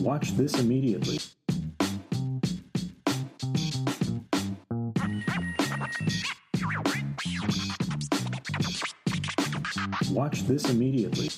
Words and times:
Watch 0.00 0.32
this 0.36 0.58
immediately. 0.58 1.18
Watch 10.10 10.46
this 10.46 10.68
immediately. 10.68 11.30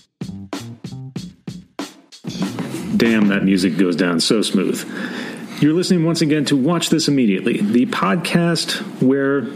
Damn, 2.96 3.28
that 3.28 3.42
music 3.44 3.76
goes 3.78 3.94
down 3.94 4.20
so 4.20 4.42
smooth. 4.42 4.82
You're 5.60 5.74
listening 5.74 6.04
once 6.04 6.20
again 6.20 6.44
to 6.46 6.56
Watch 6.56 6.90
This 6.90 7.08
Immediately, 7.08 7.60
the 7.60 7.86
podcast 7.86 8.80
where 9.00 9.46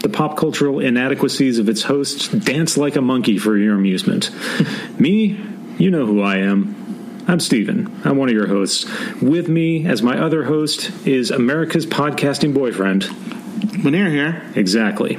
the 0.00 0.08
pop 0.08 0.36
cultural 0.36 0.80
inadequacies 0.80 1.58
of 1.58 1.68
its 1.68 1.82
hosts 1.82 2.28
dance 2.28 2.76
like 2.76 2.96
a 2.96 3.00
monkey 3.00 3.38
for 3.38 3.56
your 3.56 3.76
amusement. 3.76 4.30
me, 4.98 5.38
you 5.78 5.90
know 5.90 6.06
who 6.06 6.22
I 6.22 6.38
am. 6.38 7.24
I'm 7.28 7.38
Steven. 7.38 8.00
I'm 8.04 8.16
one 8.16 8.28
of 8.28 8.34
your 8.34 8.48
hosts. 8.48 8.86
With 9.20 9.48
me, 9.48 9.86
as 9.86 10.02
my 10.02 10.18
other 10.18 10.42
host, 10.42 10.90
is 11.06 11.30
America's 11.30 11.86
podcasting 11.86 12.54
boyfriend. 12.54 13.02
Muneer 13.02 14.10
here. 14.10 14.42
Exactly. 14.56 15.18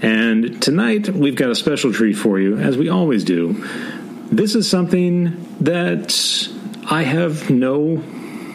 And 0.00 0.62
tonight, 0.62 1.08
we've 1.08 1.34
got 1.34 1.50
a 1.50 1.54
special 1.54 1.92
treat 1.92 2.14
for 2.14 2.38
you, 2.38 2.56
as 2.56 2.78
we 2.78 2.88
always 2.88 3.24
do. 3.24 3.66
This 4.30 4.54
is 4.54 4.70
something 4.70 5.56
that 5.60 6.48
I 6.88 7.02
have 7.02 7.50
no 7.50 8.02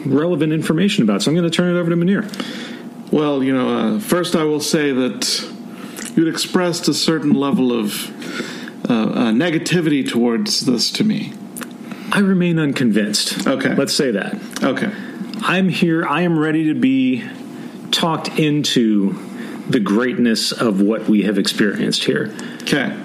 relevant 0.06 0.52
information 0.52 1.04
about, 1.04 1.22
so 1.22 1.30
I'm 1.30 1.36
going 1.36 1.48
to 1.48 1.54
turn 1.54 1.76
it 1.76 1.78
over 1.78 1.90
to 1.90 1.96
Muneer. 1.96 2.73
Well, 3.10 3.42
you 3.42 3.54
know, 3.54 3.96
uh, 3.96 4.00
first 4.00 4.34
I 4.34 4.44
will 4.44 4.60
say 4.60 4.92
that 4.92 5.50
you'd 6.16 6.28
expressed 6.28 6.88
a 6.88 6.94
certain 6.94 7.32
level 7.32 7.72
of 7.72 8.10
uh, 8.88 8.92
uh, 8.92 9.32
negativity 9.32 10.08
towards 10.08 10.66
this 10.66 10.90
to 10.92 11.04
me. 11.04 11.32
I 12.12 12.20
remain 12.20 12.58
unconvinced. 12.58 13.46
Okay. 13.46 13.74
Let's 13.74 13.94
say 13.94 14.10
that. 14.12 14.34
Okay. 14.62 14.92
I'm 15.42 15.68
here, 15.68 16.06
I 16.06 16.22
am 16.22 16.38
ready 16.38 16.72
to 16.72 16.74
be 16.74 17.24
talked 17.90 18.38
into 18.38 19.12
the 19.68 19.80
greatness 19.80 20.52
of 20.52 20.80
what 20.80 21.08
we 21.08 21.22
have 21.22 21.38
experienced 21.38 22.04
here. 22.04 22.34
Okay. 22.62 22.96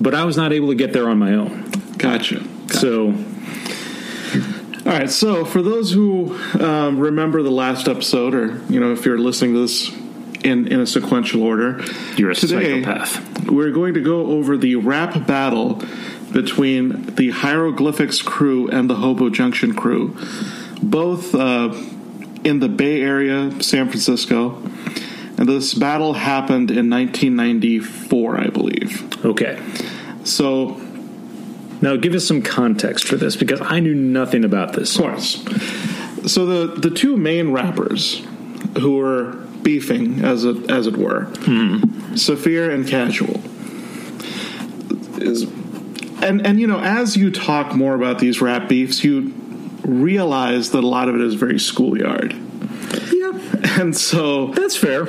But 0.00 0.14
I 0.14 0.24
was 0.24 0.36
not 0.36 0.52
able 0.52 0.68
to 0.68 0.74
get 0.74 0.92
there 0.92 1.08
on 1.08 1.18
my 1.18 1.34
own. 1.34 1.70
Gotcha. 1.98 2.42
So, 2.70 3.14
All 4.86 4.92
right. 4.92 5.10
So, 5.10 5.46
for 5.46 5.62
those 5.62 5.90
who 5.92 6.38
um, 6.60 6.98
remember 6.98 7.42
the 7.42 7.50
last 7.50 7.88
episode, 7.88 8.34
or 8.34 8.60
you 8.68 8.80
know, 8.80 8.92
if 8.92 9.06
you're 9.06 9.18
listening 9.18 9.54
to 9.54 9.60
this 9.60 9.90
in 10.44 10.68
in 10.68 10.80
a 10.80 10.86
sequential 10.86 11.42
order, 11.42 11.82
you're 12.16 12.30
a 12.30 12.34
today 12.34 12.82
psychopath. 12.82 13.48
we're 13.50 13.70
going 13.70 13.94
to 13.94 14.02
go 14.02 14.26
over 14.26 14.58
the 14.58 14.76
rap 14.76 15.26
battle 15.26 15.82
between 16.32 17.14
the 17.14 17.30
Hieroglyphics 17.30 18.20
crew 18.20 18.68
and 18.68 18.90
the 18.90 18.96
Hobo 18.96 19.30
Junction 19.30 19.74
crew, 19.74 20.18
both 20.82 21.34
uh, 21.34 21.72
in 22.44 22.58
the 22.58 22.68
Bay 22.68 23.00
Area, 23.00 23.62
San 23.62 23.88
Francisco. 23.88 24.62
And 25.36 25.48
this 25.48 25.74
battle 25.74 26.12
happened 26.12 26.70
in 26.70 26.90
1994, 26.90 28.40
I 28.40 28.46
believe. 28.48 29.24
Okay. 29.24 29.60
So, 30.24 30.80
Now, 31.80 31.96
give 31.96 32.14
us 32.14 32.26
some 32.26 32.40
context 32.42 33.04
for 33.04 33.16
this 33.16 33.36
because 33.36 33.60
I 33.60 33.80
knew 33.80 33.94
nothing 33.94 34.44
about 34.44 34.72
this. 34.72 34.96
Of 34.96 35.02
course. 35.02 35.44
So 36.32 36.46
the 36.46 36.80
the 36.80 36.90
two 36.90 37.16
main 37.16 37.52
rappers 37.52 38.24
who 38.80 38.96
were 38.96 39.32
beefing, 39.62 40.24
as 40.24 40.44
it 40.44 40.70
as 40.70 40.86
it 40.86 40.96
were, 40.96 41.24
hmm. 41.24 42.14
Saafir 42.16 42.70
and 42.70 42.86
Casual, 42.86 43.40
is 45.20 45.42
and 46.22 46.46
and 46.46 46.58
you 46.60 46.66
know 46.66 46.80
as 46.80 47.16
you 47.16 47.30
talk 47.30 47.74
more 47.74 47.94
about 47.94 48.18
these 48.18 48.40
rap 48.40 48.68
beefs, 48.68 49.04
you 49.04 49.32
realize 49.84 50.70
that 50.70 50.82
a 50.82 50.86
lot 50.86 51.08
of 51.08 51.14
it 51.14 51.20
is 51.20 51.34
very 51.34 51.58
schoolyard. 51.58 52.34
Yeah, 53.12 53.38
And 53.80 53.94
so 53.96 54.46
that's 54.48 54.76
fair. 54.76 55.04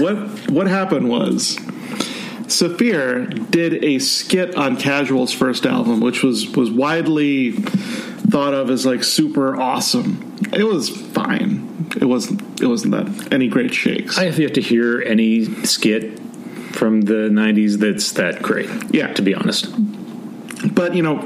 what 0.00 0.16
what 0.50 0.66
happened 0.68 1.08
was 1.08 1.58
Saafir 2.50 3.50
did 3.50 3.84
a 3.84 3.98
skit 3.98 4.54
on 4.56 4.76
Casual's 4.76 5.32
first 5.32 5.66
album, 5.66 6.00
which 6.00 6.22
was 6.22 6.48
was 6.50 6.70
widely 6.70 7.52
thought 7.52 8.54
of 8.54 8.70
as 8.70 8.86
like 8.86 9.02
super 9.04 9.60
awesome. 9.60 10.36
It 10.52 10.64
was 10.64 10.88
fine. 10.88 11.88
It 12.00 12.04
wasn't 12.04 12.60
it 12.60 12.66
wasn't 12.66 12.92
that 12.92 13.32
any 13.32 13.48
great 13.48 13.74
shakes. 13.74 14.18
I 14.18 14.24
have 14.24 14.38
yet 14.38 14.54
to 14.54 14.60
hear 14.60 15.00
any 15.02 15.44
skit 15.64 16.18
from 16.72 17.02
the 17.02 17.28
90s 17.30 17.78
that's 17.78 18.12
that 18.12 18.42
great. 18.42 18.70
Yeah. 18.92 19.12
To 19.14 19.22
be 19.22 19.34
honest. 19.34 19.66
but 20.74 20.94
you 20.94 21.02
know 21.02 21.18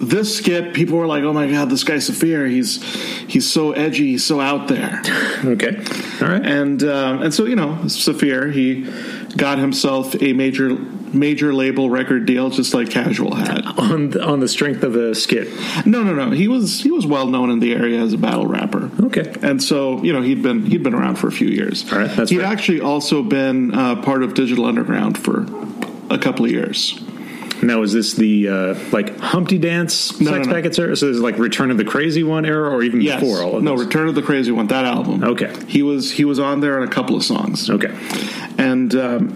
this 0.00 0.36
skit 0.36 0.74
people 0.74 0.98
were 0.98 1.06
like 1.06 1.22
oh 1.24 1.32
my 1.32 1.46
god 1.50 1.70
this 1.70 1.84
guy 1.84 1.96
Saafir 1.96 2.46
he's 2.48 2.82
he's 3.26 3.50
so 3.50 3.72
edgy 3.72 4.12
he's 4.12 4.24
so 4.24 4.40
out 4.40 4.68
there 4.68 5.02
Okay. 5.44 5.76
All 6.20 6.28
right. 6.28 6.44
and 6.44 6.82
um, 6.82 7.22
and 7.22 7.32
so 7.34 7.44
you 7.44 7.56
know 7.56 7.78
Saafir 7.88 8.50
he 8.52 8.90
got 9.36 9.58
himself 9.58 10.14
a 10.22 10.32
major 10.32 10.76
major 11.12 11.54
label 11.54 11.88
record 11.88 12.26
deal 12.26 12.50
just 12.50 12.74
like 12.74 12.90
Casual 12.90 13.34
had 13.34 13.64
on 13.78 14.10
the, 14.10 14.22
on 14.22 14.40
the 14.40 14.48
strength 14.48 14.82
of 14.82 14.96
a 14.96 15.14
skit. 15.14 15.48
No, 15.86 16.02
no, 16.02 16.14
no. 16.14 16.30
He 16.30 16.48
was 16.48 16.80
he 16.82 16.90
was 16.90 17.06
well 17.06 17.26
known 17.26 17.50
in 17.50 17.60
the 17.60 17.72
area 17.72 18.00
as 18.00 18.12
a 18.12 18.18
battle 18.18 18.46
rapper. 18.46 18.90
Okay. 19.04 19.34
and 19.42 19.62
so 19.62 20.02
you 20.02 20.12
know 20.12 20.22
he'd 20.22 20.42
been 20.42 20.66
he'd 20.66 20.82
been 20.82 20.94
around 20.94 21.16
for 21.16 21.28
a 21.28 21.32
few 21.32 21.48
years. 21.48 21.90
All 21.92 21.98
right, 21.98 22.10
that's 22.14 22.30
he'd 22.30 22.42
actually 22.42 22.80
also 22.80 23.22
been 23.22 23.74
uh, 23.74 24.02
part 24.02 24.22
of 24.22 24.34
Digital 24.34 24.64
Underground 24.66 25.16
for 25.18 25.46
a 26.10 26.18
couple 26.18 26.44
of 26.44 26.50
years. 26.50 26.98
Now, 27.62 27.82
is 27.82 27.92
this 27.92 28.14
the 28.14 28.48
uh, 28.48 28.74
like 28.92 29.18
Humpty 29.18 29.58
Dance 29.58 30.20
No, 30.20 30.30
Sex 30.32 30.46
no, 30.46 30.50
no. 30.50 30.56
Packets 30.56 30.78
era? 30.78 30.96
So 30.96 31.08
is 31.08 31.20
like 31.20 31.38
Return 31.38 31.70
of 31.70 31.76
the 31.76 31.84
Crazy 31.84 32.22
One 32.22 32.44
era, 32.44 32.70
or 32.70 32.82
even 32.82 33.00
Yes, 33.00 33.20
before 33.20 33.42
all 33.42 33.56
of 33.56 33.62
no, 33.62 33.76
this? 33.76 33.86
Return 33.86 34.08
of 34.08 34.14
the 34.14 34.22
Crazy 34.22 34.52
One. 34.52 34.66
That 34.66 34.84
album. 34.84 35.24
Okay. 35.24 35.52
he 35.66 35.82
was 35.82 36.12
he 36.12 36.24
was 36.24 36.38
on 36.38 36.60
there 36.60 36.80
on 36.80 36.86
a 36.86 36.90
couple 36.90 37.16
of 37.16 37.24
songs. 37.24 37.70
Okay. 37.70 37.94
and 38.58 38.94
um, 38.94 39.28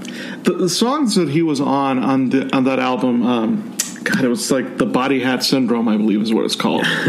the, 0.45 0.55
the 0.59 0.69
songs 0.69 1.15
that 1.15 1.29
he 1.29 1.43
was 1.43 1.61
on 1.61 1.99
on 1.99 2.29
the 2.31 2.55
on 2.55 2.65
that 2.65 2.79
album, 2.79 3.23
um, 3.27 3.77
God, 4.05 4.25
it 4.25 4.29
was 4.29 4.51
like 4.51 4.79
the 4.79 4.87
Body 4.87 5.21
Hat 5.21 5.43
Syndrome, 5.43 5.89
I 5.89 5.97
believe, 5.97 6.21
is 6.23 6.33
what 6.33 6.45
it's 6.45 6.57
called. 6.57 6.85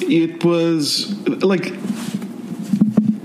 it 0.00 0.44
was 0.44 1.12
like 1.42 1.66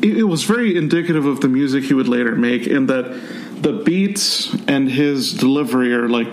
it, 0.01 0.18
it 0.19 0.24
was 0.24 0.44
very 0.44 0.78
indicative 0.78 1.25
of 1.25 1.41
the 1.41 1.47
music 1.50 1.84
he 1.86 1.94
would 1.94 2.07
later 2.07 2.36
make, 2.36 2.68
in 2.68 2.88
that 2.88 3.19
the 3.62 3.74
beats 3.74 4.53
and 4.68 4.90
his 4.90 5.34
delivery 5.34 5.94
are 5.94 6.07
like 6.07 6.28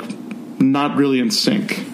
not 0.59 0.97
really 0.97 1.21
in 1.21 1.31
sync. 1.31 1.84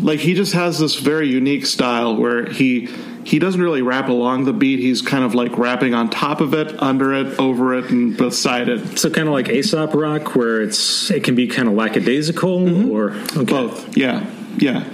Like 0.00 0.18
he 0.18 0.34
just 0.34 0.52
has 0.54 0.78
this 0.78 0.96
very 0.96 1.28
unique 1.28 1.66
style 1.66 2.16
where 2.16 2.46
he 2.50 2.88
he 3.24 3.38
doesn't 3.38 3.60
really 3.60 3.82
rap 3.82 4.08
along 4.08 4.44
the 4.44 4.52
beat. 4.52 4.80
He's 4.80 5.00
kind 5.00 5.24
of 5.24 5.34
like 5.34 5.56
rapping 5.56 5.94
on 5.94 6.10
top 6.10 6.40
of 6.40 6.54
it, 6.54 6.82
under 6.82 7.14
it, 7.14 7.38
over 7.38 7.74
it, 7.74 7.90
and 7.90 8.16
beside 8.16 8.68
it. 8.68 8.98
So 8.98 9.10
kind 9.10 9.28
of 9.28 9.34
like 9.34 9.48
Aesop 9.48 9.94
Rock, 9.94 10.34
where 10.34 10.60
it's 10.60 11.10
it 11.10 11.22
can 11.24 11.34
be 11.34 11.46
kind 11.46 11.68
of 11.68 11.74
lackadaisical, 11.74 12.90
or 12.90 13.10
okay. 13.10 13.18
Mm-hmm. 13.20 13.44
Both, 13.44 13.96
yeah, 13.96 14.28
yeah. 14.58 14.84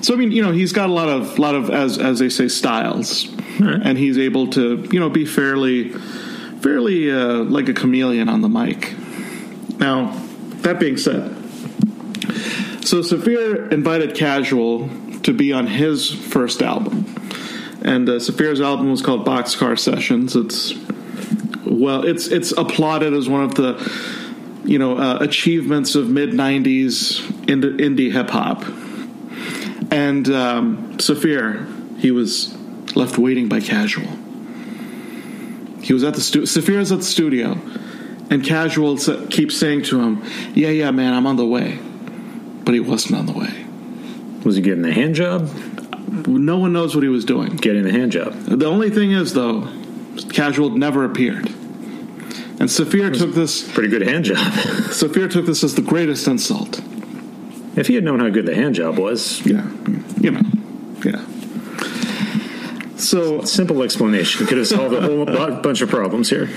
So 0.00 0.14
I 0.14 0.16
mean, 0.16 0.32
you 0.32 0.42
know, 0.42 0.52
he's 0.52 0.72
got 0.72 0.88
a 0.88 0.92
lot 0.92 1.08
of 1.08 1.38
lot 1.38 1.54
of 1.54 1.70
as 1.70 1.98
as 1.98 2.18
they 2.18 2.30
say 2.30 2.48
styles, 2.48 3.28
right. 3.60 3.80
and 3.82 3.98
he's 3.98 4.18
able 4.18 4.48
to 4.48 4.88
you 4.90 5.00
know 5.00 5.10
be 5.10 5.26
fairly 5.26 5.90
fairly 6.64 7.12
uh, 7.12 7.44
like 7.44 7.68
a 7.68 7.74
chameleon 7.74 8.28
on 8.30 8.40
the 8.40 8.48
mic. 8.48 8.94
Now, 9.78 10.18
that 10.62 10.80
being 10.80 10.96
said, 10.96 11.33
so 12.84 13.00
Saafir 13.00 13.68
invited 13.70 14.14
Casual 14.14 14.88
to 15.22 15.32
be 15.32 15.52
on 15.52 15.66
his 15.66 16.10
first 16.10 16.62
album, 16.62 17.06
and 17.82 18.08
uh, 18.08 18.18
Saafir's 18.18 18.60
album 18.60 18.90
was 18.90 19.00
called 19.00 19.26
Boxcar 19.26 19.78
Sessions. 19.78 20.36
It's 20.36 20.74
well, 21.64 22.04
it's 22.04 22.28
it's 22.28 22.52
applauded 22.52 23.14
as 23.14 23.28
one 23.28 23.42
of 23.42 23.54
the 23.54 23.90
you 24.64 24.78
know 24.78 24.98
uh, 24.98 25.18
achievements 25.20 25.94
of 25.94 26.10
mid 26.10 26.30
'90s 26.30 27.22
indie, 27.46 27.78
indie 27.78 28.12
hip 28.12 28.30
hop. 28.30 28.64
And 29.90 30.28
um, 30.28 30.98
Saafir, 30.98 31.66
he 31.98 32.10
was 32.10 32.54
left 32.94 33.16
waiting 33.16 33.48
by 33.48 33.60
Casual. 33.60 34.08
He 35.80 35.92
was 35.92 36.04
at 36.04 36.14
the 36.14 36.20
stu- 36.20 36.42
Saafir's 36.42 36.92
at 36.92 36.98
the 36.98 37.04
studio, 37.04 37.52
and 38.30 38.44
Casual 38.44 38.98
keeps 39.28 39.56
saying 39.56 39.84
to 39.84 40.00
him, 40.00 40.22
"Yeah, 40.54 40.68
yeah, 40.68 40.90
man, 40.90 41.14
I'm 41.14 41.26
on 41.26 41.36
the 41.36 41.46
way," 41.46 41.78
but 42.64 42.74
he 42.74 42.80
wasn't 42.80 43.14
on 43.16 43.26
the 43.26 43.32
way. 43.32 43.64
was 44.44 44.56
he 44.56 44.62
getting 44.62 44.82
the 44.82 44.92
hand 44.92 45.14
job? 45.14 45.48
No 46.26 46.58
one 46.58 46.72
knows 46.72 46.94
what 46.94 47.02
he 47.02 47.08
was 47.08 47.24
doing. 47.24 47.56
Getting 47.56 47.82
the 47.82 47.92
hand 47.92 48.12
job. 48.12 48.34
The 48.34 48.66
only 48.66 48.90
thing 48.90 49.10
is, 49.12 49.32
though, 49.34 49.68
Casual 50.32 50.70
never 50.70 51.04
appeared, 51.04 51.48
and 52.60 52.70
Saafir 52.70 53.10
took 53.10 53.34
this. 53.34 53.70
Pretty 53.72 53.88
good 53.88 54.02
hand 54.02 54.24
job. 54.26 54.52
Saafir 54.92 55.28
took 55.28 55.46
this 55.46 55.64
as 55.64 55.74
the 55.74 55.82
greatest 55.82 56.26
insult. 56.28 56.80
if 57.76 57.88
he 57.88 57.94
had 57.96 58.04
known 58.04 58.20
how 58.20 58.28
good 58.28 58.46
the 58.46 58.54
hand 58.54 58.74
job 58.76 58.96
was, 58.98 59.44
Yeah, 59.44 59.68
you 60.20 60.30
know, 60.30 60.42
yeah. 61.04 61.24
So, 62.96 63.42
simple 63.44 63.82
explanation 63.82 64.46
could 64.46 64.56
have 64.58 64.68
solved 64.68 64.94
a 64.94 65.00
whole 65.00 65.26
bunch 65.26 65.80
of 65.82 65.90
problems 65.90 66.30
here. 66.30 66.48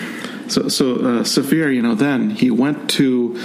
so, 0.48 0.68
so 0.70 0.96
uh, 0.96 1.24
Saafir, 1.24 1.72
you 1.72 1.82
know, 1.82 1.96
then 1.96 2.30
he 2.30 2.52
went 2.52 2.90
to 2.92 3.36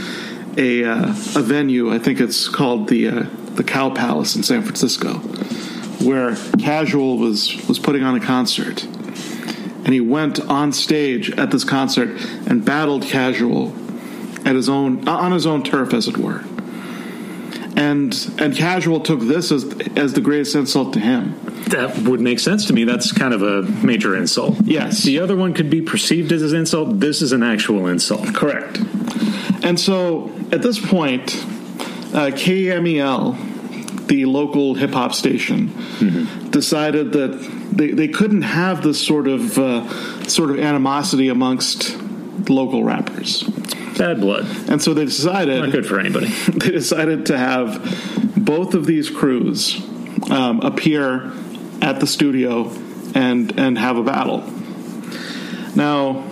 a 0.56 0.84
uh, 0.84 1.08
a 1.08 1.42
venue. 1.42 1.92
I 1.92 1.98
think 1.98 2.20
it's 2.20 2.48
called 2.48 2.88
the 2.88 3.08
uh, 3.08 3.26
the 3.54 3.64
Cow 3.64 3.90
Palace 3.90 4.36
in 4.36 4.42
San 4.42 4.62
Francisco, 4.62 5.14
where 6.04 6.36
Casual 6.58 7.18
was 7.18 7.66
was 7.68 7.78
putting 7.78 8.02
on 8.02 8.14
a 8.14 8.20
concert, 8.20 8.84
and 8.84 9.88
he 9.88 10.00
went 10.00 10.40
on 10.40 10.72
stage 10.72 11.30
at 11.32 11.50
this 11.50 11.64
concert 11.64 12.20
and 12.46 12.64
battled 12.64 13.02
Casual 13.02 13.72
at 14.44 14.54
his 14.54 14.68
own 14.68 15.06
on 15.08 15.32
his 15.32 15.46
own 15.46 15.62
turf, 15.62 15.92
as 15.92 16.08
it 16.08 16.16
were. 16.16 16.44
And 17.76 18.34
and 18.38 18.54
Casual 18.54 19.00
took 19.00 19.20
this 19.20 19.50
as 19.50 19.64
as 19.96 20.12
the 20.12 20.20
greatest 20.20 20.54
insult 20.54 20.92
to 20.94 21.00
him. 21.00 21.38
That 21.68 21.96
would 22.00 22.20
make 22.20 22.38
sense 22.38 22.66
to 22.66 22.72
me. 22.72 22.84
That's 22.84 23.12
kind 23.12 23.32
of 23.32 23.42
a 23.42 23.62
major 23.62 24.14
insult. 24.14 24.56
Yes. 24.64 25.04
The 25.04 25.20
other 25.20 25.36
one 25.36 25.54
could 25.54 25.70
be 25.70 25.80
perceived 25.80 26.32
as 26.32 26.52
an 26.52 26.58
insult. 26.58 27.00
This 27.00 27.22
is 27.22 27.32
an 27.32 27.42
actual 27.42 27.86
insult. 27.86 28.34
Correct. 28.34 28.78
And 29.62 29.78
so 29.78 30.30
at 30.52 30.62
this 30.62 30.78
point, 30.78 31.34
uh, 32.14 32.30
KMEL, 32.30 34.06
the 34.06 34.26
local 34.26 34.74
hip 34.74 34.90
hop 34.92 35.14
station, 35.14 35.72
decided 36.50 37.12
that 37.12 37.38
they, 37.72 37.92
they 37.92 38.08
couldn't 38.08 38.42
have 38.42 38.82
this 38.82 39.04
sort 39.04 39.26
of 39.26 39.58
uh, 39.58 39.88
sort 40.28 40.50
of 40.50 40.58
animosity 40.58 41.28
amongst 41.28 41.96
local 42.48 42.84
rappers, 42.84 43.42
Bad 43.96 44.20
blood. 44.20 44.44
and 44.68 44.82
so 44.82 44.92
they 44.94 45.04
decided 45.06 45.60
Not 45.62 45.72
good 45.72 45.86
for 45.86 45.98
anybody. 45.98 46.26
they 46.48 46.70
decided 46.72 47.26
to 47.26 47.38
have 47.38 48.34
both 48.36 48.74
of 48.74 48.84
these 48.84 49.08
crews 49.08 49.80
um, 50.30 50.60
appear 50.60 51.32
at 51.80 51.98
the 52.00 52.06
studio 52.06 52.70
and 53.14 53.58
and 53.58 53.78
have 53.78 53.96
a 53.96 54.02
battle. 54.02 54.44
Now, 55.74 56.24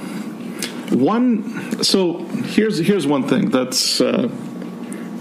one 0.91 1.83
so 1.85 2.19
here's 2.19 2.79
here's 2.79 3.07
one 3.07 3.27
thing 3.29 3.51
that's 3.51 4.01
uh, 4.01 4.29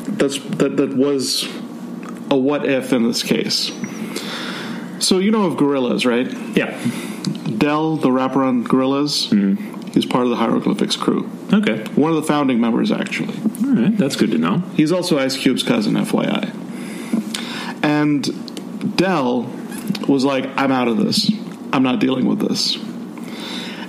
that's 0.08 0.40
that 0.58 0.78
that 0.78 0.96
was 0.96 1.46
a 2.32 2.38
what 2.38 2.66
if 2.66 2.94
in 2.94 3.04
this 3.04 3.24
case. 3.24 3.72
So 5.00 5.20
you 5.20 5.32
know 5.32 5.46
of 5.46 5.54
Gorillaz, 5.54 6.06
right? 6.06 6.32
Yeah. 6.56 6.78
Del, 7.58 7.98
the 7.98 8.12
rapper 8.12 8.44
on 8.44 8.64
Gorillaz, 8.66 9.32
he's 9.94 10.06
part 10.06 10.24
of 10.26 10.30
the 10.30 10.36
Hieroglyphics 10.36 10.96
crew. 10.96 11.30
Okay. 11.52 11.84
One 11.96 12.12
of 12.12 12.18
the 12.18 12.24
founding 12.24 12.62
members, 12.62 12.92
actually. 12.92 13.36
All 13.66 13.76
right. 13.76 13.98
That's 13.98 14.16
good 14.16 14.32
to 14.32 14.38
know. 14.38 14.60
He's 14.76 14.92
also 14.92 15.18
Ice 15.18 15.36
Cube's 15.36 15.64
cousin, 15.64 15.96
FYI. 15.96 16.54
And 17.84 18.96
Del 18.98 19.44
was 20.08 20.26
like, 20.26 20.46
I'm 20.58 20.72
out 20.72 20.88
of 20.88 20.98
this. 20.98 21.32
I'm 21.74 21.84
not 21.84 22.00
dealing 22.00 22.26
with 22.26 22.40
this. 22.40 22.78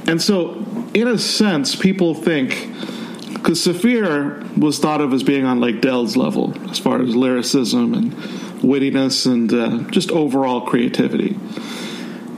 And 0.07 0.21
so, 0.21 0.65
in 0.95 1.07
a 1.09 1.19
sense, 1.19 1.77
people 1.77 2.15
think, 2.15 2.71
because 3.35 3.63
Saphir 3.63 4.45
was 4.57 4.79
thought 4.79 5.01
of 5.01 5.13
as 5.13 5.23
being 5.23 5.45
on 5.45 5.61
like 5.61 5.81
Del's 5.81 6.17
level 6.17 6.55
as 6.71 6.79
far 6.79 7.01
as 7.01 7.15
lyricism 7.15 7.95
and 7.95 8.13
wittiness 8.63 9.27
and 9.27 9.53
uh, 9.53 9.91
just 9.91 10.11
overall 10.11 10.63
creativity. 10.63 11.39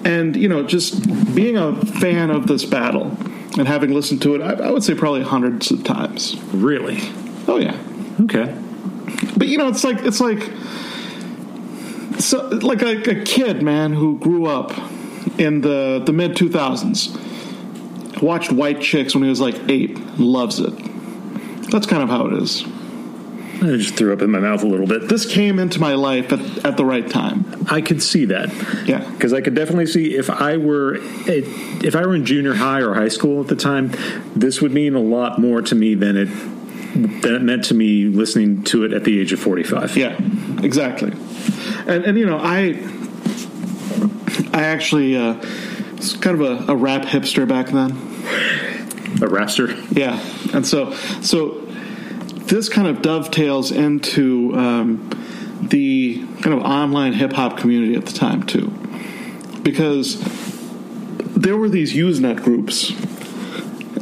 And, 0.04 0.36
you 0.36 0.48
know, 0.48 0.64
just 0.64 1.34
being 1.34 1.56
a 1.56 1.74
fan 1.74 2.30
of 2.30 2.46
this 2.46 2.64
battle 2.64 3.16
and 3.58 3.68
having 3.68 3.94
listened 3.94 4.22
to 4.22 4.34
it, 4.34 4.42
I, 4.42 4.66
I 4.66 4.70
would 4.70 4.84
say 4.84 4.94
probably 4.94 5.22
hundreds 5.22 5.70
of 5.70 5.84
times. 5.84 6.36
Really? 6.52 6.98
Oh, 7.46 7.58
yeah. 7.58 7.76
Okay. 8.22 8.58
But 9.36 9.48
you 9.48 9.58
know, 9.58 9.68
it's 9.68 9.84
like 9.84 10.04
it's 10.04 10.20
like 10.20 10.50
so 12.20 12.48
like 12.48 12.82
a, 12.82 13.10
a 13.10 13.24
kid, 13.24 13.62
man, 13.62 13.92
who 13.92 14.18
grew 14.18 14.46
up 14.46 14.72
in 15.38 15.62
the 15.62 16.02
the 16.04 16.12
mid 16.12 16.36
two 16.36 16.48
thousands, 16.48 17.16
watched 18.20 18.52
White 18.52 18.80
Chicks 18.80 19.14
when 19.14 19.24
he 19.24 19.30
was 19.30 19.40
like 19.40 19.56
eight, 19.68 19.96
loves 20.18 20.58
it. 20.58 20.72
That's 21.70 21.86
kind 21.86 22.02
of 22.02 22.08
how 22.08 22.26
it 22.26 22.34
is. 22.34 22.64
I 23.62 23.76
just 23.76 23.94
threw 23.94 24.12
up 24.12 24.22
in 24.22 24.30
my 24.30 24.40
mouth 24.40 24.64
a 24.64 24.66
little 24.66 24.88
bit. 24.88 25.08
This 25.08 25.24
came 25.24 25.60
into 25.60 25.78
my 25.78 25.94
life 25.94 26.32
at, 26.32 26.66
at 26.66 26.76
the 26.76 26.84
right 26.84 27.08
time. 27.08 27.64
I 27.70 27.80
could 27.80 28.02
see 28.02 28.24
that. 28.24 28.52
Yeah. 28.86 29.08
Because 29.12 29.32
I 29.32 29.40
could 29.40 29.54
definitely 29.54 29.86
see 29.86 30.16
if 30.16 30.28
I 30.30 30.56
were 30.56 30.96
if 31.26 31.94
I 31.94 32.04
were 32.04 32.16
in 32.16 32.26
junior 32.26 32.54
high 32.54 32.80
or 32.80 32.94
high 32.94 33.08
school 33.08 33.40
at 33.40 33.46
the 33.46 33.54
time, 33.54 33.92
this 34.34 34.60
would 34.60 34.72
mean 34.72 34.96
a 34.96 35.00
lot 35.00 35.38
more 35.38 35.62
to 35.62 35.74
me 35.76 35.94
than 35.94 36.16
it 36.16 36.28
than 37.22 37.34
it 37.34 37.42
meant 37.42 37.64
to 37.66 37.74
me 37.74 38.06
listening 38.06 38.64
to 38.64 38.84
it 38.84 38.92
at 38.92 39.04
the 39.04 39.20
age 39.20 39.32
of 39.32 39.38
forty 39.38 39.62
five. 39.62 39.96
Yeah, 39.96 40.16
exactly. 40.60 41.12
And 41.86 42.04
and 42.04 42.18
you 42.18 42.26
know, 42.26 42.38
I 42.38 42.80
I 44.52 44.64
actually 44.64 45.16
uh, 45.16 45.34
was 46.02 46.14
kind 46.14 46.40
of 46.40 46.68
a, 46.68 46.72
a 46.72 46.76
rap 46.76 47.02
hipster 47.02 47.46
back 47.46 47.68
then. 47.68 47.92
A 47.92 49.28
rapster. 49.28 49.76
Yeah, 49.96 50.18
and 50.54 50.66
so 50.66 50.92
so 51.22 51.60
this 52.46 52.68
kind 52.68 52.88
of 52.88 53.02
dovetails 53.02 53.70
into 53.70 54.52
um, 54.54 55.08
the 55.62 56.26
kind 56.42 56.54
of 56.54 56.62
online 56.62 57.12
hip 57.12 57.32
hop 57.32 57.56
community 57.56 57.94
at 57.94 58.06
the 58.06 58.12
time 58.12 58.42
too, 58.42 58.68
because 59.62 60.20
there 61.36 61.56
were 61.56 61.68
these 61.68 61.94
Usenet 61.94 62.42
groups, 62.42 62.90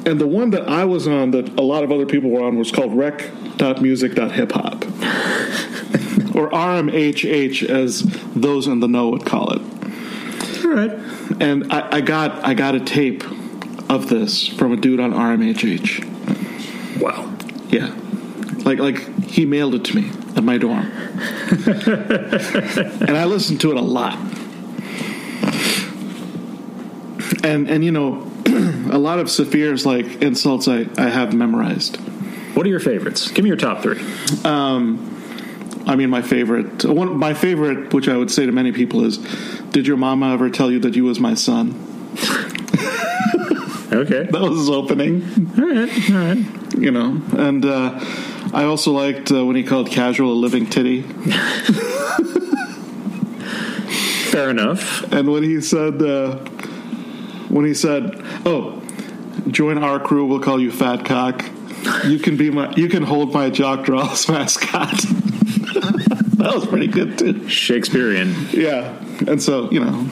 and 0.07 0.19
the 0.21 0.27
one 0.27 0.51
that 0.51 0.69
I 0.69 0.85
was 0.87 1.07
on 1.07 1.33
that 1.33 1.59
a 1.59 1.63
lot 1.63 1.85
of 1.85 1.93
other 1.93 2.07
people 2.07 2.31
were 2.31 2.43
on 2.43 2.57
was 2.59 2.73
called 2.73 2.97
rec.music.hiphop. 2.97 4.87
or 6.35 6.49
RMHH 6.51 7.69
as 7.69 8.03
those 8.35 8.67
in 8.67 8.81
the 8.81 8.89
know 8.89 9.11
would 9.11 9.27
call 9.27 9.53
it. 9.53 9.60
All 10.71 10.77
right. 10.77 10.93
And 11.41 11.73
I, 11.73 11.97
I 11.97 12.01
got 12.01 12.45
I 12.45 12.55
got 12.55 12.77
a 12.77 12.81
tape 12.81 13.25
of 13.91 14.09
this 14.09 14.47
from 14.47 14.73
a 14.73 14.77
dude 14.77 15.01
on 15.01 15.13
RMHH. 15.13 17.01
Wow. 17.01 17.37
Yeah. 17.71 17.93
Like 18.65 18.79
like 18.79 19.25
he 19.25 19.47
mailed 19.47 19.75
it 19.75 19.85
to 19.87 19.97
me 19.97 20.11
at 20.37 20.45
my 20.45 20.59
dorm. 20.59 20.87
and 21.67 23.17
I 23.17 23.25
listened 23.25 23.61
to 23.63 23.73
it 23.73 23.79
a 23.79 23.81
lot. 23.81 24.17
And 27.43 27.69
and 27.69 27.85
you 27.85 27.91
know, 27.91 28.31
a 28.93 28.99
lot 28.99 29.19
of 29.19 29.27
Saafir's 29.27 29.85
like 29.85 30.23
insults 30.23 30.69
I, 30.69 30.87
I 30.97 31.09
have 31.09 31.35
memorized. 31.35 31.97
What 32.55 32.65
are 32.65 32.69
your 32.69 32.79
favorites? 32.79 33.29
Give 33.33 33.43
me 33.43 33.49
your 33.49 33.57
top 33.57 33.83
three. 33.83 34.01
Um, 34.45 35.10
I 35.91 35.97
mean 35.97 36.09
my 36.09 36.23
favorite 36.23 36.85
one 36.85 37.19
my 37.19 37.35
favorite, 37.35 37.93
which 37.93 38.09
I 38.09 38.17
would 38.17 38.31
say 38.31 38.47
to 38.47 38.53
many 38.53 38.71
people 38.73 39.05
is 39.05 39.19
Did 39.73 39.87
your 39.87 39.97
mama 39.97 40.33
ever 40.33 40.49
tell 40.49 40.71
you 40.71 40.79
that 40.81 40.95
you 40.95 41.05
was 41.05 41.19
my 41.21 41.35
son? 41.35 41.75
Okay. 43.93 44.23
That 44.31 44.41
was 44.41 44.57
his 44.61 44.71
opening. 44.71 45.21
All 45.59 45.67
right. 45.67 46.11
All 46.13 46.17
right. 46.17 46.39
you 46.79 46.93
know. 46.93 47.21
And 47.37 47.65
uh, 47.65 47.99
I 48.55 48.63
also 48.63 48.93
liked 48.93 49.33
uh, 49.33 49.45
when 49.45 49.57
he 49.57 49.65
called 49.65 49.91
casual 49.91 50.33
a 50.33 50.39
living 50.39 50.67
titty, 50.71 51.03
Fair 54.31 54.51
enough. 54.51 55.03
and 55.13 55.33
when 55.33 55.43
he 55.43 55.61
said 55.61 56.01
uh, 56.01 56.37
when 57.49 57.65
he 57.65 57.75
said, 57.75 58.23
"Oh, 58.47 58.81
join 59.49 59.77
our 59.77 59.99
crew, 59.99 60.25
we'll 60.27 60.39
call 60.39 60.61
you 60.61 60.71
Fat 60.71 61.05
Cock. 61.05 61.45
You 62.07 62.21
can 62.21 62.37
be 62.37 62.49
my, 62.51 62.73
you 62.77 62.89
can 62.89 63.03
hold 63.03 63.35
my 63.35 63.51
jock 63.51 63.85
draws 63.85 64.29
mascot." 64.29 65.05
that 66.41 66.55
was 66.55 66.67
pretty 66.67 66.87
good 66.87 67.19
too. 67.19 67.49
Shakespearean. 67.49 68.35
Yeah, 68.51 68.97
and 69.27 69.43
so 69.43 69.71
you 69.71 69.81
know, 69.81 70.09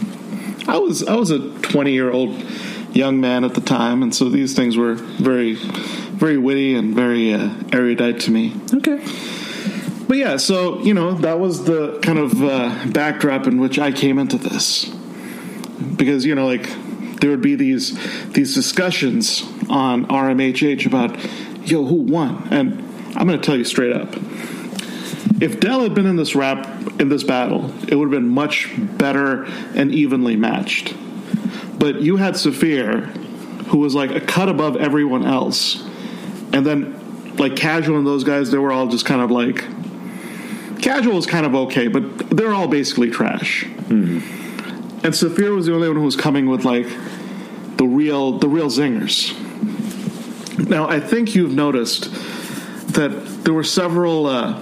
I 0.66 0.78
was 0.78 1.06
I 1.06 1.14
was 1.14 1.30
a 1.30 1.50
twenty 1.60 1.92
year 1.92 2.10
old 2.10 2.42
young 2.92 3.20
man 3.20 3.44
at 3.44 3.54
the 3.54 3.60
time, 3.60 4.02
and 4.02 4.14
so 4.14 4.28
these 4.28 4.54
things 4.54 4.76
were 4.76 4.94
very 4.94 5.54
very 5.54 6.38
witty 6.38 6.74
and 6.74 6.94
very 6.94 7.32
uh, 7.32 7.50
erudite 7.72 8.20
to 8.20 8.30
me. 8.30 8.54
Okay. 8.74 9.02
But 10.08 10.16
yeah, 10.16 10.36
so 10.38 10.80
you 10.80 10.94
know 10.94 11.12
that 11.12 11.38
was 11.38 11.64
the 11.64 11.98
kind 12.02 12.18
of 12.18 12.42
uh, 12.42 12.86
backdrop 12.86 13.46
in 13.46 13.60
which 13.60 13.78
I 13.78 13.92
came 13.92 14.18
into 14.18 14.38
this, 14.38 14.86
because 15.96 16.24
you 16.24 16.34
know 16.34 16.46
like 16.46 16.66
there 17.20 17.30
would 17.30 17.42
be 17.42 17.54
these 17.54 17.96
these 18.30 18.54
discussions 18.54 19.42
on 19.68 20.06
RMHH 20.06 20.86
about 20.86 21.16
yo 21.68 21.84
who 21.84 21.96
won, 21.96 22.48
and 22.50 22.72
I'm 23.16 23.26
going 23.26 23.38
to 23.38 23.44
tell 23.44 23.56
you 23.56 23.64
straight 23.64 23.92
up, 23.92 24.14
if 25.40 25.60
Del 25.60 25.82
had 25.82 25.94
been 25.94 26.06
in 26.06 26.16
this 26.16 26.34
rap 26.34 26.66
in 27.00 27.08
this 27.08 27.22
battle, 27.22 27.72
it 27.86 27.94
would 27.94 28.12
have 28.12 28.22
been 28.22 28.28
much 28.28 28.68
better 28.76 29.44
and 29.74 29.92
evenly 29.92 30.36
matched. 30.36 30.94
But 31.78 32.00
you 32.00 32.16
had 32.16 32.36
Saafir, 32.36 33.02
who 33.68 33.78
was 33.78 33.94
like 33.94 34.10
a 34.10 34.20
cut 34.20 34.48
above 34.48 34.76
everyone 34.76 35.24
else, 35.24 35.82
and 36.52 36.66
then 36.66 37.36
like 37.36 37.54
casual 37.54 37.98
and 37.98 38.06
those 38.06 38.24
guys, 38.24 38.50
they 38.50 38.58
were 38.58 38.72
all 38.72 38.88
just 38.88 39.06
kind 39.06 39.20
of 39.20 39.30
like 39.30 39.64
casual 40.82 41.18
is 41.18 41.26
kind 41.26 41.46
of 41.46 41.54
okay, 41.54 41.88
but 41.88 42.30
they're 42.30 42.54
all 42.54 42.68
basically 42.68 43.10
trash. 43.10 43.64
And 45.04 45.14
Saafir 45.14 45.54
was 45.54 45.66
the 45.66 45.74
only 45.74 45.88
one 45.88 45.96
who 45.96 46.04
was 46.04 46.16
coming 46.16 46.48
with 46.48 46.64
like 46.64 46.86
the 47.76 47.86
real 47.86 48.38
the 48.38 48.48
real 48.48 48.66
zingers. 48.66 49.32
Now 50.68 50.88
I 50.88 50.98
think 50.98 51.36
you've 51.36 51.54
noticed 51.54 52.12
that 52.94 53.44
there 53.44 53.54
were 53.54 53.64
several 53.64 54.26
uh, 54.26 54.60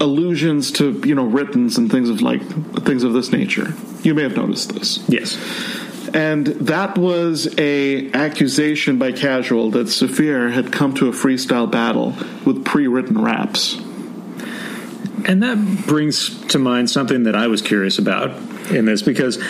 allusions 0.00 0.72
to 0.72 1.00
you 1.04 1.14
know 1.14 1.24
writtens 1.24 1.78
and 1.78 1.90
things 1.90 2.08
of 2.08 2.22
like 2.22 2.42
things 2.84 3.02
of 3.02 3.12
this 3.12 3.32
nature. 3.32 3.72
You 4.02 4.14
may 4.14 4.22
have 4.22 4.36
noticed 4.36 4.74
this. 4.74 5.08
Yes. 5.08 5.36
and 6.14 6.46
that 6.46 6.96
was 6.96 7.52
a 7.58 8.12
accusation 8.12 8.98
by 8.98 9.12
Casual 9.12 9.70
that 9.72 9.88
Saafir 9.88 10.50
had 10.50 10.72
come 10.72 10.94
to 10.94 11.08
a 11.08 11.12
freestyle 11.12 11.70
battle 11.70 12.14
with 12.44 12.64
pre-written 12.64 13.20
raps. 13.20 13.74
And 15.26 15.42
that 15.42 15.86
brings 15.86 16.46
to 16.48 16.58
mind 16.58 16.88
something 16.88 17.24
that 17.24 17.34
I 17.34 17.48
was 17.48 17.60
curious 17.60 17.98
about 17.98 18.30
in 18.70 18.84
this 18.84 19.02
because 19.02 19.42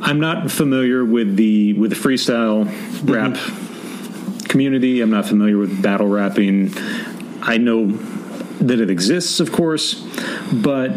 I'm 0.00 0.20
not 0.20 0.50
familiar 0.50 1.04
with 1.04 1.36
the 1.36 1.74
with 1.74 1.90
the 1.90 1.96
freestyle 1.96 2.64
mm-hmm. 2.64 3.12
rap 3.12 4.48
community. 4.48 5.00
I'm 5.00 5.10
not 5.10 5.26
familiar 5.26 5.58
with 5.58 5.82
battle 5.82 6.08
rapping. 6.08 6.72
I 7.48 7.56
know 7.58 7.86
that 8.60 8.80
it 8.80 8.90
exists, 8.90 9.40
of 9.40 9.52
course, 9.52 9.94
but 10.52 10.90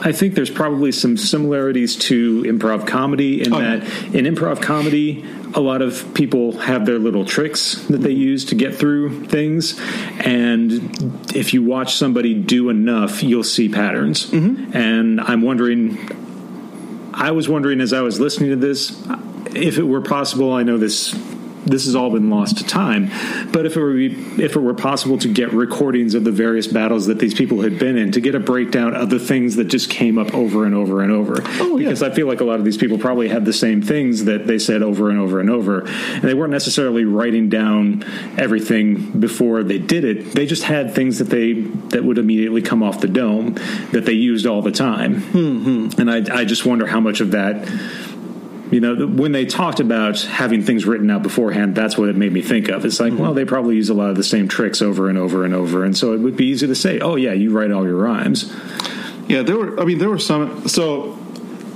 I 0.00 0.12
think 0.12 0.34
there's 0.34 0.50
probably 0.50 0.92
some 0.92 1.16
similarities 1.16 1.96
to 1.96 2.42
improv 2.44 2.86
comedy 2.86 3.42
in 3.42 3.52
Oh, 3.52 3.58
yeah. 3.58 3.76
that 3.76 4.14
in 4.14 4.24
improv 4.32 4.62
comedy, 4.62 5.24
a 5.54 5.60
lot 5.60 5.82
of 5.82 6.14
people 6.14 6.52
have 6.58 6.86
their 6.86 6.98
little 6.98 7.24
tricks 7.24 7.74
that 7.88 7.98
they 7.98 8.12
use 8.12 8.44
to 8.46 8.54
get 8.54 8.76
through 8.76 9.24
things. 9.26 9.80
And 10.20 11.26
if 11.34 11.52
you 11.54 11.64
watch 11.64 11.96
somebody 11.96 12.34
do 12.34 12.68
enough, 12.68 13.22
you'll 13.22 13.42
see 13.42 13.68
patterns. 13.68 14.30
Mm-hmm. 14.30 14.76
And 14.76 15.20
I'm 15.20 15.42
wondering, 15.42 15.98
I 17.12 17.32
was 17.32 17.48
wondering 17.48 17.80
as 17.80 17.92
I 17.92 18.02
was 18.02 18.20
listening 18.20 18.50
to 18.50 18.56
this, 18.56 18.96
if 19.54 19.78
it 19.78 19.84
were 19.84 20.02
possible, 20.02 20.52
I 20.52 20.62
know 20.62 20.78
this. 20.78 21.12
This 21.68 21.84
has 21.84 21.94
all 21.94 22.10
been 22.10 22.30
lost 22.30 22.58
to 22.58 22.64
time, 22.64 23.10
but 23.52 23.66
if 23.66 23.76
it 23.76 23.80
were 23.80 23.96
if 23.98 24.56
it 24.56 24.60
were 24.60 24.74
possible 24.74 25.18
to 25.18 25.28
get 25.28 25.52
recordings 25.52 26.14
of 26.14 26.24
the 26.24 26.32
various 26.32 26.66
battles 26.66 27.06
that 27.06 27.18
these 27.18 27.34
people 27.34 27.60
had 27.60 27.78
been 27.78 27.96
in, 27.96 28.12
to 28.12 28.20
get 28.20 28.34
a 28.34 28.40
breakdown 28.40 28.94
of 28.94 29.10
the 29.10 29.18
things 29.18 29.56
that 29.56 29.64
just 29.64 29.90
came 29.90 30.18
up 30.18 30.34
over 30.34 30.64
and 30.64 30.74
over 30.74 31.02
and 31.02 31.12
over, 31.12 31.42
Oh, 31.60 31.76
yeah. 31.76 31.88
because 31.88 32.02
I 32.02 32.10
feel 32.10 32.26
like 32.26 32.40
a 32.40 32.44
lot 32.44 32.58
of 32.58 32.64
these 32.64 32.76
people 32.78 32.98
probably 32.98 33.28
had 33.28 33.44
the 33.44 33.52
same 33.52 33.82
things 33.82 34.24
that 34.24 34.46
they 34.46 34.58
said 34.58 34.82
over 34.82 35.10
and 35.10 35.18
over 35.18 35.40
and 35.40 35.50
over, 35.50 35.80
and 35.86 36.22
they 36.22 36.34
weren't 36.34 36.52
necessarily 36.52 37.04
writing 37.04 37.48
down 37.48 38.04
everything 38.38 39.20
before 39.20 39.62
they 39.62 39.78
did 39.78 40.04
it. 40.04 40.32
They 40.32 40.46
just 40.46 40.62
had 40.64 40.94
things 40.94 41.18
that 41.18 41.28
they 41.30 41.52
that 41.52 42.04
would 42.04 42.18
immediately 42.18 42.62
come 42.62 42.82
off 42.82 43.00
the 43.00 43.08
dome 43.08 43.54
that 43.92 44.04
they 44.06 44.12
used 44.12 44.46
all 44.46 44.62
the 44.62 44.72
time, 44.72 45.20
mm-hmm. 45.20 46.00
and 46.00 46.10
I, 46.10 46.40
I 46.40 46.44
just 46.44 46.64
wonder 46.64 46.86
how 46.86 47.00
much 47.00 47.20
of 47.20 47.32
that. 47.32 47.68
You 48.70 48.80
know, 48.80 49.06
when 49.06 49.32
they 49.32 49.46
talked 49.46 49.80
about 49.80 50.20
having 50.20 50.62
things 50.62 50.84
written 50.84 51.10
out 51.10 51.22
beforehand, 51.22 51.74
that's 51.74 51.96
what 51.96 52.08
it 52.08 52.16
made 52.16 52.32
me 52.32 52.42
think 52.42 52.68
of. 52.68 52.84
It's 52.84 53.00
like, 53.00 53.12
mm-hmm. 53.12 53.22
well, 53.22 53.34
they 53.34 53.44
probably 53.44 53.76
use 53.76 53.88
a 53.88 53.94
lot 53.94 54.10
of 54.10 54.16
the 54.16 54.24
same 54.24 54.46
tricks 54.46 54.82
over 54.82 55.08
and 55.08 55.16
over 55.16 55.44
and 55.44 55.54
over, 55.54 55.84
and 55.84 55.96
so 55.96 56.12
it 56.12 56.18
would 56.18 56.36
be 56.36 56.46
easy 56.46 56.66
to 56.66 56.74
say, 56.74 57.00
"Oh, 57.00 57.16
yeah, 57.16 57.32
you 57.32 57.50
write 57.50 57.70
all 57.70 57.84
your 57.84 57.96
rhymes." 57.96 58.52
Yeah, 59.26 59.42
there 59.42 59.56
were. 59.56 59.80
I 59.80 59.84
mean, 59.84 59.98
there 59.98 60.10
were 60.10 60.18
some. 60.18 60.68
So, 60.68 61.18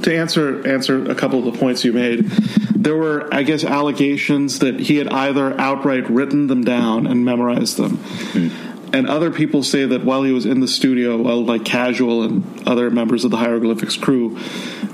to 0.02 0.14
answer 0.14 0.66
answer 0.66 1.10
a 1.10 1.14
couple 1.14 1.38
of 1.46 1.52
the 1.52 1.58
points 1.58 1.84
you 1.84 1.92
made, 1.92 2.26
there 2.74 2.96
were, 2.96 3.32
I 3.32 3.42
guess, 3.42 3.64
allegations 3.64 4.58
that 4.58 4.80
he 4.80 4.96
had 4.96 5.08
either 5.08 5.58
outright 5.58 6.10
written 6.10 6.46
them 6.46 6.64
down 6.64 7.06
and 7.06 7.24
memorized 7.24 7.76
them, 7.76 7.98
mm-hmm. 7.98 8.71
And 8.92 9.08
other 9.08 9.30
people 9.30 9.62
say 9.62 9.84
that 9.86 10.04
while 10.04 10.22
he 10.22 10.32
was 10.32 10.44
in 10.46 10.60
the 10.60 10.68
studio, 10.68 11.16
while 11.16 11.44
like 11.44 11.64
Casual 11.64 12.22
and 12.22 12.68
other 12.68 12.90
members 12.90 13.24
of 13.24 13.30
the 13.30 13.36
Hieroglyphics 13.38 13.96
crew 13.96 14.38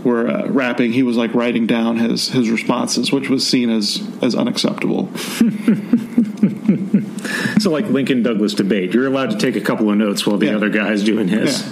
were 0.05 0.29
uh, 0.29 0.47
rapping, 0.49 0.93
he 0.93 1.03
was 1.03 1.17
like 1.17 1.35
writing 1.35 1.67
down 1.67 1.97
his 1.99 2.29
his 2.29 2.49
responses, 2.51 3.11
which 3.13 3.29
was 3.29 3.47
seen 3.47 3.71
as 3.71 4.03
as 4.23 4.35
unacceptable. 4.35 5.11
So, 7.61 7.71
like 7.71 7.87
Lincoln 7.87 8.23
Douglas 8.23 8.55
debate, 8.55 8.95
you're 8.95 9.07
allowed 9.07 9.31
to 9.31 9.37
take 9.37 9.57
a 9.57 9.61
couple 9.61 9.91
of 9.91 9.97
notes 9.97 10.25
while 10.27 10.39
the 10.39 10.47
Yeah. 10.47 10.57
other 10.57 10.71
guy's 10.71 11.03
doing 11.03 11.27
his. 11.29 11.63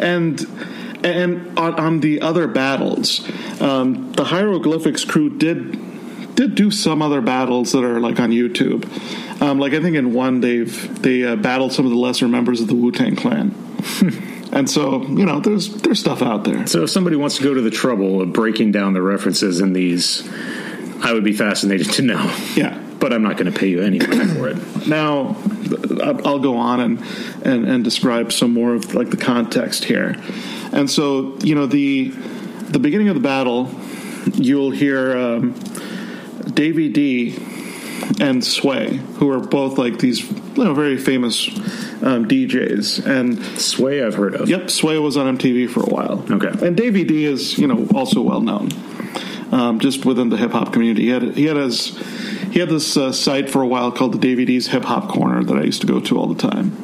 and 0.00 0.40
and 1.04 1.58
on, 1.58 1.74
on 1.74 2.00
the 2.00 2.22
other 2.22 2.46
battles, 2.48 3.20
um, 3.60 4.12
the 4.12 4.24
hieroglyphics 4.24 5.04
crew 5.04 5.28
did 5.28 5.78
did 6.34 6.54
do 6.54 6.70
some 6.70 7.02
other 7.02 7.20
battles 7.20 7.72
that 7.72 7.84
are 7.84 8.00
like 8.00 8.18
on 8.20 8.30
YouTube. 8.30 8.84
Um, 9.42 9.58
like 9.58 9.74
I 9.74 9.80
think 9.80 9.96
in 9.96 10.12
one 10.12 10.40
they've 10.40 11.02
they 11.02 11.24
uh, 11.24 11.34
battled 11.34 11.72
some 11.72 11.84
of 11.84 11.90
the 11.90 11.98
lesser 11.98 12.28
members 12.28 12.60
of 12.60 12.68
the 12.68 12.76
Wu 12.76 12.92
Tang 12.92 13.16
Clan, 13.16 13.52
and 14.52 14.70
so 14.70 15.02
you 15.02 15.26
know 15.26 15.40
there's 15.40 15.82
there's 15.82 15.98
stuff 15.98 16.22
out 16.22 16.44
there. 16.44 16.64
So, 16.68 16.84
if 16.84 16.90
somebody 16.90 17.16
wants 17.16 17.38
to 17.38 17.42
go 17.42 17.52
to 17.52 17.60
the 17.60 17.70
trouble 17.70 18.22
of 18.22 18.32
breaking 18.32 18.70
down 18.70 18.92
the 18.92 19.02
references 19.02 19.58
in 19.58 19.72
these, 19.72 20.30
I 21.02 21.12
would 21.12 21.24
be 21.24 21.32
fascinated 21.32 21.90
to 21.94 22.02
know. 22.02 22.32
Yeah. 22.54 22.78
But 23.00 23.12
I'm 23.12 23.24
not 23.24 23.36
going 23.36 23.52
to 23.52 23.58
pay 23.58 23.66
you 23.66 23.82
any 23.82 23.98
money 23.98 24.26
for 24.26 24.48
it. 24.48 24.86
Now 24.86 25.36
I'll 26.24 26.38
go 26.38 26.56
on 26.56 26.78
and, 26.78 27.04
and 27.44 27.68
and 27.68 27.82
describe 27.82 28.30
some 28.30 28.52
more 28.52 28.74
of 28.74 28.94
like 28.94 29.10
the 29.10 29.16
context 29.16 29.82
here. 29.82 30.22
And 30.70 30.88
so 30.88 31.36
you 31.38 31.56
know 31.56 31.66
the 31.66 32.10
the 32.10 32.78
beginning 32.78 33.08
of 33.08 33.16
the 33.16 33.20
battle, 33.20 33.74
you'll 34.34 34.70
hear 34.70 35.16
um, 35.18 35.54
Davy 36.54 36.88
D 36.90 37.61
and 38.20 38.44
Sway, 38.44 38.96
who 38.96 39.30
are 39.30 39.40
both 39.40 39.78
like 39.78 39.98
these 39.98 40.30
you 40.30 40.64
know 40.64 40.74
very 40.74 40.96
famous 40.96 41.48
um, 42.02 42.26
DJs. 42.26 43.06
And 43.06 43.42
Sway, 43.60 44.02
I've 44.02 44.14
heard 44.14 44.34
of. 44.34 44.48
yep, 44.48 44.70
Sway 44.70 44.98
was 44.98 45.16
on 45.16 45.38
MTV 45.38 45.70
for 45.70 45.80
a 45.80 45.86
while. 45.86 46.24
Okay. 46.30 46.66
and 46.66 46.76
Davy 46.76 47.04
D 47.04 47.24
is 47.24 47.58
you 47.58 47.66
know 47.66 47.86
also 47.94 48.20
well 48.22 48.40
known. 48.40 48.70
Um, 49.52 49.80
just 49.80 50.06
within 50.06 50.30
the 50.30 50.38
hip 50.38 50.52
hop 50.52 50.72
community, 50.72 51.02
he 51.02 51.08
had 51.08 51.22
he 51.34 51.44
had 51.44 51.56
his 51.56 51.96
he 52.52 52.58
had 52.58 52.68
this 52.68 52.96
uh, 52.96 53.12
site 53.12 53.50
for 53.50 53.62
a 53.62 53.66
while 53.66 53.92
called 53.92 54.12
the 54.12 54.18
Davy 54.18 54.44
D's 54.44 54.68
Hip 54.68 54.84
Hop 54.84 55.08
Corner 55.08 55.44
that 55.44 55.56
I 55.56 55.62
used 55.62 55.80
to 55.82 55.86
go 55.86 56.00
to 56.00 56.18
all 56.18 56.26
the 56.26 56.40
time. 56.40 56.76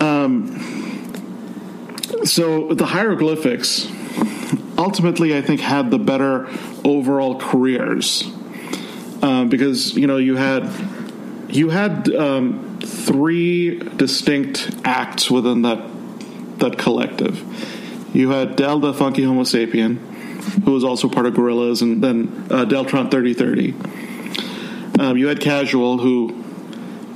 Um, 0.00 0.58
so 2.24 2.74
the 2.74 2.86
hieroglyphics 2.86 3.88
ultimately, 4.76 5.36
I 5.36 5.42
think, 5.42 5.60
had 5.60 5.90
the 5.90 5.98
better 5.98 6.48
overall 6.84 7.38
careers 7.38 8.31
um, 9.22 9.48
because 9.48 9.94
you 9.96 10.06
know 10.06 10.16
you 10.18 10.36
had 10.36 10.68
you 11.48 11.70
had 11.70 12.12
um, 12.14 12.78
three 12.80 13.78
distinct 13.78 14.70
acts 14.84 15.30
within 15.30 15.62
that 15.62 15.80
that 16.58 16.78
collective. 16.78 17.40
You 18.14 18.30
had 18.30 18.56
Del 18.56 18.80
the 18.80 18.92
Funky 18.92 19.22
Homosapien, 19.22 19.96
who 20.64 20.72
was 20.72 20.84
also 20.84 21.08
part 21.08 21.26
of 21.26 21.34
Gorillaz, 21.34 21.82
and 21.82 22.02
then 22.02 22.46
uh, 22.50 22.64
Deltron 22.64 23.10
thirty 23.10 23.32
thirty. 23.32 23.74
Um, 24.98 25.16
you 25.16 25.28
had 25.28 25.40
Casual, 25.40 25.98
who 25.98 26.44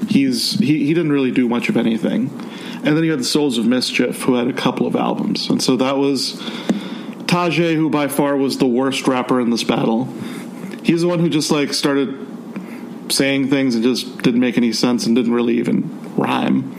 he's 0.08 0.58
he, 0.58 0.86
he 0.86 0.94
didn't 0.94 1.12
really 1.12 1.32
do 1.32 1.48
much 1.48 1.68
of 1.68 1.76
anything, 1.76 2.30
and 2.84 2.96
then 2.96 3.04
you 3.04 3.10
had 3.10 3.20
the 3.20 3.24
Souls 3.24 3.58
of 3.58 3.66
Mischief, 3.66 4.22
who 4.22 4.34
had 4.34 4.48
a 4.48 4.52
couple 4.52 4.86
of 4.86 4.96
albums, 4.96 5.50
and 5.50 5.62
so 5.62 5.76
that 5.76 5.96
was 5.96 6.34
Tajay, 7.26 7.74
who 7.74 7.90
by 7.90 8.08
far 8.08 8.36
was 8.36 8.58
the 8.58 8.66
worst 8.66 9.06
rapper 9.06 9.40
in 9.40 9.50
this 9.50 9.64
battle. 9.64 10.08
He's 10.86 11.02
the 11.02 11.08
one 11.08 11.18
who 11.18 11.28
just 11.28 11.50
like 11.50 11.74
started 11.74 13.12
saying 13.12 13.48
things 13.50 13.74
and 13.74 13.82
just 13.82 14.18
didn't 14.18 14.38
make 14.38 14.56
any 14.56 14.72
sense 14.72 15.04
and 15.04 15.16
didn't 15.16 15.32
really 15.32 15.58
even 15.58 16.14
rhyme. 16.14 16.72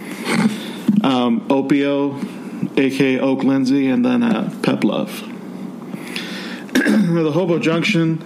Um, 1.03 1.41
Opio, 1.49 2.79
aka 2.79 3.19
Oak 3.19 3.43
Lindsay, 3.43 3.89
and 3.89 4.05
then 4.05 4.23
uh, 4.23 4.57
Pep 4.63 4.85
Love. 4.85 5.11
the 6.73 7.31
Hobo 7.33 7.59
Junction, 7.59 8.23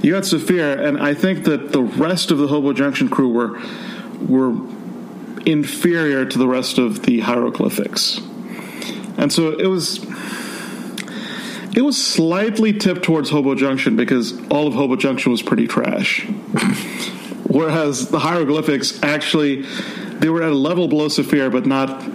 you 0.00 0.14
had 0.14 0.24
Saafir, 0.24 0.82
and 0.82 0.98
I 0.98 1.12
think 1.12 1.44
that 1.44 1.72
the 1.72 1.82
rest 1.82 2.30
of 2.30 2.38
the 2.38 2.46
Hobo 2.46 2.72
Junction 2.72 3.10
crew 3.10 3.28
were 3.28 3.60
were 4.26 4.58
inferior 5.44 6.24
to 6.24 6.38
the 6.38 6.48
rest 6.48 6.78
of 6.78 7.02
the 7.02 7.20
hieroglyphics, 7.20 8.22
and 9.18 9.30
so 9.30 9.50
it 9.50 9.66
was 9.66 9.98
it 11.74 11.82
was 11.82 11.96
slightly 11.96 12.72
tipped 12.72 13.02
towards 13.02 13.30
Hobo 13.30 13.54
Junction 13.54 13.96
because 13.96 14.38
all 14.48 14.66
of 14.66 14.74
Hobo 14.74 14.96
Junction 14.96 15.32
was 15.32 15.42
pretty 15.42 15.66
trash. 15.66 16.26
Whereas 17.46 18.10
the 18.10 18.18
hieroglyphics 18.18 19.02
actually 19.02 19.64
they 20.20 20.28
were 20.28 20.42
at 20.42 20.52
a 20.52 20.54
level 20.54 20.86
below 20.86 21.08
Saafir, 21.08 21.50
but 21.50 21.66
not 21.66 22.06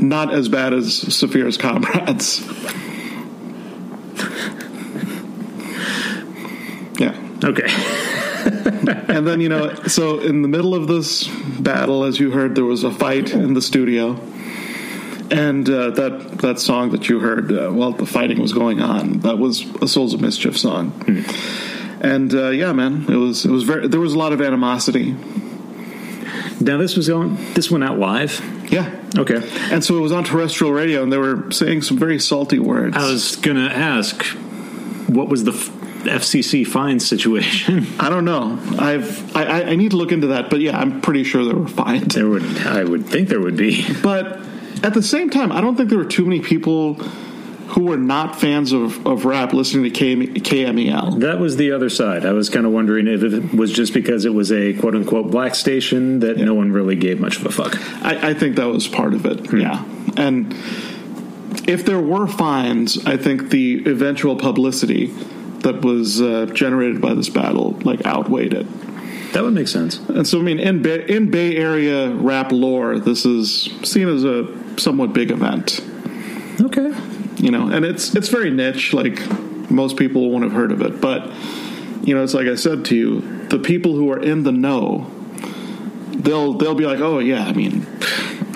not 0.00 0.34
as 0.34 0.48
bad 0.48 0.72
as 0.72 0.94
Saafir's 0.94 1.56
comrades. 1.56 2.40
yeah. 6.98 7.16
Okay. 7.42 7.66
And 9.06 9.26
then, 9.26 9.40
you 9.40 9.48
know, 9.48 9.72
so 9.86 10.18
in 10.18 10.42
the 10.42 10.48
middle 10.48 10.74
of 10.74 10.88
this 10.88 11.28
battle, 11.28 12.04
as 12.04 12.18
you 12.18 12.32
heard, 12.32 12.56
there 12.56 12.64
was 12.64 12.82
a 12.82 12.90
fight 12.90 13.32
in 13.32 13.54
the 13.54 13.62
studio. 13.62 14.18
And 15.30 15.68
uh, 15.68 15.90
that 15.90 16.38
that 16.38 16.60
song 16.60 16.90
that 16.90 17.08
you 17.08 17.18
heard 17.20 17.50
uh, 17.50 17.70
while 17.70 17.92
the 17.92 18.06
fighting 18.06 18.40
was 18.40 18.52
going 18.52 18.80
on, 18.80 19.20
that 19.20 19.38
was 19.38 19.64
a 19.82 19.88
Souls 19.88 20.12
of 20.14 20.20
Mischief 20.20 20.56
song. 20.58 20.92
And 22.00 22.34
uh, 22.34 22.50
yeah, 22.50 22.72
man, 22.72 23.06
it 23.08 23.16
was 23.16 23.44
it 23.44 23.50
was 23.50 23.62
very. 23.64 23.88
There 23.88 24.00
was 24.00 24.12
a 24.14 24.18
lot 24.18 24.32
of 24.32 24.40
animosity. 24.42 25.16
Now 26.60 26.76
this 26.78 26.96
was 26.96 27.08
going 27.08 27.36
This 27.54 27.70
went 27.70 27.84
out 27.84 27.98
live. 27.98 28.40
Yeah, 28.70 28.90
Okay. 29.16 29.40
and 29.70 29.84
so 29.84 29.96
it 29.96 30.00
was 30.00 30.10
on 30.12 30.24
terrestrial 30.24 30.72
radio, 30.72 31.02
and 31.02 31.12
they 31.12 31.18
were 31.18 31.50
saying 31.52 31.82
some 31.82 31.98
very 31.98 32.18
salty 32.18 32.58
words. 32.58 32.96
I 32.96 33.10
was 33.10 33.36
gonna 33.36 33.68
ask, 33.68 34.22
what 35.08 35.28
was 35.28 35.44
the 35.44 35.52
f- 35.52 35.70
FCC 36.04 36.66
fine 36.66 36.98
situation? 36.98 37.86
I 38.00 38.08
don't 38.08 38.24
know. 38.24 38.58
I've 38.78 39.36
I, 39.36 39.44
I- 39.44 39.64
I 39.70 39.76
need 39.76 39.90
to 39.92 39.96
look 39.96 40.12
into 40.12 40.28
that, 40.28 40.50
but 40.50 40.60
yeah, 40.60 40.78
I'm 40.78 41.00
pretty 41.02 41.24
sure 41.24 41.44
there 41.44 41.56
were 41.56 41.68
fines. 41.68 42.14
there 42.14 42.28
would, 42.28 42.44
I 42.66 42.84
would 42.84 43.06
think 43.06 43.28
there 43.28 43.40
would 43.40 43.56
be. 43.56 43.86
But 44.02 44.40
at 44.84 44.92
the 44.92 45.02
same 45.02 45.30
time, 45.30 45.50
I 45.50 45.60
don't 45.60 45.76
think 45.76 45.88
there 45.88 45.98
were 45.98 46.04
too 46.04 46.24
many 46.24 46.40
people 46.40 46.94
who 46.94 47.84
were 47.84 47.96
not 47.96 48.38
fans 48.38 48.72
of, 48.72 49.04
of 49.06 49.24
rap 49.24 49.54
listening 49.54 49.84
to 49.84 49.90
K, 49.90 50.14
KMEL. 50.14 51.20
That 51.20 51.40
was 51.40 51.56
the 51.56 51.72
other 51.72 51.88
side. 51.88 52.26
I 52.26 52.32
was 52.32 52.50
kind 52.50 52.66
of 52.66 52.72
wondering 52.72 53.08
if 53.08 53.22
it 53.22 53.54
was 53.54 53.72
just 53.72 53.94
because 53.94 54.26
it 54.26 54.34
was 54.34 54.52
a 54.52 54.74
quote 54.74 54.94
unquote 54.94 55.30
black 55.30 55.54
station 55.54 56.20
that 56.20 56.36
no 56.36 56.52
one 56.54 56.70
really 56.70 56.96
gave 56.96 57.18
much 57.18 57.38
of 57.38 57.46
a 57.46 57.50
fuck. 57.50 57.76
I, 58.04 58.30
I 58.30 58.34
think 58.34 58.56
that 58.56 58.66
was 58.66 58.86
part 58.86 59.14
of 59.14 59.24
it. 59.24 59.52
Yeah, 59.52 59.82
and 60.18 60.52
if 61.66 61.86
there 61.86 62.00
were 62.00 62.26
fines, 62.26 63.04
I 63.06 63.16
think 63.16 63.48
the 63.48 63.84
eventual 63.86 64.36
publicity 64.36 65.06
that 65.60 65.82
was 65.82 66.20
uh, 66.20 66.46
generated 66.52 67.00
by 67.00 67.14
this 67.14 67.30
battle 67.30 67.70
like 67.84 68.04
outweighed 68.04 68.52
it. 68.52 68.66
That 69.34 69.42
would 69.42 69.52
make 69.52 69.66
sense. 69.66 69.98
And 69.98 70.24
so, 70.26 70.38
I 70.38 70.42
mean, 70.42 70.60
in 70.60 70.80
Bay, 70.80 71.04
in 71.08 71.28
Bay 71.28 71.56
Area 71.56 72.08
rap 72.14 72.52
lore, 72.52 73.00
this 73.00 73.26
is 73.26 73.68
seen 73.82 74.08
as 74.08 74.22
a 74.22 74.46
somewhat 74.78 75.12
big 75.12 75.32
event. 75.32 75.80
Okay. 76.60 76.94
You 77.38 77.50
know, 77.50 77.68
and 77.68 77.84
it's 77.84 78.14
it's 78.14 78.28
very 78.28 78.52
niche. 78.52 78.92
Like 78.92 79.20
most 79.72 79.96
people 79.96 80.30
won't 80.30 80.44
have 80.44 80.52
heard 80.52 80.70
of 80.70 80.82
it, 80.82 81.00
but 81.00 81.32
you 82.04 82.14
know, 82.14 82.22
it's 82.22 82.32
like 82.32 82.46
I 82.46 82.54
said 82.54 82.84
to 82.86 82.96
you, 82.96 83.48
the 83.48 83.58
people 83.58 83.96
who 83.96 84.12
are 84.12 84.22
in 84.22 84.44
the 84.44 84.52
know, 84.52 85.10
they'll 86.12 86.54
they'll 86.54 86.76
be 86.76 86.86
like, 86.86 87.00
oh 87.00 87.18
yeah, 87.18 87.44
I 87.44 87.52
mean, 87.54 87.88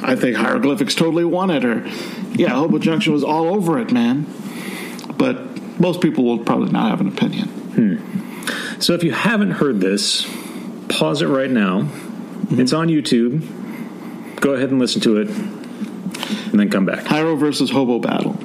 I 0.05 0.15
think 0.15 0.37
hieroglyphics 0.37 0.95
totally 0.95 1.25
won 1.25 1.51
it, 1.51 1.65
or 1.65 1.85
yeah, 2.35 2.51
Hobo 2.51 2.79
Junction 2.79 3.13
was 3.13 3.25
all 3.25 3.53
over 3.53 3.81
it, 3.81 3.91
man. 3.91 4.27
But 5.17 5.81
most 5.81 6.01
people 6.01 6.23
will 6.23 6.39
probably 6.39 6.71
not 6.71 6.91
have 6.91 7.01
an 7.01 7.09
opinion. 7.09 7.49
Hmm. 7.49 8.81
So 8.81 8.95
if 8.95 9.03
you 9.03 9.11
haven't 9.11 9.51
heard 9.51 9.81
this, 9.81 10.25
pause 10.89 11.23
it 11.23 11.27
right 11.27 11.51
now. 11.51 11.83
Mm-hmm. 11.83 12.61
It's 12.61 12.73
on 12.73 12.89
YouTube. 12.89 14.41
Go 14.41 14.53
ahead 14.53 14.71
and 14.71 14.79
listen 14.79 15.01
to 15.03 15.21
it, 15.21 15.29
and 15.29 16.61
then 16.61 16.71
come 16.71 16.87
back. 16.87 17.05
Hiero 17.05 17.37
versus 17.37 17.71
Hobo 17.71 17.99
battle. 17.99 18.37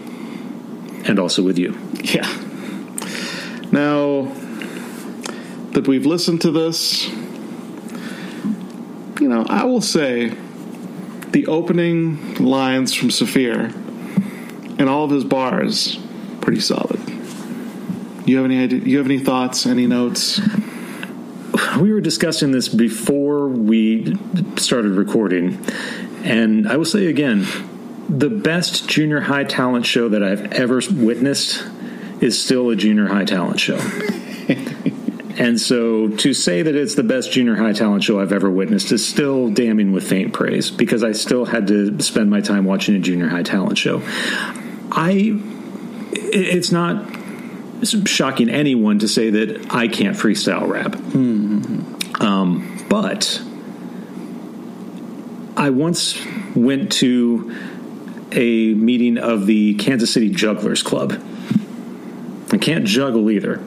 And 1.06 1.20
also 1.20 1.44
with 1.44 1.58
you. 1.58 1.78
Yeah. 2.02 2.28
Now 3.72 4.32
that 5.72 5.88
we've 5.88 6.06
listened 6.06 6.42
to 6.42 6.52
this, 6.52 7.10
you 9.20 9.28
know, 9.28 9.46
I 9.48 9.66
will 9.66 9.82
say 9.82 10.30
the 11.32 11.48
opening 11.48 12.36
lines 12.36 12.94
from 12.94 13.10
Saafir 13.10 13.72
and 14.78 14.90
all 14.90 15.06
of 15.06 15.12
his 15.12 15.24
bars 15.24 15.98
pretty 16.42 16.62
solid. 16.62 17.00
You 18.26 18.38
have 18.38 18.46
any 18.46 18.64
idea? 18.64 18.80
You 18.80 18.98
have 18.98 19.08
any 19.08 19.20
thoughts? 19.20 19.66
Any 19.66 19.88
notes? 19.88 20.40
We 21.80 21.94
were 21.94 22.02
discussing 22.02 22.52
this 22.52 22.68
before 22.68 23.48
we 23.48 24.18
started 24.56 24.94
recording, 24.94 25.64
and 26.24 26.68
I 26.68 26.78
will 26.78 26.86
say 26.86 27.08
again 27.08 27.46
the 28.10 28.30
best 28.30 28.88
junior 28.90 29.22
high 29.22 29.44
talent 29.44 29.86
show 29.86 30.10
that 30.10 30.24
I've 30.24 30.52
ever 30.54 30.82
witnessed 30.92 31.64
is 32.22 32.42
still 32.42 32.70
a 32.70 32.76
junior 32.76 33.08
high 33.08 33.26
talent 33.26 33.60
show. 33.60 33.78
and 35.38 35.60
so 35.60 36.10
to 36.10 36.34
say 36.34 36.62
that 36.62 36.76
it's 36.76 36.96
the 36.96 37.04
best 37.04 37.32
junior 37.32 37.56
high 37.56 37.74
talent 37.74 38.04
show 38.04 38.20
I've 38.20 38.34
ever 38.34 38.50
witnessed 38.50 38.92
is 38.92 39.08
still 39.08 39.50
damning 39.50 39.92
with 39.92 40.08
faint 40.08 40.34
praise 40.34 40.70
because 40.72 41.04
I 41.04 41.12
still 41.12 41.46
had 41.46 41.68
to 41.68 42.02
spend 42.02 42.30
my 42.30 42.42
time 42.42 42.66
watching 42.66 42.96
a 42.96 43.00
junior 43.00 43.30
high 43.30 43.44
talent 43.44 43.78
show. 43.78 44.02
I 44.92 45.40
it's 46.12 46.72
not 46.72 47.13
shocking 47.86 48.50
anyone 48.50 49.00
to 49.00 49.08
say 49.08 49.30
that 49.30 49.74
I 49.74 49.88
can't 49.88 50.16
freestyle 50.16 50.68
rap. 50.68 50.96
Um, 52.22 52.86
but 52.90 53.42
I 55.56 55.70
once 55.70 56.20
went 56.56 56.92
to 56.94 57.56
a 58.32 58.74
meeting 58.74 59.18
of 59.18 59.46
the 59.46 59.76
Kansas 59.76 60.12
City 60.12 60.30
Jugglers 60.30 60.84
Club. 60.84 61.22
I 62.52 62.58
can't 62.58 62.86
juggle 62.86 63.30
either. 63.30 63.62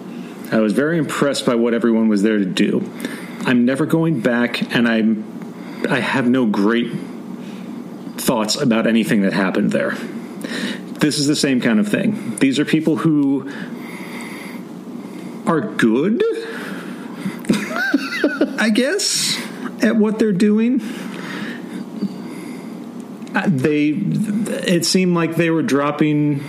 I 0.52 0.60
was 0.60 0.72
very 0.72 0.98
impressed 0.98 1.44
by 1.44 1.54
what 1.54 1.74
everyone 1.74 2.08
was 2.08 2.22
there 2.22 2.38
to 2.38 2.44
do. 2.44 2.88
I'm 3.44 3.64
never 3.64 3.86
going 3.86 4.20
back, 4.20 4.74
and 4.74 4.88
I'm 4.88 5.24
I 5.88 6.00
have 6.00 6.28
no 6.28 6.46
great 6.46 6.92
thoughts 8.16 8.56
about 8.56 8.86
anything 8.86 9.22
that 9.22 9.32
happened 9.32 9.72
there. 9.72 9.92
This 11.00 11.18
is 11.18 11.26
the 11.26 11.36
same 11.36 11.60
kind 11.60 11.78
of 11.78 11.88
thing. 11.88 12.36
These 12.36 12.58
are 12.58 12.64
people 12.64 12.96
who 12.96 13.48
are 15.46 15.60
good, 15.60 16.22
I 18.58 18.70
guess, 18.74 19.38
at 19.82 19.96
what 19.96 20.18
they're 20.18 20.32
doing. 20.32 20.80
Uh, 23.34 23.44
They, 23.46 23.88
it 23.88 24.84
seemed 24.84 25.14
like 25.14 25.36
they 25.36 25.50
were 25.50 25.62
dropping 25.62 26.42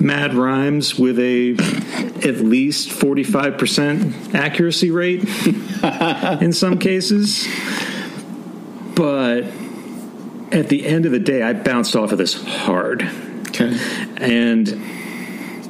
mad 0.00 0.34
rhymes 0.34 0.98
with 0.98 1.18
a 1.18 1.52
at 1.52 2.36
least 2.36 2.88
45% 2.88 4.34
accuracy 4.34 4.90
rate 4.90 5.24
in 6.42 6.52
some 6.52 6.78
cases. 6.78 7.46
But 8.94 9.44
at 10.52 10.68
the 10.68 10.86
end 10.86 11.06
of 11.06 11.12
the 11.12 11.18
day, 11.18 11.42
I 11.42 11.52
bounced 11.52 11.96
off 11.96 12.12
of 12.12 12.18
this 12.18 12.34
hard. 12.42 13.02
Okay. 13.48 13.76
And 14.16 14.68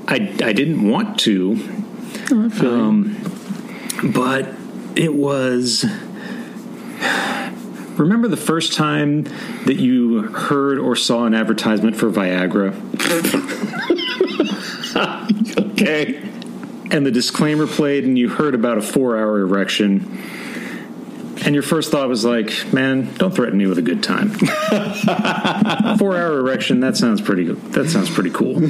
I, 0.07 0.17
I 0.43 0.53
didn't 0.53 0.89
want 0.89 1.19
to, 1.21 1.57
um, 2.33 3.17
but 4.13 4.53
it 4.97 5.15
was. 5.15 5.85
Remember 7.97 8.27
the 8.27 8.37
first 8.37 8.73
time 8.73 9.23
that 9.67 9.77
you 9.79 10.23
heard 10.23 10.79
or 10.79 10.97
saw 10.97 11.27
an 11.27 11.35
advertisement 11.35 11.97
for 11.97 12.11
Viagra? 12.11 12.75
Okay. 15.75 16.23
and 16.93 17.05
the 17.05 17.11
disclaimer 17.11 17.67
played 17.67 18.05
and 18.05 18.17
you 18.17 18.29
heard 18.29 18.55
about 18.55 18.79
a 18.79 18.83
four 18.83 19.17
hour 19.19 19.41
erection 19.41 20.19
and 21.45 21.53
your 21.53 21.65
first 21.65 21.91
thought 21.91 22.09
was 22.09 22.25
like 22.25 22.73
man 22.73 23.13
don't 23.17 23.35
threaten 23.35 23.59
me 23.59 23.67
with 23.67 23.79
a 23.79 23.83
good 23.83 24.03
time 24.03 24.31
four 25.99 26.17
hour 26.17 26.39
erection 26.39 26.79
that 26.81 26.97
sounds 26.97 27.21
pretty 27.21 27.45
that 27.53 27.91
sounds 27.91 28.09
pretty 28.09 28.31
cool 28.31 28.61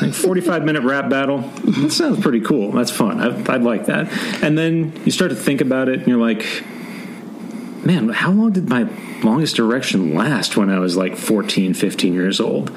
like 0.00 0.14
45 0.14 0.64
minute 0.64 0.82
rap 0.82 1.08
battle 1.08 1.38
that 1.38 1.92
sounds 1.92 2.20
pretty 2.20 2.40
cool 2.40 2.72
that's 2.72 2.90
fun 2.90 3.20
I, 3.20 3.54
i'd 3.54 3.62
like 3.62 3.86
that 3.86 4.12
and 4.42 4.56
then 4.56 5.00
you 5.04 5.10
start 5.10 5.30
to 5.30 5.36
think 5.36 5.60
about 5.60 5.88
it 5.88 6.00
and 6.00 6.08
you're 6.08 6.20
like 6.20 6.44
man 7.84 8.08
how 8.08 8.30
long 8.30 8.52
did 8.52 8.68
my 8.68 8.88
longest 9.22 9.58
erection 9.58 10.14
last 10.14 10.56
when 10.56 10.70
i 10.70 10.78
was 10.78 10.96
like 10.96 11.16
14 11.16 11.74
15 11.74 12.12
years 12.12 12.40
old 12.40 12.70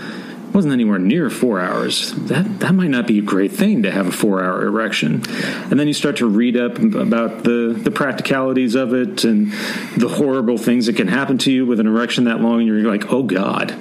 it 0.51 0.55
wasn't 0.55 0.73
anywhere 0.73 0.99
near 0.99 1.29
four 1.29 1.61
hours. 1.61 2.11
That 2.11 2.59
that 2.59 2.75
might 2.75 2.89
not 2.89 3.07
be 3.07 3.19
a 3.19 3.21
great 3.21 3.53
thing 3.53 3.83
to 3.83 3.91
have 3.91 4.07
a 4.07 4.11
four 4.11 4.43
hour 4.43 4.65
erection. 4.65 5.23
And 5.71 5.79
then 5.79 5.87
you 5.87 5.93
start 5.93 6.17
to 6.17 6.27
read 6.27 6.57
up 6.57 6.77
about 6.77 7.45
the, 7.45 7.73
the 7.81 7.89
practicalities 7.89 8.75
of 8.75 8.93
it 8.93 9.23
and 9.23 9.53
the 9.95 10.09
horrible 10.09 10.57
things 10.57 10.87
that 10.87 10.97
can 10.97 11.07
happen 11.07 11.37
to 11.37 11.53
you 11.53 11.65
with 11.65 11.79
an 11.79 11.87
erection 11.87 12.25
that 12.25 12.41
long, 12.41 12.59
and 12.59 12.67
you're 12.67 12.81
like, 12.81 13.13
oh 13.13 13.23
God. 13.23 13.73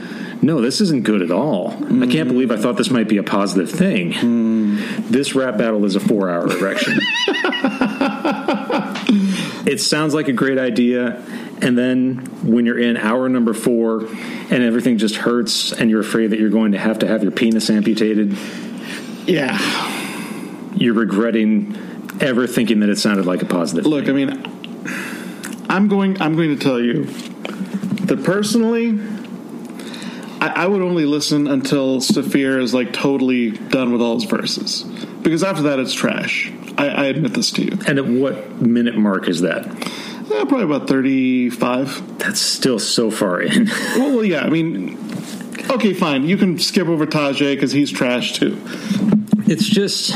No, 0.43 0.61
this 0.61 0.81
isn't 0.81 1.05
good 1.05 1.21
at 1.23 1.31
all. 1.31 1.73
I 1.73 2.07
can't 2.07 2.29
mm. 2.29 2.29
believe 2.29 2.51
I 2.51 2.57
thought 2.57 2.77
this 2.77 2.91
might 2.91 3.09
be 3.09 3.19
a 3.19 3.23
positive 3.23 3.71
thing. 3.71 4.13
Mm. 4.13 5.09
This 5.09 5.35
rap 5.35 5.59
battle 5.59 5.85
is 5.85 5.97
a 5.97 6.01
four 6.01 6.31
hour 6.31 6.47
erection. 6.47 6.99
it 9.67 9.81
sounds 9.81 10.15
like 10.15 10.29
a 10.29 10.33
great 10.33 10.59
idea 10.59 11.23
and 11.63 11.77
then 11.77 12.17
when 12.43 12.65
you're 12.65 12.79
in 12.79 12.97
hour 12.97 13.29
number 13.29 13.53
four 13.53 14.07
and 14.07 14.63
everything 14.63 14.97
just 14.99 15.17
hurts 15.17 15.73
and 15.73 15.91
you're 15.91 16.01
afraid 16.01 16.29
that 16.29 16.39
you're 16.41 16.49
going 16.51 16.73
to 16.73 16.79
have 16.79 17.01
to 17.01 17.07
have 17.07 17.23
your 17.23 17.33
penis 17.33 17.69
amputated 17.69 18.37
Yeah. 19.27 19.59
you're 20.75 20.95
regretting 20.95 21.77
ever 22.21 22.47
thinking 22.47 22.81
that 22.81 22.89
it 22.89 22.99
sounded 22.99 23.27
like 23.27 23.43
a 23.43 23.47
positive 23.47 23.87
Look, 23.87 24.09
I 24.09 24.13
mean, 24.13 24.43
I'm 25.69 25.89
going. 25.89 26.21
I'm 26.21 26.35
going 26.35 26.57
to 26.57 26.63
tell 26.63 26.81
you 26.81 27.05
that 27.05 28.25
personally, 28.25 28.99
I, 30.41 30.65
I 30.65 30.67
would 30.67 30.83
only 30.83 31.05
listen 31.05 31.47
until 31.47 32.01
Saafir 32.01 32.59
is 32.59 32.73
like 32.75 32.93
totally 32.93 33.51
done 33.51 33.93
with 33.93 34.01
all 34.01 34.15
his 34.15 34.25
verses, 34.25 34.85
because 35.23 35.43
after 35.43 35.63
that, 35.63 35.79
it's 35.79 35.93
trash. 35.95 36.51
I, 36.79 36.89
I 36.89 37.05
admit 37.07 37.35
this 37.35 37.51
to 37.53 37.63
you. 37.63 37.79
and 37.87 37.99
at 37.99 38.07
what 38.07 38.61
minute 38.61 38.97
mark 38.97 39.29
is 39.29 39.41
that 39.43 39.67
probably 40.49 40.63
about 40.63 40.89
thirty-five. 40.89 42.19
that's 42.19 42.41
still 42.41 42.79
so 42.79 43.11
far 43.11 43.41
in 43.41 43.67
Well, 43.97 44.17
well, 44.17 44.25
yeah. 44.25 44.43
I 44.43 44.49
mean, 44.49 44.99
okay, 45.71 45.93
fine. 45.93 46.25
You 46.25 46.37
can 46.37 46.59
skip 46.59 46.89
over 46.89 47.07
Tajay 47.07 47.55
because 47.55 47.73
he's 47.73 47.91
trash 47.91 48.33
too. 48.33 48.61
it's 49.47 49.67
just 49.67 50.13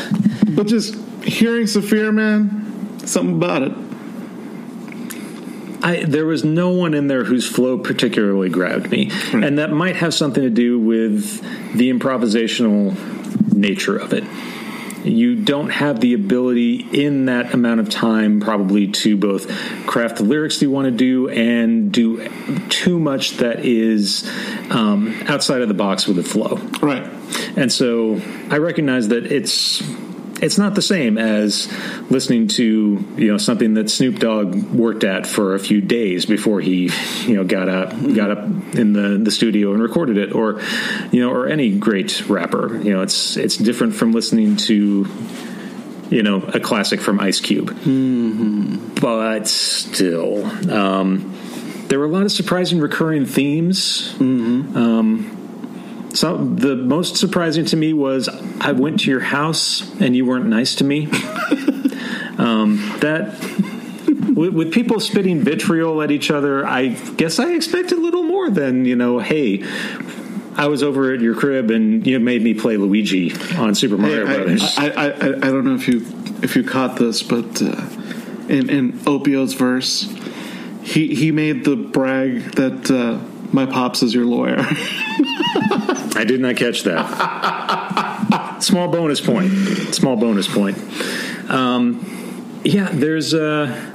But 0.55 0.67
just 0.67 0.95
hearing 1.23 1.67
Saafir, 1.67 2.13
man, 2.13 2.99
something 3.07 3.37
about 3.37 3.63
it. 3.63 3.73
I, 5.85 6.03
there 6.05 6.25
was 6.25 6.45
no 6.45 6.71
one 6.71 6.95
in 6.95 7.09
there 7.09 7.25
whose 7.25 7.47
flow 7.47 7.77
particularly 7.77 8.49
grabbed 8.49 8.91
me, 8.91 9.11
and 9.35 9.59
that 9.59 9.71
might 9.71 9.97
have 9.97 10.15
something 10.15 10.43
to 10.43 10.49
do 10.51 10.79
with 10.79 11.43
the 11.77 11.93
improvisational 11.93 12.97
nature 13.53 13.97
of 13.97 14.15
it. 14.15 14.25
you 15.05 15.37
don't 15.37 15.69
have 15.69 16.01
the 16.01 16.15
ability 16.15 16.77
in 16.77 17.27
that 17.27 17.53
amount 17.53 17.81
of 17.81 17.91
time 17.91 18.41
probably 18.41 18.89
to 18.89 19.17
both 19.17 19.49
craft 19.87 20.17
the 20.17 20.23
lyrics 20.23 20.61
you 20.63 20.71
want 20.71 20.87
to 20.87 20.91
do 20.91 21.29
and 21.29 21.93
do 21.93 22.27
too 22.69 22.99
much 22.99 23.33
that 23.39 23.65
is 23.65 24.29
um, 24.71 25.15
outside 25.27 25.61
of 25.61 25.69
the 25.69 25.75
box 25.75 26.07
with 26.07 26.17
the 26.17 26.23
flow. 26.23 26.57
Right. 26.81 27.05
And 27.57 27.71
so 27.71 28.21
I 28.51 28.59
recognize 28.59 29.09
that 29.09 29.27
it's 29.27 29.83
it's 30.45 30.59
not 30.59 30.75
the 30.75 30.83
same 30.83 31.17
as 31.17 31.73
listening 32.11 32.49
to 32.49 33.05
you 33.17 33.33
know 33.33 33.39
something 33.39 33.75
that 33.75 33.91
Snoop 33.91 34.19
Dogg 34.19 34.55
worked 34.55 35.03
at 35.03 35.27
for 35.27 35.55
a 35.55 35.59
few 35.59 35.81
days 35.81 36.27
before 36.27 36.61
he 36.61 36.91
you 37.27 37.37
know 37.37 37.45
got 37.45 37.69
up 37.69 37.91
got 38.15 38.31
up 38.31 38.45
in 38.75 38.93
the 38.93 39.19
the 39.23 39.31
studio 39.31 39.73
and 39.73 39.83
recorded 39.83 40.19
it, 40.19 40.35
or 40.35 40.61
you 41.11 41.21
know, 41.21 41.31
or 41.31 41.49
any 41.49 41.77
great 41.77 42.29
rapper. 42.29 42.77
You 42.83 42.93
know, 42.93 43.03
it's 43.03 43.37
it's 43.37 43.57
different 43.57 43.95
from 43.95 44.13
listening 44.13 44.57
to 44.69 45.07
you 46.11 46.23
know 46.23 46.43
a 46.43 46.61
classic 46.61 47.01
from 47.01 47.21
Ice 47.21 47.41
Cube, 47.41 47.75
but 49.01 49.49
still. 49.49 50.45
Um, 50.71 51.33
there 51.89 51.99
were 51.99 52.07
a 52.07 52.09
lot 52.09 52.23
of 52.23 52.33
surprising 52.33 52.81
recurring 52.81 53.27
themes. 53.27 54.15
Um, 54.75 55.44
so 56.15 56.37
the 56.37 56.77
most 56.77 57.17
surprising 57.17 57.65
to 57.67 57.77
me 57.77 57.93
was 57.93 58.29
I 58.61 58.73
went 58.73 59.01
to 59.01 59.11
your 59.11 59.21
house 59.21 59.83
and 60.01 60.15
you 60.15 60.25
weren't 60.25 60.47
nice 60.47 60.77
to 60.77 60.85
me. 60.85 61.07
um, 62.39 62.77
that 63.01 63.37
with, 64.35 64.55
with 64.55 64.73
people 64.73 65.01
spitting 65.01 65.41
vitriol 65.41 66.03
at 66.03 66.13
each 66.13 66.31
other, 66.31 66.65
I 66.65 66.89
guess 66.89 67.41
I 67.41 67.53
expected 67.55 67.99
a 67.99 68.01
little 68.01 68.23
more 68.23 68.49
than 68.49 68.85
you 68.85 68.95
know. 68.95 69.19
Hey, 69.19 69.65
I 70.57 70.69
was 70.69 70.85
over 70.85 71.13
at 71.13 71.21
your 71.21 71.35
crib 71.35 71.71
and 71.71 72.07
you 72.07 72.21
made 72.21 72.43
me 72.43 72.55
play 72.55 72.77
Luigi 72.77 73.33
on 73.57 73.75
Super 73.75 73.99
Mario 73.99 74.27
I, 74.27 74.37
Brothers. 74.37 74.79
I, 74.79 74.89
I, 74.89 75.07
I, 75.07 75.09
I 75.09 75.51
don't 75.51 75.65
know 75.65 75.75
if 75.75 75.89
you 75.89 76.07
if 76.43 76.55
you 76.55 76.63
caught 76.63 76.97
this, 76.97 77.25
but 77.25 77.61
uh, 77.61 77.87
in 78.49 78.71
in 78.71 78.93
Opio's 79.01 79.55
verse, 79.55 80.03
he 80.83 81.15
he 81.15 81.33
made 81.33 81.65
the 81.65 81.75
brag 81.75 82.53
that 82.53 82.89
uh, 82.89 83.34
my 83.55 83.67
pops 83.67 84.03
is 84.03 84.13
your 84.15 84.27
lawyer. 84.27 84.57
I 84.59 86.25
did 86.27 86.41
not 86.41 86.57
catch 86.57 86.83
that. 86.83 87.03
Small 88.61 88.89
bonus 88.89 89.21
point. 89.21 89.53
Small 89.95 90.17
bonus 90.17 90.53
point. 90.53 90.77
Um, 91.49 92.61
yeah, 92.65 92.89
there's 92.93 93.33
uh, 93.35 93.93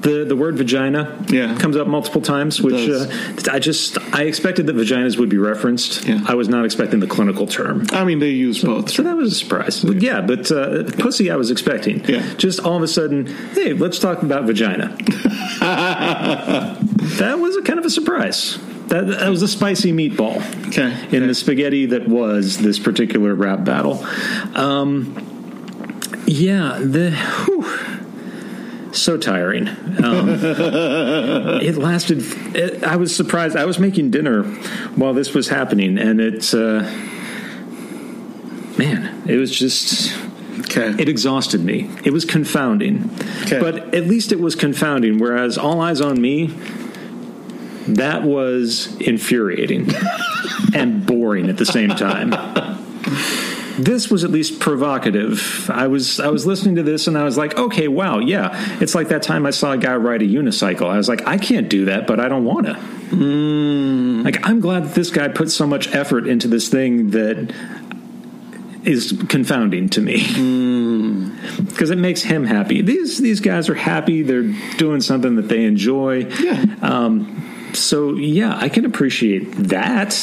the 0.00 0.24
the 0.24 0.36
word 0.36 0.56
vagina. 0.56 1.24
Yeah. 1.28 1.56
comes 1.56 1.76
up 1.76 1.86
multiple 1.86 2.20
times, 2.20 2.60
which 2.60 2.88
uh, 2.88 3.06
I 3.50 3.58
just 3.58 3.98
I 4.14 4.24
expected 4.24 4.66
that 4.66 4.76
vaginas 4.76 5.18
would 5.18 5.28
be 5.28 5.38
referenced. 5.38 6.04
Yeah. 6.04 6.20
I 6.26 6.34
was 6.34 6.48
not 6.48 6.64
expecting 6.64 7.00
the 7.00 7.06
clinical 7.06 7.46
term. 7.46 7.86
I 7.92 8.04
mean, 8.04 8.18
they 8.18 8.30
use 8.30 8.62
both. 8.62 8.90
So 8.90 9.02
that 9.04 9.16
was 9.16 9.32
a 9.32 9.36
surprise. 9.36 9.82
But 9.82 10.02
yeah, 10.02 10.20
but 10.20 10.50
uh, 10.50 10.84
pussy, 10.98 11.30
I 11.30 11.36
was 11.36 11.50
expecting. 11.50 12.04
Yeah. 12.04 12.34
Just 12.34 12.60
all 12.60 12.76
of 12.76 12.82
a 12.82 12.88
sudden, 12.88 13.26
hey, 13.54 13.72
let's 13.72 13.98
talk 13.98 14.22
about 14.22 14.44
vagina. 14.44 14.96
that 15.60 17.38
was 17.38 17.56
a 17.56 17.62
kind 17.62 17.78
of 17.78 17.84
a 17.84 17.90
surprise. 17.90 18.58
That, 18.92 19.06
that 19.06 19.30
was 19.30 19.40
a 19.40 19.48
spicy 19.48 19.90
meatball 19.90 20.36
Okay. 20.68 21.16
in 21.16 21.26
the 21.26 21.34
spaghetti 21.34 21.86
that 21.86 22.06
was 22.06 22.58
this 22.58 22.78
particular 22.78 23.34
rap 23.34 23.64
battle. 23.64 24.04
Um, 24.54 25.16
yeah, 26.26 26.78
the 26.78 27.10
whew, 27.46 28.92
so 28.92 29.16
tiring. 29.16 29.68
Um, 29.68 30.28
it 31.62 31.76
lasted. 31.76 32.22
It, 32.54 32.84
I 32.84 32.96
was 32.96 33.16
surprised. 33.16 33.56
I 33.56 33.64
was 33.64 33.78
making 33.78 34.10
dinner 34.10 34.42
while 34.94 35.14
this 35.14 35.32
was 35.32 35.48
happening, 35.48 35.96
and 35.96 36.20
it's 36.20 36.52
uh, 36.52 36.82
man, 38.76 39.22
it 39.26 39.38
was 39.38 39.50
just. 39.50 40.14
Okay. 40.60 40.94
It 41.00 41.08
exhausted 41.08 41.64
me. 41.64 41.90
It 42.04 42.12
was 42.12 42.26
confounding. 42.26 43.10
Okay. 43.44 43.58
But 43.58 43.94
at 43.94 44.06
least 44.06 44.32
it 44.32 44.40
was 44.40 44.54
confounding, 44.54 45.18
whereas 45.18 45.56
All 45.56 45.80
Eyes 45.80 46.02
on 46.02 46.20
Me, 46.20 46.48
that 47.96 48.22
was 48.22 48.94
infuriating 49.00 49.88
and 50.74 51.04
boring 51.06 51.48
at 51.48 51.56
the 51.56 51.66
same 51.66 51.90
time. 51.90 52.30
This 53.78 54.10
was 54.10 54.22
at 54.22 54.30
least 54.30 54.60
provocative. 54.60 55.70
I 55.70 55.86
was 55.86 56.20
I 56.20 56.28
was 56.28 56.46
listening 56.46 56.76
to 56.76 56.82
this 56.82 57.06
and 57.06 57.16
I 57.16 57.24
was 57.24 57.38
like, 57.38 57.56
okay, 57.56 57.88
wow, 57.88 58.18
yeah. 58.18 58.50
It's 58.80 58.94
like 58.94 59.08
that 59.08 59.22
time 59.22 59.46
I 59.46 59.50
saw 59.50 59.72
a 59.72 59.78
guy 59.78 59.96
ride 59.96 60.22
a 60.22 60.26
unicycle. 60.26 60.88
I 60.88 60.98
was 60.98 61.08
like, 61.08 61.26
I 61.26 61.38
can't 61.38 61.68
do 61.68 61.86
that, 61.86 62.06
but 62.06 62.20
I 62.20 62.28
don't 62.28 62.44
want 62.44 62.66
to. 62.66 62.72
Like, 64.22 64.46
I'm 64.46 64.60
glad 64.60 64.84
that 64.84 64.94
this 64.94 65.10
guy 65.10 65.28
put 65.28 65.50
so 65.50 65.66
much 65.66 65.94
effort 65.94 66.26
into 66.26 66.48
this 66.48 66.68
thing 66.68 67.10
that 67.10 67.54
is 68.84 69.22
confounding 69.28 69.88
to 69.90 70.00
me 70.00 70.16
because 71.64 71.90
it 71.90 71.98
makes 71.98 72.22
him 72.22 72.44
happy. 72.44 72.82
These 72.82 73.18
these 73.18 73.40
guys 73.40 73.68
are 73.68 73.74
happy. 73.74 74.22
They're 74.22 74.52
doing 74.76 75.00
something 75.00 75.36
that 75.36 75.48
they 75.48 75.64
enjoy. 75.64 76.26
Yeah. 76.40 76.64
Um, 76.82 77.48
so 77.74 78.14
yeah, 78.14 78.56
I 78.56 78.68
can 78.68 78.84
appreciate 78.84 79.50
that. 79.52 80.16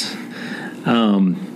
Um, 0.84 1.46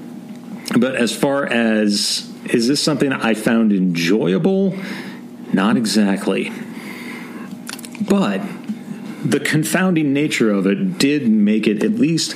but 0.78 0.96
as 0.96 1.14
far 1.14 1.46
as 1.46 2.30
is 2.46 2.68
this 2.68 2.82
something 2.82 3.12
I 3.12 3.34
found 3.34 3.72
enjoyable? 3.72 4.76
Not 5.52 5.76
exactly. 5.76 6.52
But 8.00 8.42
the 9.24 9.40
confounding 9.40 10.12
nature 10.12 10.50
of 10.50 10.66
it 10.66 10.98
did 10.98 11.28
make 11.28 11.66
it 11.66 11.82
at 11.82 11.92
least 11.92 12.34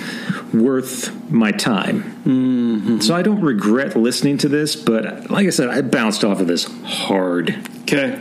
worth 0.55 1.13
my 1.31 1.53
time. 1.53 3.01
So 3.03 3.15
I 3.15 3.23
don't 3.23 3.43
regret 3.43 3.97
listening 3.97 4.39
to 4.39 4.49
this, 4.49 4.77
but 4.77 5.31
like 5.31 5.47
I 5.47 5.51
said, 5.51 5.69
I 5.69 5.83
bounced 5.83 6.25
off 6.25 6.41
of 6.41 6.47
this 6.47 6.65
hard. 6.85 7.55
Okay. 7.83 8.21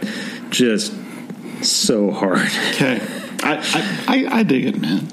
Just 0.49 0.93
so 1.63 2.11
hard. 2.11 2.47
Okay. 2.71 3.01
I, 3.43 3.57
I, 3.57 4.05
I, 4.07 4.39
I 4.39 4.43
dig 4.43 4.65
it, 4.65 4.77
man. 4.81 5.07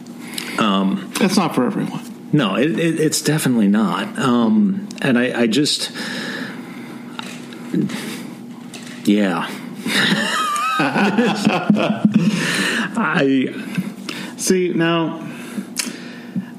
Um, 0.58 1.12
it's 1.20 1.36
not 1.36 1.54
for 1.54 1.66
everyone. 1.66 2.02
No, 2.32 2.56
it, 2.56 2.78
it, 2.78 3.00
it's 3.00 3.22
definitely 3.22 3.68
not. 3.68 4.18
Um, 4.18 4.88
and 5.02 5.18
I, 5.18 5.42
I 5.42 5.46
just, 5.46 5.90
yeah. 9.04 9.46
I 12.96 13.52
See, 14.44 14.74
now, 14.74 15.26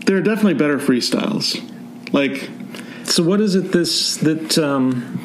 there 0.08 0.17
are 0.17 0.21
definitely 0.21 0.55
better 0.55 0.79
freestyles. 0.79 1.53
Like, 2.12 2.49
so 3.03 3.21
what 3.21 3.39
is 3.41 3.53
it 3.53 3.71
this 3.71 4.17
that 4.17 4.58
um, 4.58 5.19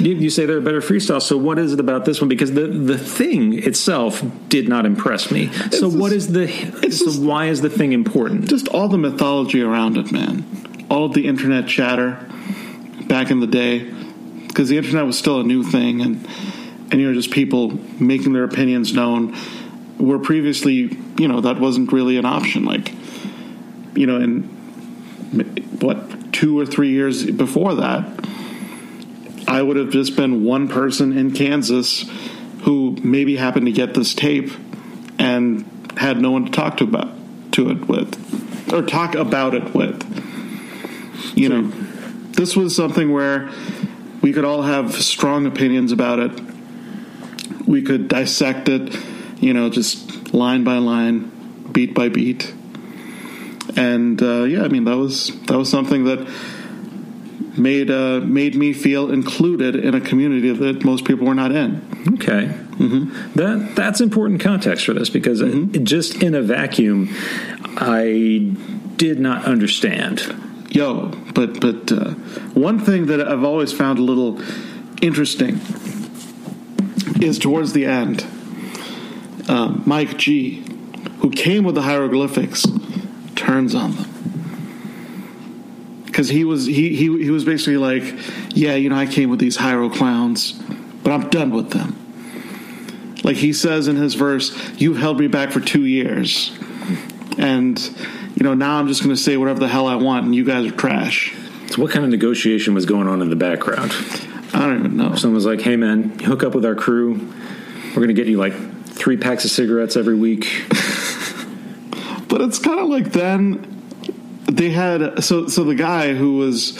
you, 0.00 0.14
you 0.16 0.30
say 0.30 0.46
they're 0.46 0.58
a 0.58 0.62
better 0.62 0.80
freestyle? 0.80 1.20
So 1.22 1.36
what 1.36 1.58
is 1.58 1.72
it 1.72 1.80
about 1.80 2.04
this 2.04 2.20
one? 2.20 2.28
Because 2.28 2.52
the 2.52 2.66
the 2.66 2.98
thing 2.98 3.62
itself 3.62 4.22
did 4.48 4.68
not 4.68 4.86
impress 4.86 5.30
me. 5.30 5.50
So 5.70 5.86
It's 5.86 5.96
what 5.96 6.12
just- 6.12 6.28
is 6.28 6.32
the 6.32 6.48
so 6.90 7.04
just- 7.06 7.20
why 7.22 7.46
is 7.46 7.60
the 7.60 7.70
thing 7.70 7.92
important? 7.92 8.48
just 8.48 8.68
all 8.68 8.88
the 8.88 8.98
mythology 8.98 9.62
around 9.62 9.96
it, 9.96 10.10
man. 10.12 10.44
All 10.90 11.04
of 11.04 11.12
the 11.14 11.26
internet 11.26 11.66
chatter 11.68 12.18
back 13.06 13.30
in 13.30 13.40
the 13.40 13.46
day, 13.46 13.86
because 14.48 14.68
the 14.68 14.76
internet 14.78 15.06
was 15.06 15.16
still 15.18 15.40
a 15.40 15.44
new 15.44 15.62
thing, 15.62 16.00
and 16.00 16.26
and 16.90 17.00
you 17.00 17.06
know 17.06 17.14
just 17.14 17.30
people 17.30 17.78
making 18.00 18.32
their 18.32 18.44
opinions 18.44 18.92
known. 18.92 19.34
Where 19.98 20.18
previously, 20.18 20.96
you 21.18 21.28
know, 21.28 21.42
that 21.42 21.60
wasn't 21.60 21.92
really 21.92 22.16
an 22.16 22.24
option. 22.24 22.64
Like, 22.64 22.90
you 23.94 24.06
know, 24.06 24.16
in 24.16 24.44
what 25.80 26.32
two 26.32 26.58
or 26.58 26.64
three 26.64 26.90
years 26.90 27.24
before 27.30 27.74
that, 27.74 28.04
I 29.50 29.60
would 29.60 29.76
have 29.76 29.90
just 29.90 30.14
been 30.14 30.44
one 30.44 30.68
person 30.68 31.18
in 31.18 31.32
Kansas 31.32 32.08
who 32.62 32.96
maybe 33.02 33.34
happened 33.34 33.66
to 33.66 33.72
get 33.72 33.94
this 33.94 34.14
tape 34.14 34.52
and 35.18 35.66
had 35.96 36.20
no 36.20 36.30
one 36.30 36.44
to 36.44 36.52
talk 36.52 36.76
to 36.76 36.84
about 36.84 37.12
to 37.54 37.70
it 37.70 37.88
with 37.88 38.72
or 38.72 38.82
talk 38.82 39.16
about 39.16 39.56
it 39.56 39.74
with. 39.74 40.06
You 41.36 41.48
know, 41.48 41.62
this 42.30 42.54
was 42.54 42.76
something 42.76 43.12
where 43.12 43.50
we 44.22 44.32
could 44.32 44.44
all 44.44 44.62
have 44.62 44.94
strong 44.94 45.46
opinions 45.46 45.90
about 45.90 46.20
it. 46.20 46.40
We 47.66 47.82
could 47.82 48.06
dissect 48.06 48.68
it, 48.68 48.96
you 49.40 49.52
know, 49.52 49.68
just 49.68 50.32
line 50.32 50.62
by 50.62 50.78
line, 50.78 51.68
beat 51.72 51.92
by 51.92 52.08
beat. 52.08 52.54
And 53.74 54.22
uh, 54.22 54.44
yeah, 54.44 54.62
I 54.62 54.68
mean 54.68 54.84
that 54.84 54.96
was 54.96 55.36
that 55.46 55.58
was 55.58 55.68
something 55.68 56.04
that 56.04 56.28
made 57.56 57.90
uh, 57.90 58.20
made 58.20 58.54
me 58.54 58.72
feel 58.72 59.10
included 59.10 59.76
in 59.76 59.94
a 59.94 60.00
community 60.00 60.52
that 60.52 60.84
most 60.84 61.04
people 61.04 61.26
were 61.26 61.34
not 61.34 61.52
in. 61.52 61.82
Okay, 62.14 62.46
Mm-hmm. 62.80 63.32
that 63.34 63.76
that's 63.76 64.00
important 64.00 64.40
context 64.40 64.86
for 64.86 64.94
this 64.94 65.10
because 65.10 65.42
it, 65.42 65.84
just 65.84 66.22
in 66.22 66.34
a 66.34 66.40
vacuum, 66.40 67.10
I 67.76 68.54
did 68.96 69.20
not 69.20 69.44
understand. 69.44 70.34
Yo, 70.70 71.08
but 71.34 71.60
but 71.60 71.92
uh, 71.92 72.12
one 72.54 72.78
thing 72.78 73.06
that 73.06 73.20
I've 73.26 73.44
always 73.44 73.72
found 73.72 73.98
a 73.98 74.02
little 74.02 74.40
interesting 75.02 75.60
is 77.20 77.38
towards 77.38 77.74
the 77.74 77.84
end, 77.84 78.24
um, 79.48 79.82
Mike 79.84 80.16
G, 80.16 80.64
who 81.18 81.30
came 81.30 81.64
with 81.64 81.74
the 81.74 81.82
hieroglyphics, 81.82 82.64
turns 83.36 83.74
on 83.74 83.94
them. 83.96 84.09
Because 86.10 86.28
he 86.28 86.44
was 86.44 86.66
he, 86.66 86.94
he 86.96 87.22
he 87.22 87.30
was 87.30 87.44
basically 87.44 87.76
like, 87.76 88.02
yeah, 88.50 88.74
you 88.74 88.88
know, 88.88 88.96
I 88.96 89.06
came 89.06 89.30
with 89.30 89.38
these 89.38 89.56
Hiero 89.56 89.88
clowns, 89.88 90.52
but 91.04 91.12
I'm 91.12 91.28
done 91.30 91.50
with 91.52 91.70
them. 91.70 91.96
Like 93.22 93.36
he 93.36 93.52
says 93.52 93.86
in 93.86 93.96
his 93.96 94.14
verse, 94.14 94.56
"You've 94.80 94.96
held 94.96 95.20
me 95.20 95.28
back 95.28 95.52
for 95.52 95.60
two 95.60 95.84
years, 95.84 96.56
and 97.38 97.78
you 98.34 98.42
know 98.42 98.54
now 98.54 98.78
I'm 98.78 98.88
just 98.88 99.02
going 99.02 99.14
to 99.14 99.20
say 99.20 99.36
whatever 99.36 99.60
the 99.60 99.68
hell 99.68 99.86
I 99.86 99.94
want, 99.96 100.24
and 100.24 100.34
you 100.34 100.44
guys 100.44 100.66
are 100.66 100.74
trash." 100.74 101.34
So, 101.68 101.80
what 101.82 101.92
kind 101.92 102.04
of 102.04 102.10
negotiation 102.10 102.74
was 102.74 102.86
going 102.86 103.06
on 103.06 103.22
in 103.22 103.30
the 103.30 103.36
background? 103.36 103.92
I 104.52 104.60
don't 104.66 104.80
even 104.80 104.96
know. 104.96 105.14
Someone 105.14 105.36
was 105.36 105.46
like, 105.46 105.60
"Hey, 105.60 105.76
man, 105.76 106.18
hook 106.18 106.42
up 106.42 106.54
with 106.54 106.64
our 106.64 106.74
crew. 106.74 107.32
We're 107.88 108.02
going 108.02 108.08
to 108.08 108.14
get 108.14 108.26
you 108.26 108.38
like 108.38 108.54
three 108.86 109.16
packs 109.16 109.44
of 109.44 109.50
cigarettes 109.50 109.96
every 109.96 110.16
week." 110.16 110.66
But 112.30 112.42
it's 112.42 112.60
kind 112.60 112.78
of 112.78 112.88
like 112.88 113.10
then 113.10 113.79
they 114.50 114.70
had 114.70 115.22
so 115.22 115.46
so 115.46 115.64
the 115.64 115.74
guy 115.74 116.14
who 116.14 116.36
was 116.36 116.78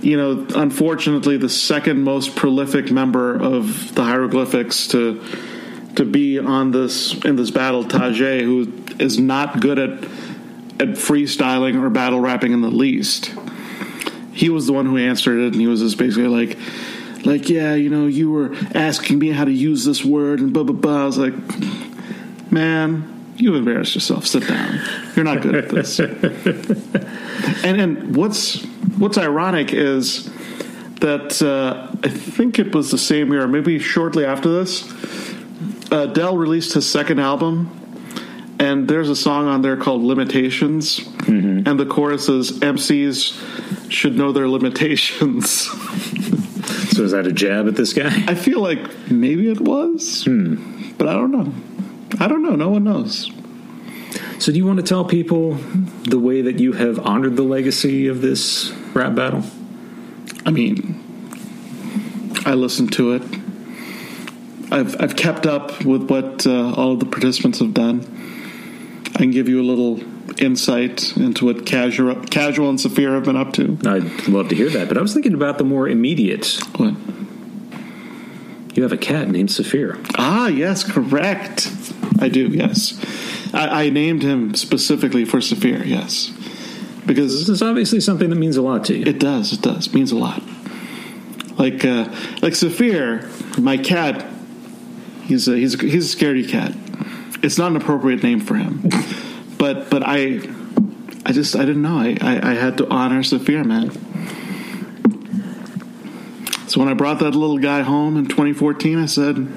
you 0.00 0.16
know 0.16 0.46
unfortunately 0.54 1.36
the 1.36 1.48
second 1.48 2.02
most 2.02 2.36
prolific 2.36 2.90
member 2.90 3.34
of 3.34 3.94
the 3.94 4.02
hieroglyphics 4.02 4.88
to 4.88 5.22
to 5.96 6.04
be 6.04 6.38
on 6.38 6.70
this 6.70 7.14
in 7.24 7.36
this 7.36 7.50
battle 7.50 7.84
Tajay 7.84 8.42
who 8.42 8.72
is 9.02 9.18
not 9.18 9.60
good 9.60 9.78
at 9.78 10.04
at 10.80 10.96
freestyling 10.96 11.82
or 11.82 11.90
battle 11.90 12.20
rapping 12.20 12.52
in 12.52 12.60
the 12.60 12.70
least 12.70 13.34
he 14.32 14.48
was 14.48 14.66
the 14.66 14.72
one 14.72 14.86
who 14.86 14.96
answered 14.96 15.38
it 15.38 15.52
and 15.52 15.60
he 15.60 15.66
was 15.66 15.80
just 15.80 15.98
basically 15.98 16.28
like 16.28 16.56
like 17.26 17.48
yeah 17.48 17.74
you 17.74 17.90
know 17.90 18.06
you 18.06 18.30
were 18.30 18.54
asking 18.74 19.18
me 19.18 19.30
how 19.30 19.44
to 19.44 19.52
use 19.52 19.84
this 19.84 20.04
word 20.04 20.40
and 20.40 20.52
blah 20.52 20.62
blah 20.62 20.74
blah. 20.74 21.02
I 21.02 21.06
was 21.06 21.18
like 21.18 21.34
man 22.50 23.19
you 23.40 23.54
embarrassed 23.54 23.94
yourself 23.94 24.26
sit 24.26 24.46
down 24.46 24.80
you're 25.16 25.24
not 25.24 25.40
good 25.42 25.54
at 25.54 25.68
this 25.68 25.98
and 27.64 27.80
and 27.80 28.16
what's 28.16 28.64
what's 28.98 29.18
ironic 29.18 29.72
is 29.72 30.30
that 31.00 31.42
uh, 31.42 31.88
I 32.04 32.08
think 32.08 32.58
it 32.58 32.74
was 32.74 32.90
the 32.90 32.98
same 32.98 33.32
year, 33.32 33.46
maybe 33.48 33.78
shortly 33.78 34.24
after 34.24 34.50
this, 34.50 34.84
uh, 35.90 36.06
Del 36.06 36.36
released 36.36 36.74
his 36.74 36.88
second 36.88 37.18
album, 37.18 37.76
and 38.58 38.86
there's 38.86 39.08
a 39.08 39.16
song 39.16 39.46
on 39.48 39.62
there 39.62 39.76
called 39.76 40.02
"Limitations," 40.02 41.00
and 41.26 41.80
the 41.80 41.86
chorus 41.86 42.28
is 42.28 42.52
"MCs 42.60 43.90
should 43.90 44.16
know 44.16 44.32
their 44.32 44.48
limitations." 44.48 45.50
so, 46.94 47.02
is 47.02 47.12
that 47.12 47.26
a 47.26 47.32
jab 47.32 47.66
at 47.66 47.76
this 47.76 47.92
guy? 47.92 48.10
I 48.28 48.34
feel 48.34 48.60
like 48.60 49.10
maybe 49.10 49.50
it 49.50 49.60
was, 49.60 50.24
but 50.98 51.08
I 51.08 51.14
don't 51.14 51.32
know. 51.32 51.52
I 52.20 52.28
don't 52.28 52.42
know. 52.42 52.54
No 52.54 52.68
one 52.68 52.84
knows. 52.84 53.30
So, 54.38 54.52
do 54.52 54.58
you 54.58 54.66
want 54.66 54.78
to 54.78 54.84
tell 54.84 55.04
people 55.04 55.54
the 56.04 56.18
way 56.18 56.42
that 56.42 56.58
you 56.58 56.72
have 56.72 56.98
honored 56.98 57.36
the 57.36 57.42
legacy 57.42 58.06
of 58.06 58.20
this 58.20 58.70
rap 58.94 59.14
battle? 59.14 59.42
I 60.46 60.50
mean, 60.50 61.02
I 62.44 62.54
listened 62.54 62.92
to 62.94 63.12
it. 63.12 63.22
I've 64.70 65.00
I've 65.00 65.16
kept 65.16 65.46
up 65.46 65.84
with 65.84 66.10
what 66.10 66.46
uh, 66.46 66.74
all 66.74 66.92
of 66.92 67.00
the 67.00 67.06
participants 67.06 67.58
have 67.58 67.74
done. 67.74 68.04
I 69.14 69.18
can 69.18 69.30
give 69.30 69.48
you 69.48 69.60
a 69.60 69.64
little 69.64 70.00
insight 70.40 71.16
into 71.16 71.46
what 71.46 71.66
casual 71.66 72.14
casual 72.26 72.68
and 72.68 72.78
Saafir 72.78 73.14
have 73.14 73.24
been 73.24 73.36
up 73.36 73.52
to. 73.54 73.78
I'd 73.84 74.28
love 74.28 74.48
to 74.48 74.54
hear 74.54 74.70
that, 74.70 74.88
but 74.88 74.96
I 74.96 75.02
was 75.02 75.12
thinking 75.12 75.34
about 75.34 75.58
the 75.58 75.64
more 75.64 75.88
immediate. 75.88 76.58
What? 76.76 76.94
You 78.74 78.84
have 78.84 78.92
a 78.92 78.96
cat 78.96 79.28
named 79.28 79.50
Saafir. 79.50 79.98
Ah, 80.16 80.46
yes, 80.46 80.84
correct. 80.84 81.66
I 82.18 82.28
do. 82.28 82.48
Yes, 82.48 82.98
I, 83.54 83.84
I 83.84 83.90
named 83.90 84.22
him 84.22 84.54
specifically 84.54 85.24
for 85.24 85.38
Saafir. 85.38 85.84
Yes, 85.84 86.30
because 87.06 87.38
This 87.38 87.48
is 87.48 87.62
obviously 87.62 88.00
something 88.00 88.30
that 88.30 88.36
means 88.36 88.56
a 88.56 88.62
lot 88.62 88.84
to 88.86 88.96
you. 88.96 89.04
It 89.06 89.18
does. 89.18 89.52
It 89.52 89.62
does. 89.62 89.92
means 89.94 90.12
a 90.12 90.16
lot. 90.16 90.42
Like 91.58 91.84
uh, 91.84 92.04
like 92.42 92.54
Saafir, 92.54 93.58
my 93.58 93.76
cat. 93.76 94.26
He's 95.24 95.46
a, 95.46 95.56
he's 95.56 95.80
a, 95.80 95.86
he's 95.86 96.12
a 96.12 96.16
scaredy 96.16 96.48
cat. 96.48 96.72
It's 97.42 97.56
not 97.56 97.70
an 97.70 97.76
appropriate 97.76 98.22
name 98.22 98.40
for 98.40 98.56
him, 98.56 98.88
but 99.58 99.90
but 99.90 100.02
I 100.04 100.40
I 101.24 101.32
just 101.32 101.54
I 101.54 101.60
didn't 101.60 101.82
know. 101.82 101.98
I, 101.98 102.16
I, 102.20 102.50
I 102.50 102.54
had 102.54 102.78
to 102.78 102.88
honor 102.88 103.22
Saafir, 103.22 103.64
man. 103.64 103.90
So 106.68 106.78
when 106.78 106.88
I 106.88 106.94
brought 106.94 107.18
that 107.18 107.34
little 107.34 107.58
guy 107.58 107.82
home 107.82 108.16
in 108.16 108.26
2014, 108.26 108.98
I 108.98 109.06
said, 109.06 109.48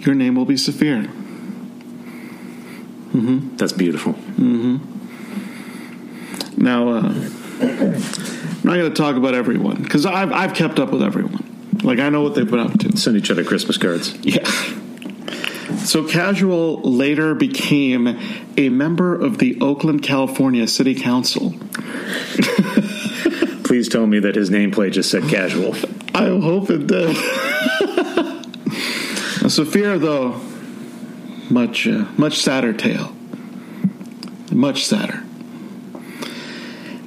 "Your 0.00 0.14
name 0.14 0.34
will 0.34 0.44
be 0.44 0.56
Saafir." 0.56 1.08
That's 3.56 3.72
beautiful. 3.72 4.14
Now, 6.56 6.88
uh, 6.88 7.00
I'm 7.60 8.62
not 8.64 8.74
going 8.76 8.90
to 8.90 8.94
talk 8.94 9.16
about 9.16 9.34
everyone 9.34 9.82
because 9.82 10.04
I've 10.06 10.32
I've 10.32 10.54
kept 10.54 10.78
up 10.78 10.90
with 10.90 11.02
everyone. 11.02 11.78
Like 11.82 11.98
I 11.98 12.08
know 12.08 12.22
what 12.22 12.34
they've 12.34 12.50
been 12.50 12.60
up 12.60 12.78
to. 12.80 12.96
Send 12.96 13.16
each 13.16 13.30
other 13.30 13.44
Christmas 13.44 13.76
cards. 13.76 14.14
Yeah. 14.24 14.44
So 15.84 16.08
Casual 16.08 16.80
later 16.80 17.34
became 17.34 18.18
a 18.56 18.68
member 18.70 19.14
of 19.14 19.38
the 19.38 19.60
Oakland, 19.60 20.02
California 20.02 20.66
City 20.66 20.94
Council. 20.94 21.50
Please 23.64 23.88
tell 23.88 24.06
me 24.06 24.18
that 24.20 24.34
his 24.34 24.50
nameplate 24.50 24.92
just 24.92 25.10
said 25.10 25.24
casual. 25.24 25.74
I 26.14 26.26
hope 26.26 26.70
it 26.70 26.86
did. 26.86 27.16
Saafir, 29.48 29.98
though, 29.98 30.40
much 31.50 31.86
uh, 31.86 32.06
much 32.16 32.38
sadder 32.38 32.72
tale. 32.72 33.14
Much 34.50 34.84
sadder. 34.86 35.24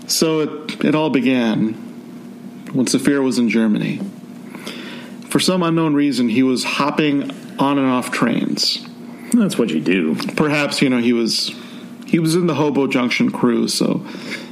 So 0.07 0.39
it, 0.39 0.85
it 0.85 0.95
all 0.95 1.09
began 1.09 1.73
when 2.73 2.87
Saafir 2.87 3.21
was 3.21 3.39
in 3.39 3.49
Germany. 3.49 4.01
For 5.29 5.39
some 5.39 5.63
unknown 5.63 5.93
reason, 5.93 6.29
he 6.29 6.43
was 6.43 6.63
hopping 6.63 7.31
on 7.59 7.77
and 7.77 7.87
off 7.87 8.11
trains. 8.11 8.85
That's 9.33 9.57
what 9.57 9.69
you 9.69 9.81
do. 9.81 10.15
Perhaps 10.35 10.81
you 10.81 10.89
know 10.89 10.99
he 10.99 11.13
was 11.13 11.53
he 12.05 12.19
was 12.19 12.35
in 12.35 12.47
the 12.47 12.55
Hobo 12.55 12.87
Junction 12.87 13.31
crew, 13.31 13.67
so 13.67 14.05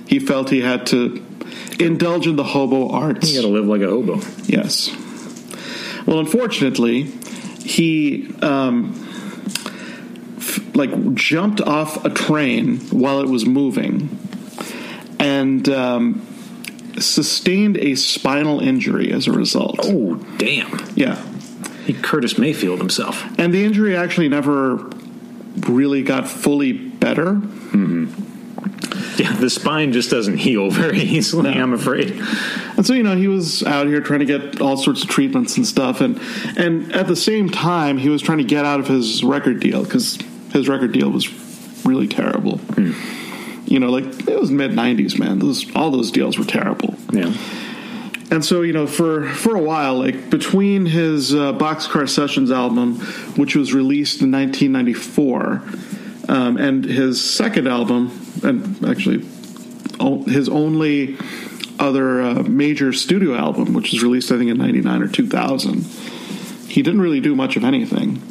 he 0.08 0.20
felt 0.20 0.50
he 0.50 0.62
had 0.62 0.86
to 0.88 1.24
indulge 1.80 2.28
in 2.28 2.36
the 2.36 2.44
hobo 2.44 2.90
arts. 2.90 3.32
You 3.32 3.42
got 3.42 3.48
to 3.48 3.54
live 3.54 3.66
like 3.66 3.82
a 3.82 3.90
hobo. 3.90 4.20
Yes. 4.44 4.90
Well, 6.06 6.20
unfortunately, 6.20 7.04
he 7.04 8.34
um, 8.42 8.94
like 10.76 11.14
jumped 11.16 11.62
off 11.62 12.04
a 12.06 12.10
train 12.10 12.80
while 12.92 13.20
it 13.22 13.28
was 13.28 13.46
moving, 13.46 14.18
and 15.20 15.68
um, 15.70 16.26
sustained 17.00 17.78
a 17.78 17.96
spinal 17.96 18.60
injury 18.60 19.12
as 19.12 19.28
a 19.28 19.32
result. 19.32 19.80
Oh, 19.84 20.16
damn. 20.38 20.80
Yeah, 20.96 21.16
He 21.86 21.94
Curtis 21.94 22.38
Mayfield 22.38 22.80
himself. 22.80 23.24
and 23.40 23.54
the 23.54 23.64
injury 23.64 23.96
actually 23.96 24.30
never 24.30 24.76
really 25.68 26.04
got 26.04 26.28
fully 26.28 26.74
better. 26.74 27.42
Yeah, 29.18 29.32
the 29.38 29.50
spine 29.50 29.94
just 29.94 30.10
doesn't 30.10 30.38
heal 30.38 30.70
very 30.70 31.00
easily, 31.18 31.52
I'm 31.52 31.72
afraid. 31.74 32.12
And 32.76 32.86
so 32.86 32.94
you 32.94 33.02
know 33.04 33.16
he 33.16 33.30
was 33.30 33.64
out 33.64 33.88
here 33.88 34.02
trying 34.02 34.20
to 34.20 34.26
get 34.26 34.60
all 34.60 34.76
sorts 34.76 35.04
of 35.04 35.10
treatments 35.10 35.56
and 35.56 35.66
stuff, 35.66 36.02
and 36.02 36.20
and 36.58 36.92
at 36.94 37.08
the 37.08 37.16
same 37.16 37.50
time 37.50 37.98
he 37.98 38.10
was 38.10 38.22
trying 38.22 38.40
to 38.40 38.44
get 38.44 38.66
out 38.66 38.82
of 38.82 38.88
his 38.88 39.24
record 39.24 39.62
deal 39.62 39.84
because 39.86 40.18
his 40.56 40.70
record 40.70 40.94
deal 40.94 41.10
was 41.10 41.28
really 41.86 42.08
terrible. 42.08 42.62
You 43.66 43.80
know, 43.80 43.90
like 43.90 44.06
it 44.06 44.40
was 44.40 44.52
mid 44.52 44.72
'90s, 44.72 45.20
man. 45.20 45.40
Those 45.40 45.74
all 45.76 45.92
those 45.92 46.12
deals 46.12 46.38
were 46.40 46.46
terrible. 46.46 46.96
Yeah. 47.12 47.34
And 48.32 48.44
so 48.44 48.62
you 48.62 48.74
know, 48.74 48.88
for 48.88 49.28
for 49.28 49.56
a 49.56 49.62
while, 49.62 50.00
like 50.00 50.30
between 50.30 50.86
his 50.86 51.34
uh, 51.34 51.54
Boxcar 51.54 52.08
Sessions 52.08 52.52
album, 52.52 53.00
which 53.36 53.56
was 53.56 53.74
released 53.74 54.22
in 54.22 54.32
1994, 54.32 55.62
um, 56.30 56.58
and 56.58 56.86
his 56.86 57.24
second 57.24 57.68
album, 57.68 58.18
and 58.44 58.84
actually 58.86 59.28
o- 60.00 60.24
his 60.24 60.48
only 60.48 61.18
other 61.80 62.22
uh, 62.22 62.44
major 62.44 62.94
studio 62.94 63.36
album, 63.36 63.74
which 63.74 63.92
was 63.92 64.02
released 64.02 64.32
I 64.32 64.38
think 64.38 64.50
in 64.50 64.58
'99 64.58 65.02
or 65.02 65.08
2000, 65.08 65.84
he 66.70 66.82
didn't 66.82 67.02
really 67.02 67.20
do 67.20 67.36
much 67.36 67.58
of 67.58 67.66
anything 67.66 68.22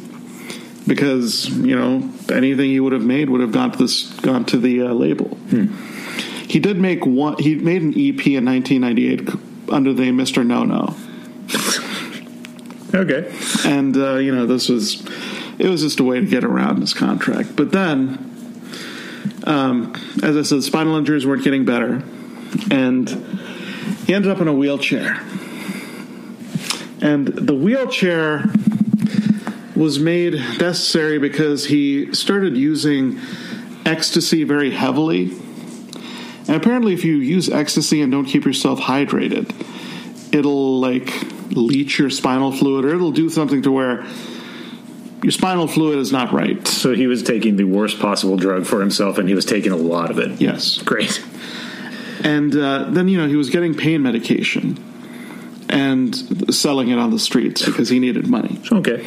because 0.87 1.49
you 1.49 1.75
know 1.75 2.09
anything 2.31 2.69
he 2.69 2.79
would 2.79 2.93
have 2.93 3.03
made 3.03 3.29
would 3.29 3.41
have 3.41 3.51
gone 3.51 3.71
to 3.71 3.77
this 3.77 4.09
gone 4.19 4.45
to 4.45 4.57
the 4.57 4.81
uh, 4.83 4.93
label. 4.93 5.37
He 6.47 6.59
did 6.59 6.79
make 6.79 7.05
one. 7.05 7.37
He 7.39 7.55
made 7.55 7.81
an 7.81 7.89
EP 7.89 8.27
in 8.27 8.45
1998 8.45 9.29
under 9.71 9.93
the 9.93 10.03
name 10.03 10.17
Mr. 10.17 10.45
No 10.45 10.63
No, 10.63 10.95
Okay. 12.93 13.33
and 13.65 13.97
uh, 13.97 14.15
you 14.15 14.33
know 14.33 14.45
this 14.45 14.69
was 14.69 15.03
it 15.57 15.67
was 15.69 15.81
just 15.81 15.99
a 15.99 16.03
way 16.03 16.19
to 16.19 16.25
get 16.25 16.43
around 16.43 16.81
his 16.81 16.93
contract. 16.93 17.55
But 17.55 17.71
then, 17.71 18.61
um, 19.45 19.93
as 20.21 20.37
I 20.37 20.43
said, 20.43 20.63
spinal 20.63 20.95
injuries 20.97 21.25
weren't 21.25 21.43
getting 21.43 21.65
better, 21.65 22.03
and 22.69 23.09
he 24.05 24.13
ended 24.13 24.31
up 24.31 24.39
in 24.39 24.47
a 24.47 24.53
wheelchair. 24.53 25.19
And 27.01 27.27
the 27.27 27.53
wheelchair 27.53 28.45
was 29.75 29.99
made 29.99 30.33
necessary 30.33 31.19
because 31.19 31.65
he 31.65 32.13
started 32.13 32.55
using 32.57 33.19
ecstasy 33.85 34.43
very 34.43 34.71
heavily 34.71 35.31
And 36.47 36.55
apparently, 36.55 36.93
if 36.93 37.03
you 37.03 37.15
use 37.15 37.49
ecstasy 37.49 38.01
and 38.01 38.11
don't 38.11 38.25
keep 38.25 38.45
yourself 38.45 38.79
hydrated, 38.79 39.51
it'll 40.33 40.79
like 40.79 41.11
leach 41.51 41.97
your 41.97 42.09
spinal 42.09 42.51
fluid, 42.51 42.85
or 42.85 42.93
it'll 42.93 43.11
do 43.11 43.29
something 43.29 43.63
to 43.63 43.71
where 43.71 44.05
your 45.23 45.31
spinal 45.31 45.67
fluid 45.67 45.97
is 45.97 46.11
not 46.11 46.31
right. 46.31 46.67
So 46.67 46.93
he 46.93 47.07
was 47.07 47.23
taking 47.23 47.55
the 47.55 47.63
worst 47.63 47.99
possible 47.99 48.37
drug 48.37 48.65
for 48.65 48.79
himself, 48.79 49.17
and 49.17 49.27
he 49.27 49.33
was 49.33 49.45
taking 49.45 49.71
a 49.71 49.77
lot 49.77 50.11
of 50.11 50.19
it. 50.19 50.39
Yes. 50.39 50.77
Great. 50.83 51.23
And 52.23 52.55
uh, 52.55 52.89
then, 52.91 53.07
you 53.07 53.17
know, 53.17 53.27
he 53.27 53.35
was 53.35 53.49
getting 53.49 53.73
pain 53.73 54.01
medication 54.03 54.77
and 55.67 56.15
selling 56.53 56.89
it 56.89 56.99
on 56.99 57.09
the 57.09 57.19
streets 57.19 57.65
because 57.65 57.89
he 57.89 57.99
needed 57.99 58.27
money 58.27 58.61
Okay. 58.71 59.03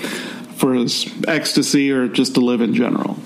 For 0.59 0.75
his 0.75 1.09
ecstasy 1.27 1.91
or 1.93 2.09
just 2.09 2.35
to 2.35 2.41
live 2.41 2.61
in 2.61 2.75
general. 2.75 3.17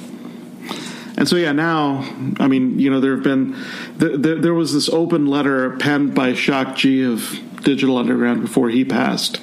And 1.16 1.28
so, 1.28 1.36
yeah, 1.36 1.52
now, 1.52 2.04
I 2.40 2.48
mean, 2.48 2.78
you 2.78 2.90
know, 2.90 3.00
there 3.00 3.14
have 3.14 3.22
been, 3.22 3.54
th- 4.00 4.22
th- 4.22 4.42
there 4.42 4.54
was 4.54 4.72
this 4.72 4.88
open 4.88 5.26
letter 5.26 5.76
penned 5.76 6.14
by 6.14 6.34
Shock 6.34 6.76
G 6.76 7.04
of 7.04 7.38
Digital 7.62 7.96
Underground 7.96 8.40
before 8.40 8.70
he 8.70 8.84
passed, 8.84 9.36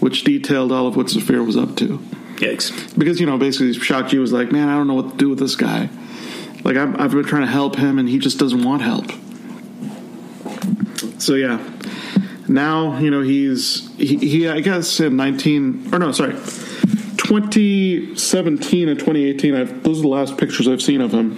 which 0.00 0.22
detailed 0.22 0.70
all 0.70 0.86
of 0.86 0.96
what 0.96 1.10
Saafir 1.10 1.42
was 1.42 1.56
up 1.56 1.76
to. 1.76 1.98
Yikes. 2.36 2.96
Because, 2.96 3.18
you 3.18 3.26
know, 3.26 3.36
basically 3.36 3.72
Shock 3.72 4.08
G 4.08 4.18
was 4.18 4.32
like, 4.32 4.52
man, 4.52 4.68
I 4.68 4.76
don't 4.76 4.86
know 4.86 4.94
what 4.94 5.10
to 5.10 5.16
do 5.16 5.28
with 5.28 5.40
this 5.40 5.56
guy. 5.56 5.88
Like, 6.62 6.76
I've, 6.76 7.00
I've 7.00 7.10
been 7.10 7.24
trying 7.24 7.42
to 7.42 7.50
help 7.50 7.76
him 7.76 7.98
and 7.98 8.08
he 8.08 8.18
just 8.18 8.38
doesn't 8.38 8.62
want 8.62 8.82
help. 8.82 9.06
So, 11.20 11.34
yeah. 11.34 11.58
Now, 12.46 12.98
you 12.98 13.10
know, 13.10 13.22
he's, 13.22 13.92
he, 13.96 14.16
he 14.18 14.48
I 14.48 14.60
guess 14.60 15.00
in 15.00 15.16
19, 15.16 15.90
or 15.92 15.98
no, 15.98 16.12
sorry, 16.12 16.36
2017 17.28 18.88
and 18.88 18.98
2018, 18.98 19.54
I've, 19.54 19.82
those 19.82 19.98
are 19.98 20.02
the 20.02 20.08
last 20.08 20.38
pictures 20.38 20.66
I've 20.66 20.80
seen 20.80 21.02
of 21.02 21.12
him. 21.12 21.36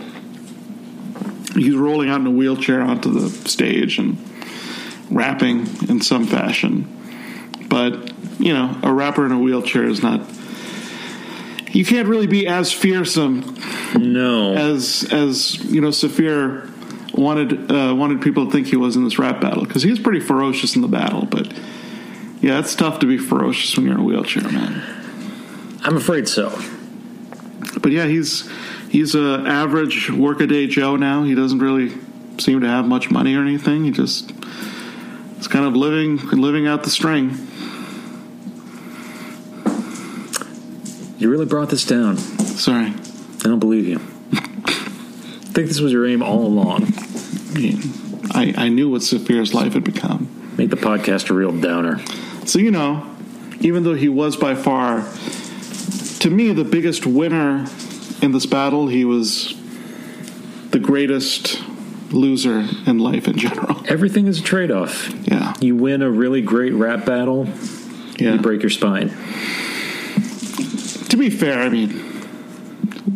He's 1.54 1.74
rolling 1.74 2.08
out 2.08 2.20
in 2.20 2.28
a 2.28 2.30
wheelchair 2.30 2.80
onto 2.80 3.10
the 3.12 3.28
stage 3.48 3.98
and 3.98 4.16
rapping 5.10 5.66
in 5.88 6.00
some 6.00 6.28
fashion. 6.28 6.86
But, 7.68 8.12
you 8.38 8.52
know, 8.54 8.78
a 8.84 8.92
rapper 8.92 9.26
in 9.26 9.32
a 9.32 9.38
wheelchair 9.40 9.82
is 9.82 10.00
not. 10.00 10.20
You 11.72 11.84
can't 11.84 12.06
really 12.06 12.28
be 12.28 12.46
as 12.46 12.72
fearsome 12.72 13.56
No. 13.96 14.54
as 14.54 15.08
as 15.12 15.56
you 15.64 15.80
know 15.80 15.90
Saafir 15.90 16.68
wanted 17.14 17.70
uh, 17.70 17.94
wanted 17.96 18.22
people 18.22 18.46
to 18.46 18.52
think 18.52 18.66
he 18.68 18.76
was 18.76 18.94
in 18.96 19.02
this 19.04 19.18
rap 19.18 19.40
battle 19.40 19.64
because 19.64 19.82
he 19.82 19.90
was 19.90 19.98
pretty 19.98 20.20
ferocious 20.20 20.76
in 20.76 20.82
the 20.82 20.88
battle. 20.88 21.26
But 21.26 21.52
yeah, 22.40 22.60
it's 22.60 22.74
tough 22.76 23.00
to 23.00 23.06
be 23.06 23.18
ferocious 23.18 23.76
when 23.76 23.86
you're 23.86 23.94
in 23.94 24.00
a 24.00 24.04
wheelchair, 24.04 24.44
man. 24.50 24.99
I'm 25.82 25.96
afraid 25.96 26.28
so. 26.28 26.50
But 27.80 27.92
yeah, 27.92 28.06
he's 28.06 28.50
he's 28.88 29.14
a 29.14 29.44
average 29.46 30.10
workaday 30.10 30.66
Joe 30.66 30.96
now. 30.96 31.24
He 31.24 31.34
doesn't 31.34 31.58
really 31.58 31.92
seem 32.38 32.60
to 32.60 32.68
have 32.68 32.86
much 32.86 33.10
money 33.10 33.34
or 33.34 33.42
anything. 33.42 33.84
He 33.84 33.90
just 33.90 34.32
is 35.38 35.48
kind 35.48 35.64
of 35.64 35.74
living 35.74 36.18
living 36.28 36.66
out 36.66 36.82
the 36.82 36.90
string. 36.90 37.36
You 41.18 41.30
really 41.30 41.46
brought 41.46 41.68
this 41.68 41.84
down. 41.84 42.16
Sorry, 42.16 42.86
I 42.86 43.42
don't 43.42 43.58
believe 43.58 43.86
you. 43.86 44.00
I 44.32 44.40
think 45.52 45.68
this 45.68 45.80
was 45.80 45.92
your 45.92 46.06
aim 46.06 46.22
all 46.22 46.46
along. 46.46 46.84
I 46.84 47.52
mean, 47.52 47.82
I, 48.30 48.54
I 48.56 48.68
knew 48.68 48.88
what 48.88 49.02
Saafir's 49.02 49.52
life 49.52 49.74
had 49.74 49.84
become. 49.84 50.54
Make 50.56 50.70
the 50.70 50.76
podcast 50.76 51.30
a 51.30 51.34
real 51.34 51.52
downer. 51.52 52.00
So, 52.46 52.58
you 52.58 52.70
know, 52.70 53.06
even 53.60 53.82
though 53.82 53.94
he 53.94 54.08
was 54.08 54.36
by 54.36 54.54
far, 54.54 55.02
to 56.20 56.30
me, 56.30 56.52
the 56.52 56.64
biggest 56.64 57.06
winner 57.06 57.66
in 58.22 58.32
this 58.32 58.46
battle, 58.46 58.86
he 58.88 59.04
was 59.04 59.54
the 60.70 60.78
greatest 60.78 61.62
loser 62.12 62.66
in 62.86 62.98
life 62.98 63.26
in 63.28 63.36
general. 63.36 63.82
Everything 63.88 64.26
is 64.26 64.40
a 64.40 64.42
trade 64.42 64.70
off. 64.70 65.10
Yeah. 65.26 65.54
You 65.60 65.76
win 65.76 66.02
a 66.02 66.10
really 66.10 66.42
great 66.42 66.72
rap 66.74 67.04
battle, 67.04 67.48
Yeah. 68.18 68.34
you 68.34 68.38
break 68.38 68.62
your 68.62 68.70
spine. 68.70 69.08
To 71.08 71.16
be 71.16 71.30
fair, 71.30 71.60
I 71.62 71.68
mean, 71.68 71.90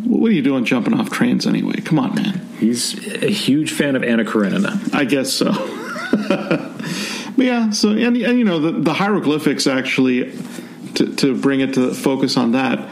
what 0.03 0.29
are 0.31 0.33
you 0.33 0.41
doing 0.41 0.65
jumping 0.65 0.93
off 0.93 1.09
trains 1.11 1.45
anyway? 1.47 1.79
Come 1.81 1.99
on, 1.99 2.15
man. 2.15 2.41
He's 2.59 2.93
a 3.23 3.29
huge 3.29 3.71
fan 3.71 3.95
of 3.95 4.03
Anna 4.03 4.25
Karenina. 4.25 4.93
I 4.93 5.05
guess 5.05 5.31
so. 5.31 5.51
but 7.37 7.45
yeah, 7.45 7.69
so 7.69 7.89
and, 7.89 8.17
and 8.17 8.39
you 8.39 8.43
know 8.43 8.59
the, 8.59 8.71
the 8.71 8.93
hieroglyphics 8.93 9.67
actually 9.67 10.31
to, 10.95 11.15
to 11.15 11.39
bring 11.39 11.61
it 11.61 11.73
to 11.75 11.93
focus 11.93 12.37
on 12.37 12.53
that. 12.53 12.89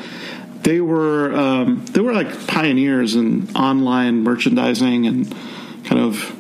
They 0.64 0.80
were 0.80 1.34
um, 1.34 1.86
they 1.88 2.00
were 2.00 2.14
like 2.14 2.48
pioneers 2.48 3.16
in 3.16 3.54
online 3.56 4.24
merchandising 4.24 5.06
and 5.06 5.30
kind 5.84 6.00
of 6.00 6.34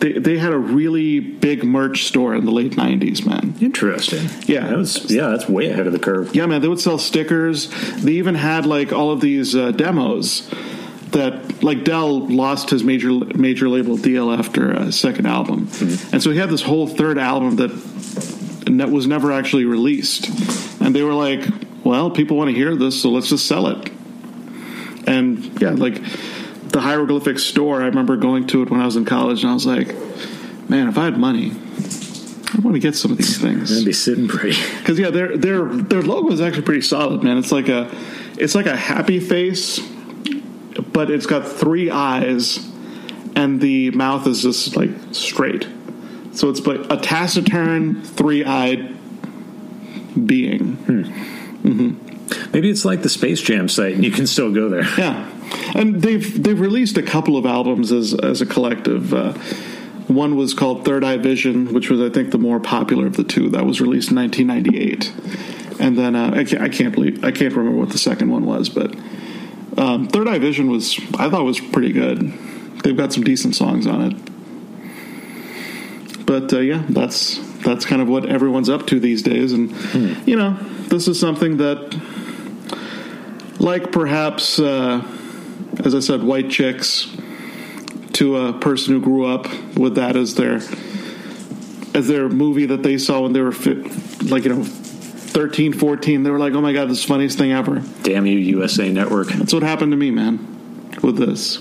they 0.00 0.12
they 0.14 0.38
had 0.38 0.52
a 0.52 0.58
really 0.58 1.20
big 1.20 1.62
merch 1.62 2.04
store 2.04 2.34
in 2.34 2.44
the 2.44 2.50
late 2.50 2.76
nineties, 2.76 3.24
man. 3.24 3.54
Interesting. 3.60 4.28
Yeah. 4.46 4.66
that 4.66 4.76
was 4.76 5.10
yeah, 5.10 5.28
that's 5.28 5.48
way 5.48 5.70
ahead 5.70 5.86
of 5.86 5.92
the 5.92 5.98
curve. 5.98 6.34
Yeah, 6.34 6.46
man, 6.46 6.60
they 6.60 6.68
would 6.68 6.80
sell 6.80 6.98
stickers. 6.98 7.68
They 8.02 8.12
even 8.12 8.34
had 8.34 8.66
like 8.66 8.92
all 8.92 9.12
of 9.12 9.20
these 9.20 9.54
uh, 9.54 9.70
demos 9.72 10.50
that 11.12 11.62
like 11.62 11.84
Del 11.84 12.26
lost 12.28 12.70
his 12.70 12.82
major 12.82 13.10
major 13.10 13.68
label 13.68 13.96
deal 13.96 14.32
after 14.32 14.72
a 14.72 14.90
second 14.90 15.26
album, 15.26 15.68
and 16.12 16.22
so 16.22 16.30
he 16.30 16.38
had 16.38 16.50
this 16.50 16.62
whole 16.62 16.86
third 16.86 17.18
album 17.18 17.56
that 17.56 17.70
that 18.66 18.90
was 18.90 19.06
never 19.06 19.32
actually 19.32 19.64
released, 19.64 20.28
and 20.80 20.94
they 20.94 21.02
were 21.02 21.14
like, 21.14 21.46
"Well, 21.84 22.10
people 22.10 22.36
want 22.36 22.50
to 22.50 22.56
hear 22.56 22.74
this, 22.74 23.00
so 23.00 23.10
let's 23.10 23.28
just 23.28 23.46
sell 23.46 23.66
it." 23.68 23.90
And 25.06 25.60
yeah, 25.60 25.70
like 25.70 26.02
the 26.68 26.80
hieroglyphic 26.80 27.38
store, 27.38 27.82
I 27.82 27.86
remember 27.86 28.16
going 28.16 28.46
to 28.48 28.62
it 28.62 28.70
when 28.70 28.80
I 28.80 28.84
was 28.84 28.96
in 28.96 29.04
college, 29.04 29.42
and 29.42 29.50
I 29.50 29.54
was 29.54 29.66
like, 29.66 29.94
"Man, 30.68 30.88
if 30.88 30.98
I 30.98 31.04
had 31.04 31.18
money." 31.18 31.52
I 32.52 32.58
want 32.62 32.74
to 32.74 32.80
get 32.80 32.96
some 32.96 33.12
of 33.12 33.16
these 33.16 33.38
things. 33.38 33.76
I'd 33.76 33.84
be 33.84 33.92
sitting 33.92 34.26
pretty. 34.26 34.58
Because 34.78 34.98
yeah, 34.98 35.10
their 35.10 35.36
their 35.36 35.64
their 35.64 36.02
logo 36.02 36.32
is 36.32 36.40
actually 36.40 36.62
pretty 36.62 36.82
solid, 36.82 37.22
man. 37.22 37.38
It's 37.38 37.52
like 37.52 37.68
a 37.68 37.88
it's 38.36 38.54
like 38.54 38.66
a 38.66 38.76
happy 38.76 39.20
face, 39.20 39.78
but 40.92 41.10
it's 41.10 41.26
got 41.26 41.46
three 41.46 41.90
eyes, 41.90 42.58
and 43.36 43.60
the 43.60 43.90
mouth 43.92 44.26
is 44.26 44.42
just 44.42 44.76
like 44.76 44.90
straight. 45.12 45.68
So 46.40 46.48
it's 46.48 46.66
like 46.66 46.90
a 46.90 46.96
taciturn, 46.96 48.02
three 48.02 48.46
eyed 48.46 48.96
being. 50.26 50.78
Maybe 52.54 52.70
it's 52.70 52.86
like 52.86 53.02
the 53.02 53.10
Space 53.10 53.42
Jam 53.42 53.68
site, 53.68 53.94
and 53.94 54.02
you 54.02 54.10
can 54.10 54.26
still 54.26 54.50
go 54.50 54.70
there. 54.70 54.84
Yeah, 54.98 55.30
and 55.74 56.00
they've 56.00 56.42
they've 56.42 56.58
released 56.58 56.96
a 56.96 57.02
couple 57.02 57.36
of 57.36 57.44
albums 57.44 57.92
as 57.92 58.14
as 58.14 58.40
a 58.40 58.46
collective. 58.46 59.12
Uh, 59.12 59.34
one 60.06 60.34
was 60.34 60.54
called 60.54 60.86
Third 60.86 61.04
Eye 61.04 61.18
Vision, 61.18 61.74
which 61.74 61.90
was 61.90 62.00
I 62.00 62.08
think 62.08 62.30
the 62.30 62.38
more 62.38 62.58
popular 62.58 63.06
of 63.06 63.18
the 63.18 63.24
two. 63.24 63.50
That 63.50 63.66
was 63.66 63.82
released 63.82 64.10
in 64.10 64.16
1998, 64.16 65.78
and 65.78 65.98
then 65.98 66.16
uh, 66.16 66.30
I, 66.34 66.44
can't, 66.44 66.62
I 66.62 66.70
can't 66.70 66.94
believe 66.94 67.22
I 67.22 67.32
can't 67.32 67.52
remember 67.52 67.78
what 67.78 67.90
the 67.90 67.98
second 67.98 68.30
one 68.30 68.46
was, 68.46 68.70
but 68.70 68.96
um, 69.76 70.08
Third 70.08 70.26
Eye 70.26 70.38
Vision 70.38 70.70
was 70.70 70.98
I 71.18 71.28
thought 71.28 71.44
was 71.44 71.60
pretty 71.60 71.92
good. 71.92 72.32
They've 72.82 72.96
got 72.96 73.12
some 73.12 73.24
decent 73.24 73.56
songs 73.56 73.86
on 73.86 74.10
it, 74.10 74.29
but 76.30 76.52
uh, 76.52 76.60
yeah, 76.60 76.84
that's 76.88 77.38
that's 77.64 77.84
kind 77.84 78.00
of 78.00 78.06
what 78.06 78.24
everyone's 78.24 78.68
up 78.68 78.86
to 78.86 79.00
these 79.00 79.20
days, 79.20 79.52
and 79.52 79.72
you 80.28 80.36
know, 80.36 80.56
this 80.86 81.08
is 81.08 81.18
something 81.18 81.56
that 81.56 82.00
like 83.58 83.90
perhaps, 83.90 84.60
uh, 84.60 85.02
as 85.84 85.92
I 85.92 85.98
said, 85.98 86.22
white 86.22 86.48
chicks 86.48 87.12
to 88.12 88.36
a 88.36 88.52
person 88.52 88.94
who 88.94 89.00
grew 89.00 89.26
up 89.26 89.48
with 89.76 89.96
that 89.96 90.14
as 90.14 90.36
their 90.36 90.60
as 91.94 92.06
their 92.06 92.28
movie 92.28 92.66
that 92.66 92.84
they 92.84 92.96
saw 92.96 93.22
when 93.22 93.32
they 93.32 93.40
were 93.40 93.50
fit, 93.50 94.22
like 94.30 94.44
you 94.44 94.54
know 94.54 94.62
13 94.62 95.72
14 95.72 96.22
they 96.22 96.30
were 96.30 96.38
like 96.38 96.52
oh 96.54 96.60
my 96.60 96.72
god 96.72 96.88
this 96.88 96.98
is 96.98 97.04
the 97.04 97.08
funniest 97.08 97.38
thing 97.38 97.52
ever 97.52 97.82
Damn 98.04 98.26
you, 98.26 98.38
USA 98.38 98.88
Network. 98.92 99.28
that's 99.28 99.52
what 99.52 99.64
happened 99.64 99.90
to 99.90 99.96
me 99.96 100.12
man 100.12 100.38
with 101.02 101.16
this 101.16 101.58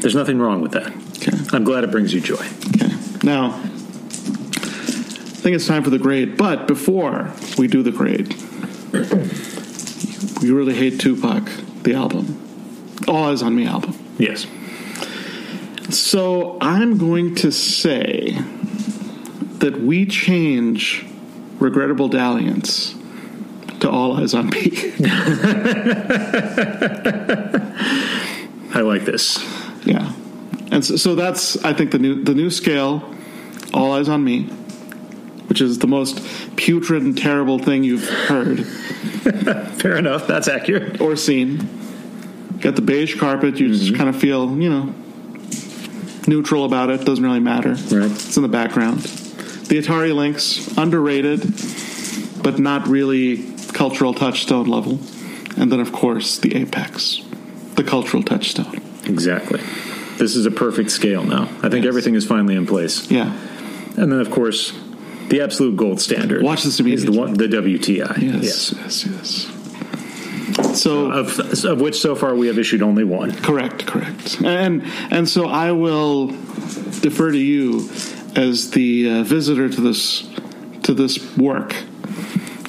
There's 0.00 0.14
nothing 0.14 0.38
wrong 0.38 0.62
with 0.62 0.72
that. 0.72 1.07
Okay 1.18 1.36
I'm 1.52 1.64
glad 1.64 1.84
it 1.84 1.90
brings 1.90 2.12
you 2.14 2.20
joy. 2.20 2.34
okay 2.76 2.92
now 3.22 3.50
i 3.50 5.40
think 5.40 5.54
it's 5.54 5.66
time 5.66 5.82
for 5.84 5.90
the 5.90 5.98
grade 5.98 6.36
but 6.36 6.66
before 6.66 7.32
we 7.56 7.68
do 7.68 7.82
the 7.82 7.92
grade 7.92 8.34
we 10.42 10.50
really 10.50 10.74
hate 10.74 10.98
tupac 11.00 11.44
the 11.82 11.94
album 11.94 12.44
all 13.06 13.24
eyes 13.30 13.42
on 13.42 13.54
me 13.54 13.66
album 13.66 13.94
Yes. 14.18 14.46
So 15.90 16.58
I'm 16.60 16.98
going 16.98 17.36
to 17.36 17.52
say 17.52 18.32
that 19.58 19.80
we 19.80 20.06
change 20.06 21.06
regrettable 21.60 22.08
dalliance 22.08 22.94
to 23.80 23.88
all 23.88 24.16
eyes 24.20 24.34
on 24.34 24.48
me. 24.50 24.72
I 28.74 28.80
like 28.80 29.04
this. 29.04 29.38
yeah, 29.86 30.12
and 30.70 30.84
so, 30.84 30.96
so 30.96 31.14
that's 31.14 31.62
I 31.64 31.72
think 31.72 31.90
the 31.90 31.98
new 31.98 32.22
the 32.22 32.34
new 32.34 32.50
scale, 32.50 33.14
all 33.72 33.92
eyes 33.92 34.08
on 34.08 34.24
me, 34.24 34.44
which 35.48 35.60
is 35.60 35.78
the 35.78 35.86
most 35.86 36.20
putrid 36.56 37.02
and 37.02 37.16
terrible 37.16 37.58
thing 37.58 37.84
you've 37.84 38.08
heard 38.08 38.66
Fair 39.78 39.96
enough. 39.96 40.26
That's 40.26 40.48
accurate. 40.48 41.00
or 41.00 41.16
seen. 41.16 41.68
Got 42.60 42.76
the 42.76 42.82
beige 42.82 43.18
carpet. 43.18 43.58
You 43.58 43.68
just 43.68 43.84
mm-hmm. 43.84 43.96
kind 43.96 44.08
of 44.08 44.16
feel 44.16 44.58
you 44.60 44.70
know 44.70 44.94
neutral 46.26 46.64
about 46.64 46.90
it. 46.90 47.04
Doesn't 47.04 47.24
really 47.24 47.40
matter. 47.40 47.70
Right. 47.70 48.10
It's 48.10 48.36
in 48.36 48.42
the 48.42 48.48
background. 48.48 49.00
The 49.00 49.78
Atari 49.78 50.14
Lynx, 50.14 50.66
underrated, 50.78 51.42
but 52.42 52.58
not 52.58 52.88
really 52.88 53.52
cultural 53.72 54.14
touchstone 54.14 54.66
level. 54.66 54.98
And 55.56 55.70
then, 55.70 55.80
of 55.80 55.92
course, 55.92 56.38
the 56.38 56.54
Apex, 56.56 57.20
the 57.74 57.84
cultural 57.84 58.22
touchstone. 58.22 58.80
Exactly. 59.04 59.60
This 60.18 60.36
is 60.36 60.46
a 60.46 60.50
perfect 60.50 60.90
scale 60.90 61.22
now. 61.22 61.44
I 61.62 61.68
think 61.68 61.84
Yes. 61.84 61.88
everything 61.88 62.14
is 62.14 62.26
finally 62.26 62.54
in 62.56 62.66
place. 62.66 63.10
Yeah. 63.10 63.32
And 63.96 64.12
then, 64.12 64.20
of 64.20 64.30
course, 64.30 64.72
the 65.28 65.40
absolute 65.40 65.76
gold 65.76 66.00
standard. 66.00 66.42
Watch 66.42 66.64
this 66.64 66.80
is 66.80 67.04
the 67.04 67.12
one, 67.12 67.34
the 67.34 67.46
WTI. 67.48 68.20
Yes. 68.20 68.72
Yes. 68.76 69.06
Yes. 69.06 69.06
yes. 69.06 70.80
So 70.80 71.10
Of, 71.12 71.38
of 71.64 71.80
which 71.80 72.00
so 72.00 72.14
far 72.16 72.34
we 72.34 72.46
have 72.48 72.58
issued 72.58 72.82
only 72.82 73.04
one. 73.04 73.32
Correct, 73.32 73.86
correct. 73.86 74.40
And 74.42 74.82
and 75.10 75.28
so 75.28 75.46
I 75.46 75.72
will 75.72 76.28
defer 77.00 77.30
to 77.30 77.38
you 77.38 77.88
as 78.34 78.70
the 78.72 79.08
uh, 79.10 79.22
visitor 79.22 79.68
to 79.68 79.80
this 79.80 80.28
to 80.82 80.94
this 80.94 81.36
work. 81.36 81.74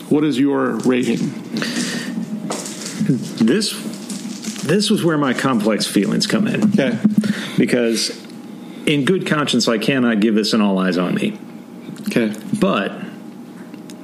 What 0.09 0.23
is 0.23 0.37
your 0.39 0.75
rating? 0.85 1.31
This 3.41 3.73
this 4.69 4.89
was 4.89 5.03
where 5.03 5.17
my 5.17 5.33
complex 5.33 5.85
feelings 5.85 6.27
come 6.27 6.47
in. 6.47 6.71
Okay. 6.73 6.97
Because 7.57 8.25
in 8.85 9.03
good 9.05 9.27
conscience 9.27 9.67
I 9.67 9.77
cannot 9.77 10.19
give 10.19 10.35
this 10.35 10.53
an 10.53 10.61
all 10.61 10.77
eyes 10.79 10.97
on 10.97 11.15
me. 11.15 11.37
Okay. 12.07 12.33
But 12.59 12.91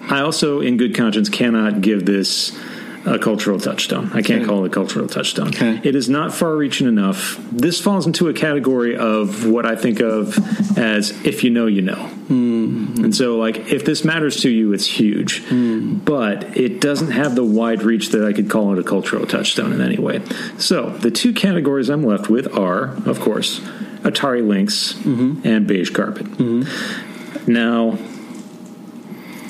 I 0.10 0.20
also 0.20 0.62
in 0.62 0.78
good 0.78 0.96
conscience 0.96 1.30
cannot 1.30 1.82
give 1.82 2.06
this 2.06 2.58
a 3.06 3.20
cultural 3.20 3.60
touchstone. 3.60 4.10
I 4.14 4.22
can't 4.22 4.42
Okay. 4.42 4.46
call 4.46 4.64
it 4.64 4.68
a 4.68 4.70
cultural 4.70 5.08
touchstone. 5.08 5.50
Okay. 5.50 5.80
It 5.84 5.96
is 5.96 6.10
not 6.10 6.34
far 6.34 6.56
reaching 6.56 6.88
enough. 6.88 7.40
This 7.52 7.80
falls 7.80 8.08
into 8.08 8.28
a 8.28 8.34
category 8.34 8.96
of 8.96 9.46
what 9.46 9.66
I 9.66 9.76
think 9.76 10.00
of 10.00 10.38
as 10.78 11.12
if 11.24 11.44
you 11.44 11.50
know, 11.50 11.68
you 11.68 11.82
know. 11.82 12.10
Mm-hmm. 12.30 13.06
And 13.06 13.16
so, 13.16 13.38
like, 13.38 13.72
if 13.72 13.86
this 13.86 14.04
matters 14.04 14.42
to 14.42 14.50
you, 14.50 14.74
it's 14.74 14.88
huge. 14.88 15.44
Mm. 15.44 16.04
But 16.04 16.58
it 16.58 16.82
doesn't 16.82 17.12
have 17.12 17.36
the 17.36 17.44
wide 17.44 17.84
reach 17.84 18.10
that 18.10 18.26
I 18.26 18.34
could 18.34 18.50
call 18.50 18.74
it 18.74 18.80
a 18.80 18.84
cultural 18.84 19.28
touchstone 19.28 19.72
in 19.72 19.82
any 19.82 19.98
way. 19.98 20.22
So, 20.58 20.90
the 20.90 21.12
two 21.12 21.34
categories 21.34 21.90
I'm 21.90 22.04
left 22.04 22.30
with 22.30 22.52
are, 22.58 22.96
of 23.06 23.20
course, 23.20 23.60
Atari 24.02 24.46
Lynx 24.46 24.94
mm-hmm. 24.94 25.48
and 25.48 25.68
Beige 25.68 25.92
Carpet. 25.92 26.26
Mm-hmm. 26.26 27.52
Now, 27.52 27.98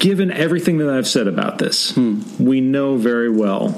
given 0.05 0.29
everything 0.29 0.77
that 0.77 0.87
I've 0.87 1.07
said 1.07 1.27
about 1.27 1.57
this, 1.57 1.97
we 2.39 2.61
know 2.61 2.95
very 2.95 3.27
well 3.27 3.69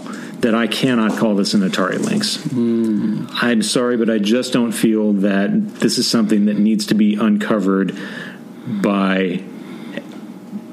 that 0.41 0.53
I 0.53 0.67
cannot 0.67 1.17
call 1.17 1.35
this 1.35 1.53
an 1.53 1.61
Atari 1.61 1.99
Lynx. 1.99 2.45
I'm 3.41 3.61
sorry, 3.63 3.95
but 3.95 4.09
I 4.09 4.17
just 4.17 4.51
don't 4.51 4.73
feel 4.73 5.13
that 5.13 5.75
this 5.75 5.97
is 5.97 6.05
something 6.05 6.47
that 6.47 6.59
needs 6.59 6.87
to 6.87 6.95
be 6.95 7.15
uncovered 7.15 7.97
by 8.67 9.41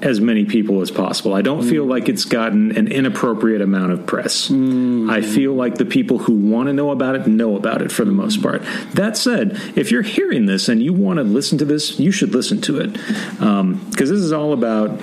as 0.02 0.20
many 0.20 0.44
people 0.44 0.80
as 0.80 0.90
possible. 0.90 1.34
I 1.34 1.42
don't 1.42 1.62
feel 1.62 1.84
like 1.84 2.08
it's 2.08 2.24
gotten 2.24 2.76
an 2.76 2.88
inappropriate 2.88 3.62
amount 3.62 3.92
of 3.92 4.06
press. 4.06 4.50
I 4.50 5.22
feel 5.22 5.54
like 5.54 5.76
the 5.76 5.86
people 5.86 6.18
who 6.18 6.34
want 6.34 6.66
to 6.66 6.72
know 6.72 6.90
about 6.90 7.14
it 7.14 7.28
know 7.28 7.54
about 7.56 7.80
it 7.80 7.92
for 7.92 8.04
the 8.04 8.10
most 8.10 8.42
part. 8.42 8.62
That 8.94 9.16
said, 9.16 9.52
if 9.76 9.92
you're 9.92 10.02
hearing 10.02 10.46
this 10.46 10.68
and 10.68 10.82
you 10.82 10.92
want 10.92 11.18
to 11.18 11.22
listen 11.22 11.58
to 11.58 11.64
this, 11.64 12.00
you 12.00 12.10
should 12.10 12.34
listen 12.34 12.60
to 12.62 12.80
it 12.80 13.40
um, 13.40 13.86
because 13.90 14.10
this 14.10 14.18
is 14.18 14.32
all 14.32 14.52
about 14.52 15.00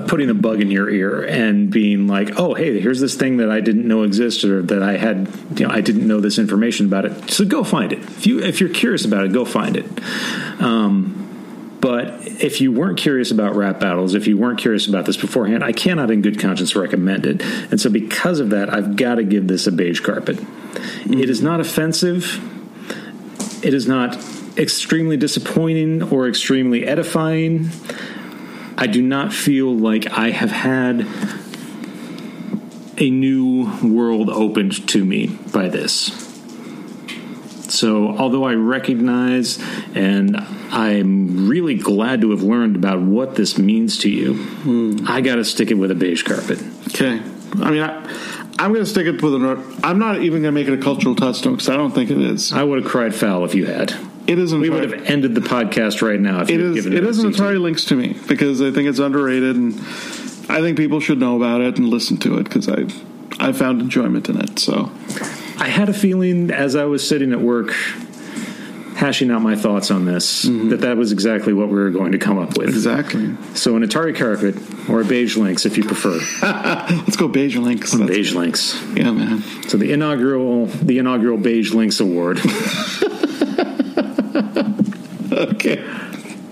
putting 0.00 0.30
a 0.30 0.34
bug 0.34 0.60
in 0.60 0.70
your 0.70 0.88
ear 0.88 1.22
and 1.22 1.70
being 1.70 2.06
like, 2.06 2.38
"Oh, 2.38 2.54
hey, 2.54 2.80
here's 2.80 3.00
this 3.00 3.14
thing 3.14 3.38
that 3.38 3.50
I 3.50 3.60
didn't 3.60 3.86
know 3.86 4.02
existed, 4.02 4.50
or 4.50 4.62
that 4.62 4.82
I 4.82 4.96
had, 4.96 5.28
you 5.56 5.66
know, 5.66 5.72
I 5.72 5.80
didn't 5.80 6.06
know 6.06 6.20
this 6.20 6.38
information 6.38 6.86
about 6.86 7.04
it." 7.04 7.30
So 7.30 7.44
go 7.44 7.64
find 7.64 7.92
it. 7.92 8.00
If 8.00 8.26
you 8.26 8.40
if 8.40 8.60
you're 8.60 8.70
curious 8.70 9.04
about 9.04 9.24
it, 9.24 9.32
go 9.32 9.44
find 9.44 9.76
it. 9.76 9.86
Um, 10.60 11.22
but 11.82 12.24
if 12.24 12.60
you 12.60 12.70
weren't 12.70 12.96
curious 12.96 13.32
about 13.32 13.56
rap 13.56 13.80
battles, 13.80 14.14
if 14.14 14.28
you 14.28 14.38
weren't 14.38 14.60
curious 14.60 14.86
about 14.86 15.04
this 15.04 15.16
beforehand, 15.16 15.64
I 15.64 15.72
cannot, 15.72 16.12
in 16.12 16.22
good 16.22 16.38
conscience, 16.38 16.76
recommend 16.76 17.26
it. 17.26 17.42
And 17.72 17.80
so, 17.80 17.90
because 17.90 18.38
of 18.38 18.50
that, 18.50 18.72
I've 18.72 18.94
got 18.94 19.16
to 19.16 19.24
give 19.24 19.48
this 19.48 19.66
a 19.66 19.72
beige 19.72 19.98
carpet. 19.98 20.38
It 21.06 21.28
is 21.28 21.42
not 21.42 21.58
offensive. 21.58 22.40
It 23.64 23.74
is 23.74 23.88
not 23.88 24.16
extremely 24.56 25.16
disappointing 25.16 26.02
or 26.04 26.28
extremely 26.28 26.86
edifying. 26.86 27.70
I 28.82 28.88
do 28.88 29.00
not 29.00 29.32
feel 29.32 29.72
like 29.72 30.10
I 30.10 30.30
have 30.30 30.50
had 30.50 31.06
a 32.98 33.10
new 33.10 33.70
world 33.80 34.28
opened 34.28 34.88
to 34.88 35.04
me 35.04 35.28
by 35.52 35.68
this. 35.68 36.06
So, 37.72 38.08
although 38.08 38.42
I 38.42 38.54
recognize 38.54 39.60
and 39.94 40.36
I'm 40.72 41.48
really 41.48 41.76
glad 41.76 42.22
to 42.22 42.32
have 42.32 42.42
learned 42.42 42.74
about 42.74 43.00
what 43.00 43.36
this 43.36 43.56
means 43.56 43.98
to 43.98 44.10
you, 44.10 44.98
I 45.06 45.20
got 45.20 45.36
to 45.36 45.44
stick 45.44 45.70
it 45.70 45.74
with 45.74 45.92
a 45.92 45.94
beige 45.94 46.24
carpet. 46.24 46.60
Okay. 46.88 47.22
I 47.62 47.70
mean, 47.70 47.84
I, 47.84 48.02
I'm 48.58 48.72
going 48.72 48.84
to 48.84 48.90
stick 48.90 49.06
it 49.06 49.22
with 49.22 49.36
an. 49.36 49.78
I'm 49.84 50.00
not 50.00 50.22
even 50.22 50.42
going 50.42 50.52
to 50.56 50.60
make 50.60 50.66
it 50.66 50.76
a 50.76 50.82
cultural 50.82 51.14
touchstone 51.14 51.52
because 51.52 51.68
I 51.68 51.76
don't 51.76 51.92
think 51.92 52.10
it 52.10 52.18
is. 52.18 52.52
I 52.52 52.64
would 52.64 52.82
have 52.82 52.90
cried 52.90 53.14
foul 53.14 53.44
if 53.44 53.54
you 53.54 53.64
had. 53.66 53.94
It 54.26 54.38
isn't. 54.38 54.60
We 54.60 54.70
would 54.70 54.90
have 54.90 55.10
ended 55.10 55.34
the 55.34 55.40
podcast 55.40 56.00
right 56.06 56.20
now 56.20 56.42
if 56.42 56.50
It 56.50 56.74
given 56.74 56.92
It 56.92 57.04
a 57.04 57.08
is 57.08 57.18
an. 57.18 57.32
Atari 57.32 57.60
Lynx 57.60 57.84
to 57.86 57.96
me 57.96 58.16
because 58.28 58.62
I 58.62 58.70
think 58.70 58.88
it's 58.88 58.98
underrated, 58.98 59.56
and 59.56 59.74
I 60.48 60.60
think 60.60 60.76
people 60.76 61.00
should 61.00 61.18
know 61.18 61.36
about 61.36 61.60
it 61.60 61.78
and 61.78 61.88
listen 61.88 62.16
to 62.18 62.38
it 62.38 62.44
because 62.44 62.68
I, 62.68 62.86
I 63.40 63.52
found 63.52 63.80
enjoyment 63.80 64.28
in 64.28 64.40
it. 64.40 64.58
So 64.58 64.90
I 65.58 65.68
had 65.68 65.88
a 65.88 65.94
feeling 65.94 66.50
as 66.50 66.76
I 66.76 66.84
was 66.84 67.06
sitting 67.06 67.32
at 67.32 67.40
work 67.40 67.74
hashing 68.96 69.30
out 69.32 69.42
my 69.42 69.56
thoughts 69.56 69.90
on 69.90 70.04
this 70.04 70.44
mm-hmm. 70.44 70.68
that 70.68 70.82
that 70.82 70.96
was 70.96 71.10
exactly 71.10 71.52
what 71.52 71.68
we 71.68 71.74
were 71.74 71.90
going 71.90 72.12
to 72.12 72.18
come 72.18 72.38
up 72.38 72.56
with. 72.56 72.68
exactly. 72.68 73.34
So 73.54 73.74
an 73.76 73.82
Atari 73.82 74.16
carpet 74.16 74.54
or 74.88 75.00
a 75.00 75.04
beige 75.04 75.36
lynx 75.36 75.66
if 75.66 75.76
you 75.76 75.84
prefer. 75.84 76.20
Let's 76.42 77.16
go 77.16 77.26
beige 77.26 77.56
Lynx. 77.56 77.94
Beige 77.94 78.34
lynx. 78.34 78.80
Yeah, 78.94 79.10
man. 79.10 79.42
So 79.68 79.76
the 79.76 79.92
inaugural 79.92 80.66
the 80.66 80.98
inaugural 80.98 81.38
beige 81.38 81.72
lynx 81.72 82.00
award 82.00 82.38
Okay. 85.32 85.82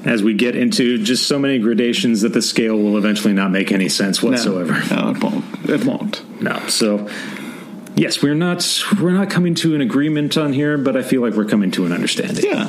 as 0.04 0.22
we 0.22 0.32
get 0.32 0.56
into 0.56 1.02
just 1.02 1.28
so 1.28 1.38
many 1.38 1.58
gradations 1.58 2.22
that 2.22 2.32
the 2.32 2.40
scale 2.40 2.78
will 2.78 2.96
eventually 2.96 3.34
not 3.34 3.50
make 3.50 3.70
any 3.72 3.88
sense 3.90 4.22
whatsoever. 4.22 4.72
No, 4.94 5.02
no, 5.02 5.11
it 5.11 5.22
won't. 5.22 5.68
It 5.68 5.84
won't. 5.84 6.42
No. 6.42 6.58
So 6.68 7.08
yes, 7.96 8.22
we're 8.22 8.34
not 8.34 8.66
we're 9.00 9.12
not 9.12 9.30
coming 9.30 9.54
to 9.56 9.74
an 9.74 9.80
agreement 9.80 10.36
on 10.38 10.52
here, 10.52 10.78
but 10.78 10.96
I 10.96 11.02
feel 11.02 11.20
like 11.20 11.34
we're 11.34 11.44
coming 11.44 11.70
to 11.72 11.84
an 11.84 11.92
understanding. 11.92 12.44
Yeah, 12.44 12.66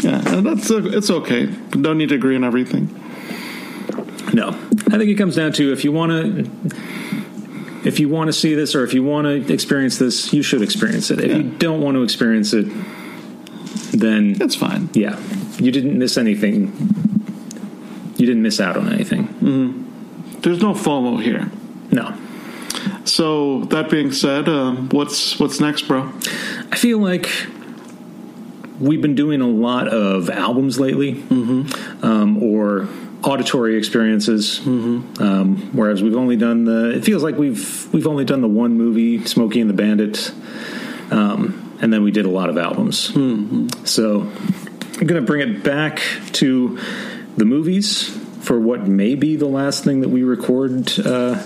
yeah. 0.00 0.34
and 0.34 0.46
That's 0.46 0.70
it's 0.70 1.10
okay. 1.10 1.46
Don't 1.46 1.98
need 1.98 2.08
to 2.08 2.14
agree 2.14 2.36
on 2.36 2.44
everything. 2.44 2.88
No, 4.32 4.48
I 4.48 4.98
think 4.98 5.10
it 5.10 5.16
comes 5.16 5.36
down 5.36 5.52
to 5.54 5.72
if 5.72 5.84
you 5.84 5.92
want 5.92 6.12
to, 6.12 6.50
if 7.86 8.00
you 8.00 8.08
want 8.08 8.28
to 8.28 8.32
see 8.32 8.54
this 8.54 8.74
or 8.74 8.84
if 8.84 8.94
you 8.94 9.02
want 9.02 9.26
to 9.26 9.52
experience 9.52 9.98
this, 9.98 10.32
you 10.32 10.42
should 10.42 10.62
experience 10.62 11.10
it. 11.10 11.20
If 11.20 11.36
you 11.36 11.42
don't 11.42 11.80
want 11.80 11.96
to 11.96 12.02
experience 12.02 12.52
it, 12.52 12.66
then 13.92 14.36
It's 14.40 14.54
fine. 14.54 14.88
yeah, 14.94 15.18
you 15.58 15.70
didn't 15.70 15.98
miss 15.98 16.16
anything. 16.16 16.72
You 18.16 18.26
didn't 18.26 18.42
miss 18.42 18.60
out 18.60 18.76
on 18.76 18.92
anything. 18.92 19.86
There's 20.42 20.60
no 20.62 20.72
FOMO 20.74 21.22
here. 21.22 21.50
No, 21.90 22.14
So 23.04 23.64
that 23.66 23.90
being 23.90 24.12
said, 24.12 24.48
uh, 24.48 24.72
what's 24.72 25.38
what's 25.40 25.58
next, 25.60 25.82
bro? 25.88 26.12
I 26.70 26.76
feel 26.76 26.98
like 26.98 27.28
we've 28.78 29.02
been 29.02 29.14
doing 29.14 29.40
a 29.40 29.46
lot 29.48 29.88
of 29.88 30.30
albums 30.30 30.78
lately, 30.78 31.22
um, 32.02 32.42
or 32.42 32.88
auditory 33.22 33.76
experiences. 33.76 34.60
Um, 34.66 35.70
whereas 35.72 36.02
we've 36.02 36.16
only 36.16 36.36
done 36.36 36.64
the. 36.64 36.90
It 36.96 37.04
feels 37.04 37.22
like 37.22 37.36
we've 37.36 37.88
we've 37.92 38.06
only 38.06 38.24
done 38.24 38.40
the 38.40 38.48
one 38.48 38.76
movie, 38.78 39.24
Smokey 39.26 39.60
and 39.60 39.68
the 39.68 39.74
Bandit, 39.74 40.30
um, 41.10 41.59
and 41.80 41.92
then 41.92 42.02
we 42.02 42.10
did 42.10 42.24
a 42.26 42.30
lot 42.30 42.48
of 42.50 42.58
albums. 42.58 42.98
So 43.90 44.20
I'm 44.20 45.06
going 45.06 45.20
to 45.20 45.26
bring 45.26 45.40
it 45.48 45.62
back 45.64 46.00
to 46.32 46.78
the 47.36 47.44
movies 47.44 48.08
for 48.42 48.58
what 48.60 48.86
may 48.86 49.14
be 49.14 49.36
the 49.36 49.46
last 49.46 49.84
thing 49.84 50.00
that 50.00 50.08
we 50.08 50.22
record. 50.22 50.92
Uh, 50.98 51.42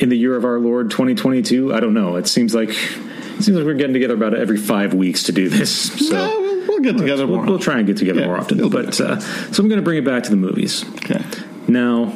in 0.00 0.08
the 0.08 0.16
year 0.16 0.34
of 0.34 0.44
our 0.46 0.58
Lord 0.58 0.90
2022. 0.90 1.74
I 1.74 1.80
don't 1.80 1.92
know. 1.92 2.16
It 2.16 2.26
seems 2.26 2.54
like 2.54 2.70
it 2.70 3.42
seems 3.42 3.48
like 3.50 3.66
we're 3.66 3.74
getting 3.74 3.92
together 3.92 4.14
about 4.14 4.34
every 4.34 4.56
five 4.56 4.94
weeks 4.94 5.24
to 5.24 5.32
do 5.32 5.48
this. 5.50 5.90
So 6.08 6.14
No, 6.14 6.64
we'll, 6.68 6.80
get 6.80 6.96
together 6.96 7.26
we'll, 7.26 7.36
more. 7.36 7.46
we'll 7.46 7.58
try 7.58 7.76
and 7.78 7.86
get 7.86 7.98
together 7.98 8.20
Yeah, 8.20 8.26
more 8.26 8.38
often. 8.38 8.66
But 8.70 8.98
uh, 9.00 9.20
so 9.20 9.62
I'm 9.62 9.68
going 9.68 9.78
to 9.80 9.84
bring 9.84 9.98
it 9.98 10.04
back 10.06 10.22
to 10.22 10.30
the 10.30 10.36
movies 10.36 10.84
Okay. 10.96 11.22
now. 11.68 12.14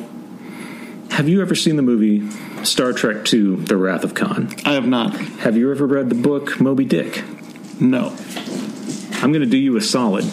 Have 1.11 1.29
you 1.29 1.43
ever 1.43 1.55
seen 1.55 1.77
the 1.77 1.83
movie 1.83 2.21
Star 2.67 2.93
Trek 2.93 3.33
II: 3.33 3.57
The 3.57 3.77
Wrath 3.77 4.05
of 4.05 4.15
Khan? 4.15 4.55
I 4.65 4.73
have 4.75 4.87
not. 4.87 5.15
Have 5.17 5.57
you 5.57 5.71
ever 5.71 5.87
read 5.87 6.09
the 6.09 6.15
book 6.17 6.61
Moby 6.61 6.85
Dick? 6.85 7.23
No. 7.81 8.15
I'm 9.23 9.33
going 9.33 9.41
to 9.45 9.47
do 9.47 9.57
you 9.57 9.77
a 9.77 9.81
solid. 9.81 10.25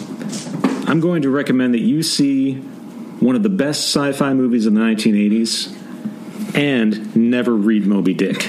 I'm 0.86 1.00
going 1.00 1.22
to 1.22 1.30
recommend 1.30 1.74
that 1.74 1.80
you 1.80 2.02
see 2.02 2.54
one 2.54 3.36
of 3.36 3.42
the 3.42 3.48
best 3.48 3.84
sci-fi 3.84 4.34
movies 4.34 4.66
of 4.66 4.74
the 4.74 4.80
1980s 4.80 6.54
and 6.56 7.14
never 7.16 7.54
read 7.54 7.86
Moby 7.86 8.14
Dick. 8.14 8.46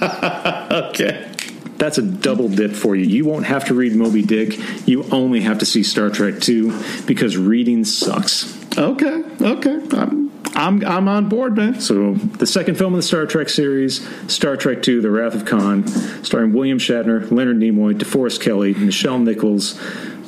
Okay. 0.76 1.32
that's 1.78 1.96
a 1.96 2.02
double 2.02 2.48
dip 2.50 2.72
for 2.72 2.94
you. 2.94 3.04
You 3.06 3.24
won't 3.24 3.46
have 3.46 3.64
to 3.66 3.74
read 3.74 3.94
Moby 3.94 4.22
Dick. 4.22 4.58
You 4.86 5.04
only 5.10 5.40
have 5.40 5.58
to 5.60 5.66
see 5.66 5.82
Star 5.82 6.10
Trek 6.10 6.40
2 6.40 7.04
because 7.06 7.36
reading 7.38 7.84
sucks. 7.84 8.54
Okay, 8.76 9.22
okay. 9.40 9.80
I'm 9.92 10.25
I'm 10.56 10.84
I'm 10.86 11.06
on 11.06 11.28
board, 11.28 11.56
man. 11.56 11.80
So, 11.80 12.14
the 12.14 12.46
second 12.46 12.76
film 12.76 12.94
in 12.94 12.98
the 12.98 13.02
Star 13.02 13.26
Trek 13.26 13.48
series, 13.50 14.06
Star 14.32 14.56
Trek 14.56 14.86
II 14.88 15.00
The 15.00 15.10
Wrath 15.10 15.34
of 15.34 15.44
Khan, 15.44 15.86
starring 16.24 16.52
William 16.54 16.78
Shatner, 16.78 17.30
Leonard 17.30 17.58
Nimoy, 17.58 17.92
DeForest 17.94 18.40
Kelley, 18.40 18.74
Nichelle 18.74 19.22
Nichols, 19.22 19.78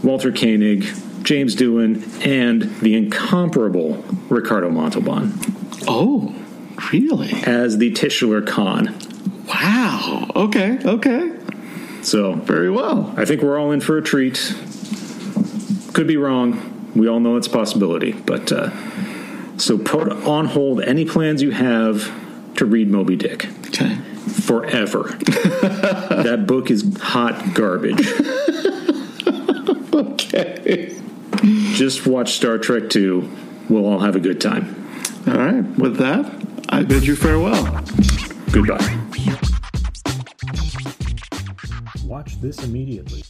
Walter 0.05 0.31
Koenig, 0.31 0.83
James 1.22 1.57
Doohan, 1.57 2.26
and 2.26 2.62
the 2.81 2.95
incomparable 2.95 4.05
Ricardo 4.29 4.70
Montalban 4.70 5.33
Oh, 5.89 6.35
really? 6.93 7.31
as 7.45 7.79
the 7.79 7.91
titular 7.93 8.43
Khan. 8.43 8.95
Wow. 9.49 10.31
Okay, 10.37 10.79
okay. 10.85 11.33
So, 12.03 12.35
Very 12.35 12.70
well. 12.70 13.12
I 13.16 13.24
think 13.24 13.41
we're 13.43 13.59
all 13.59 13.72
in 13.72 13.81
for 13.81 13.97
a 13.97 14.03
treat. 14.03 14.55
Could 15.95 16.07
be 16.07 16.16
wrong. 16.18 16.91
We 16.95 17.09
all 17.09 17.18
know 17.18 17.37
it's 17.37 17.47
a 17.47 17.51
possibility. 17.51 18.12
But 18.12 18.53
uh, 18.53 18.70
so 19.59 19.76
put 19.78 20.11
on 20.12 20.46
hold 20.46 20.80
any 20.82 21.04
plans 21.04 21.42
you 21.42 21.50
have 21.50 22.12
to 22.56 22.64
read 22.64 22.88
Moby 22.88 23.16
Dick 23.16 23.46
Okay. 23.68 23.96
forever. 23.96 25.02
that 25.20 26.44
book 26.46 26.70
is 26.70 26.96
hot 27.00 27.54
garbage. 27.54 28.06
Okay. 29.92 30.96
Just 31.74 32.06
watch 32.06 32.32
Star 32.32 32.59
Trek 32.59 32.90
2. 32.90 33.28
We'll 33.68 33.86
all 33.86 33.98
have 34.00 34.16
a 34.16 34.20
good 34.20 34.40
time. 34.40 34.74
All 35.26 35.34
right. 35.34 35.62
With 35.78 35.96
that, 35.98 36.24
I 36.68 36.82
bid 36.82 37.06
you 37.06 37.14
farewell. 37.16 37.64
Goodbye. 38.50 38.96
Watch 42.04 42.40
this 42.40 42.62
immediately. 42.64 43.22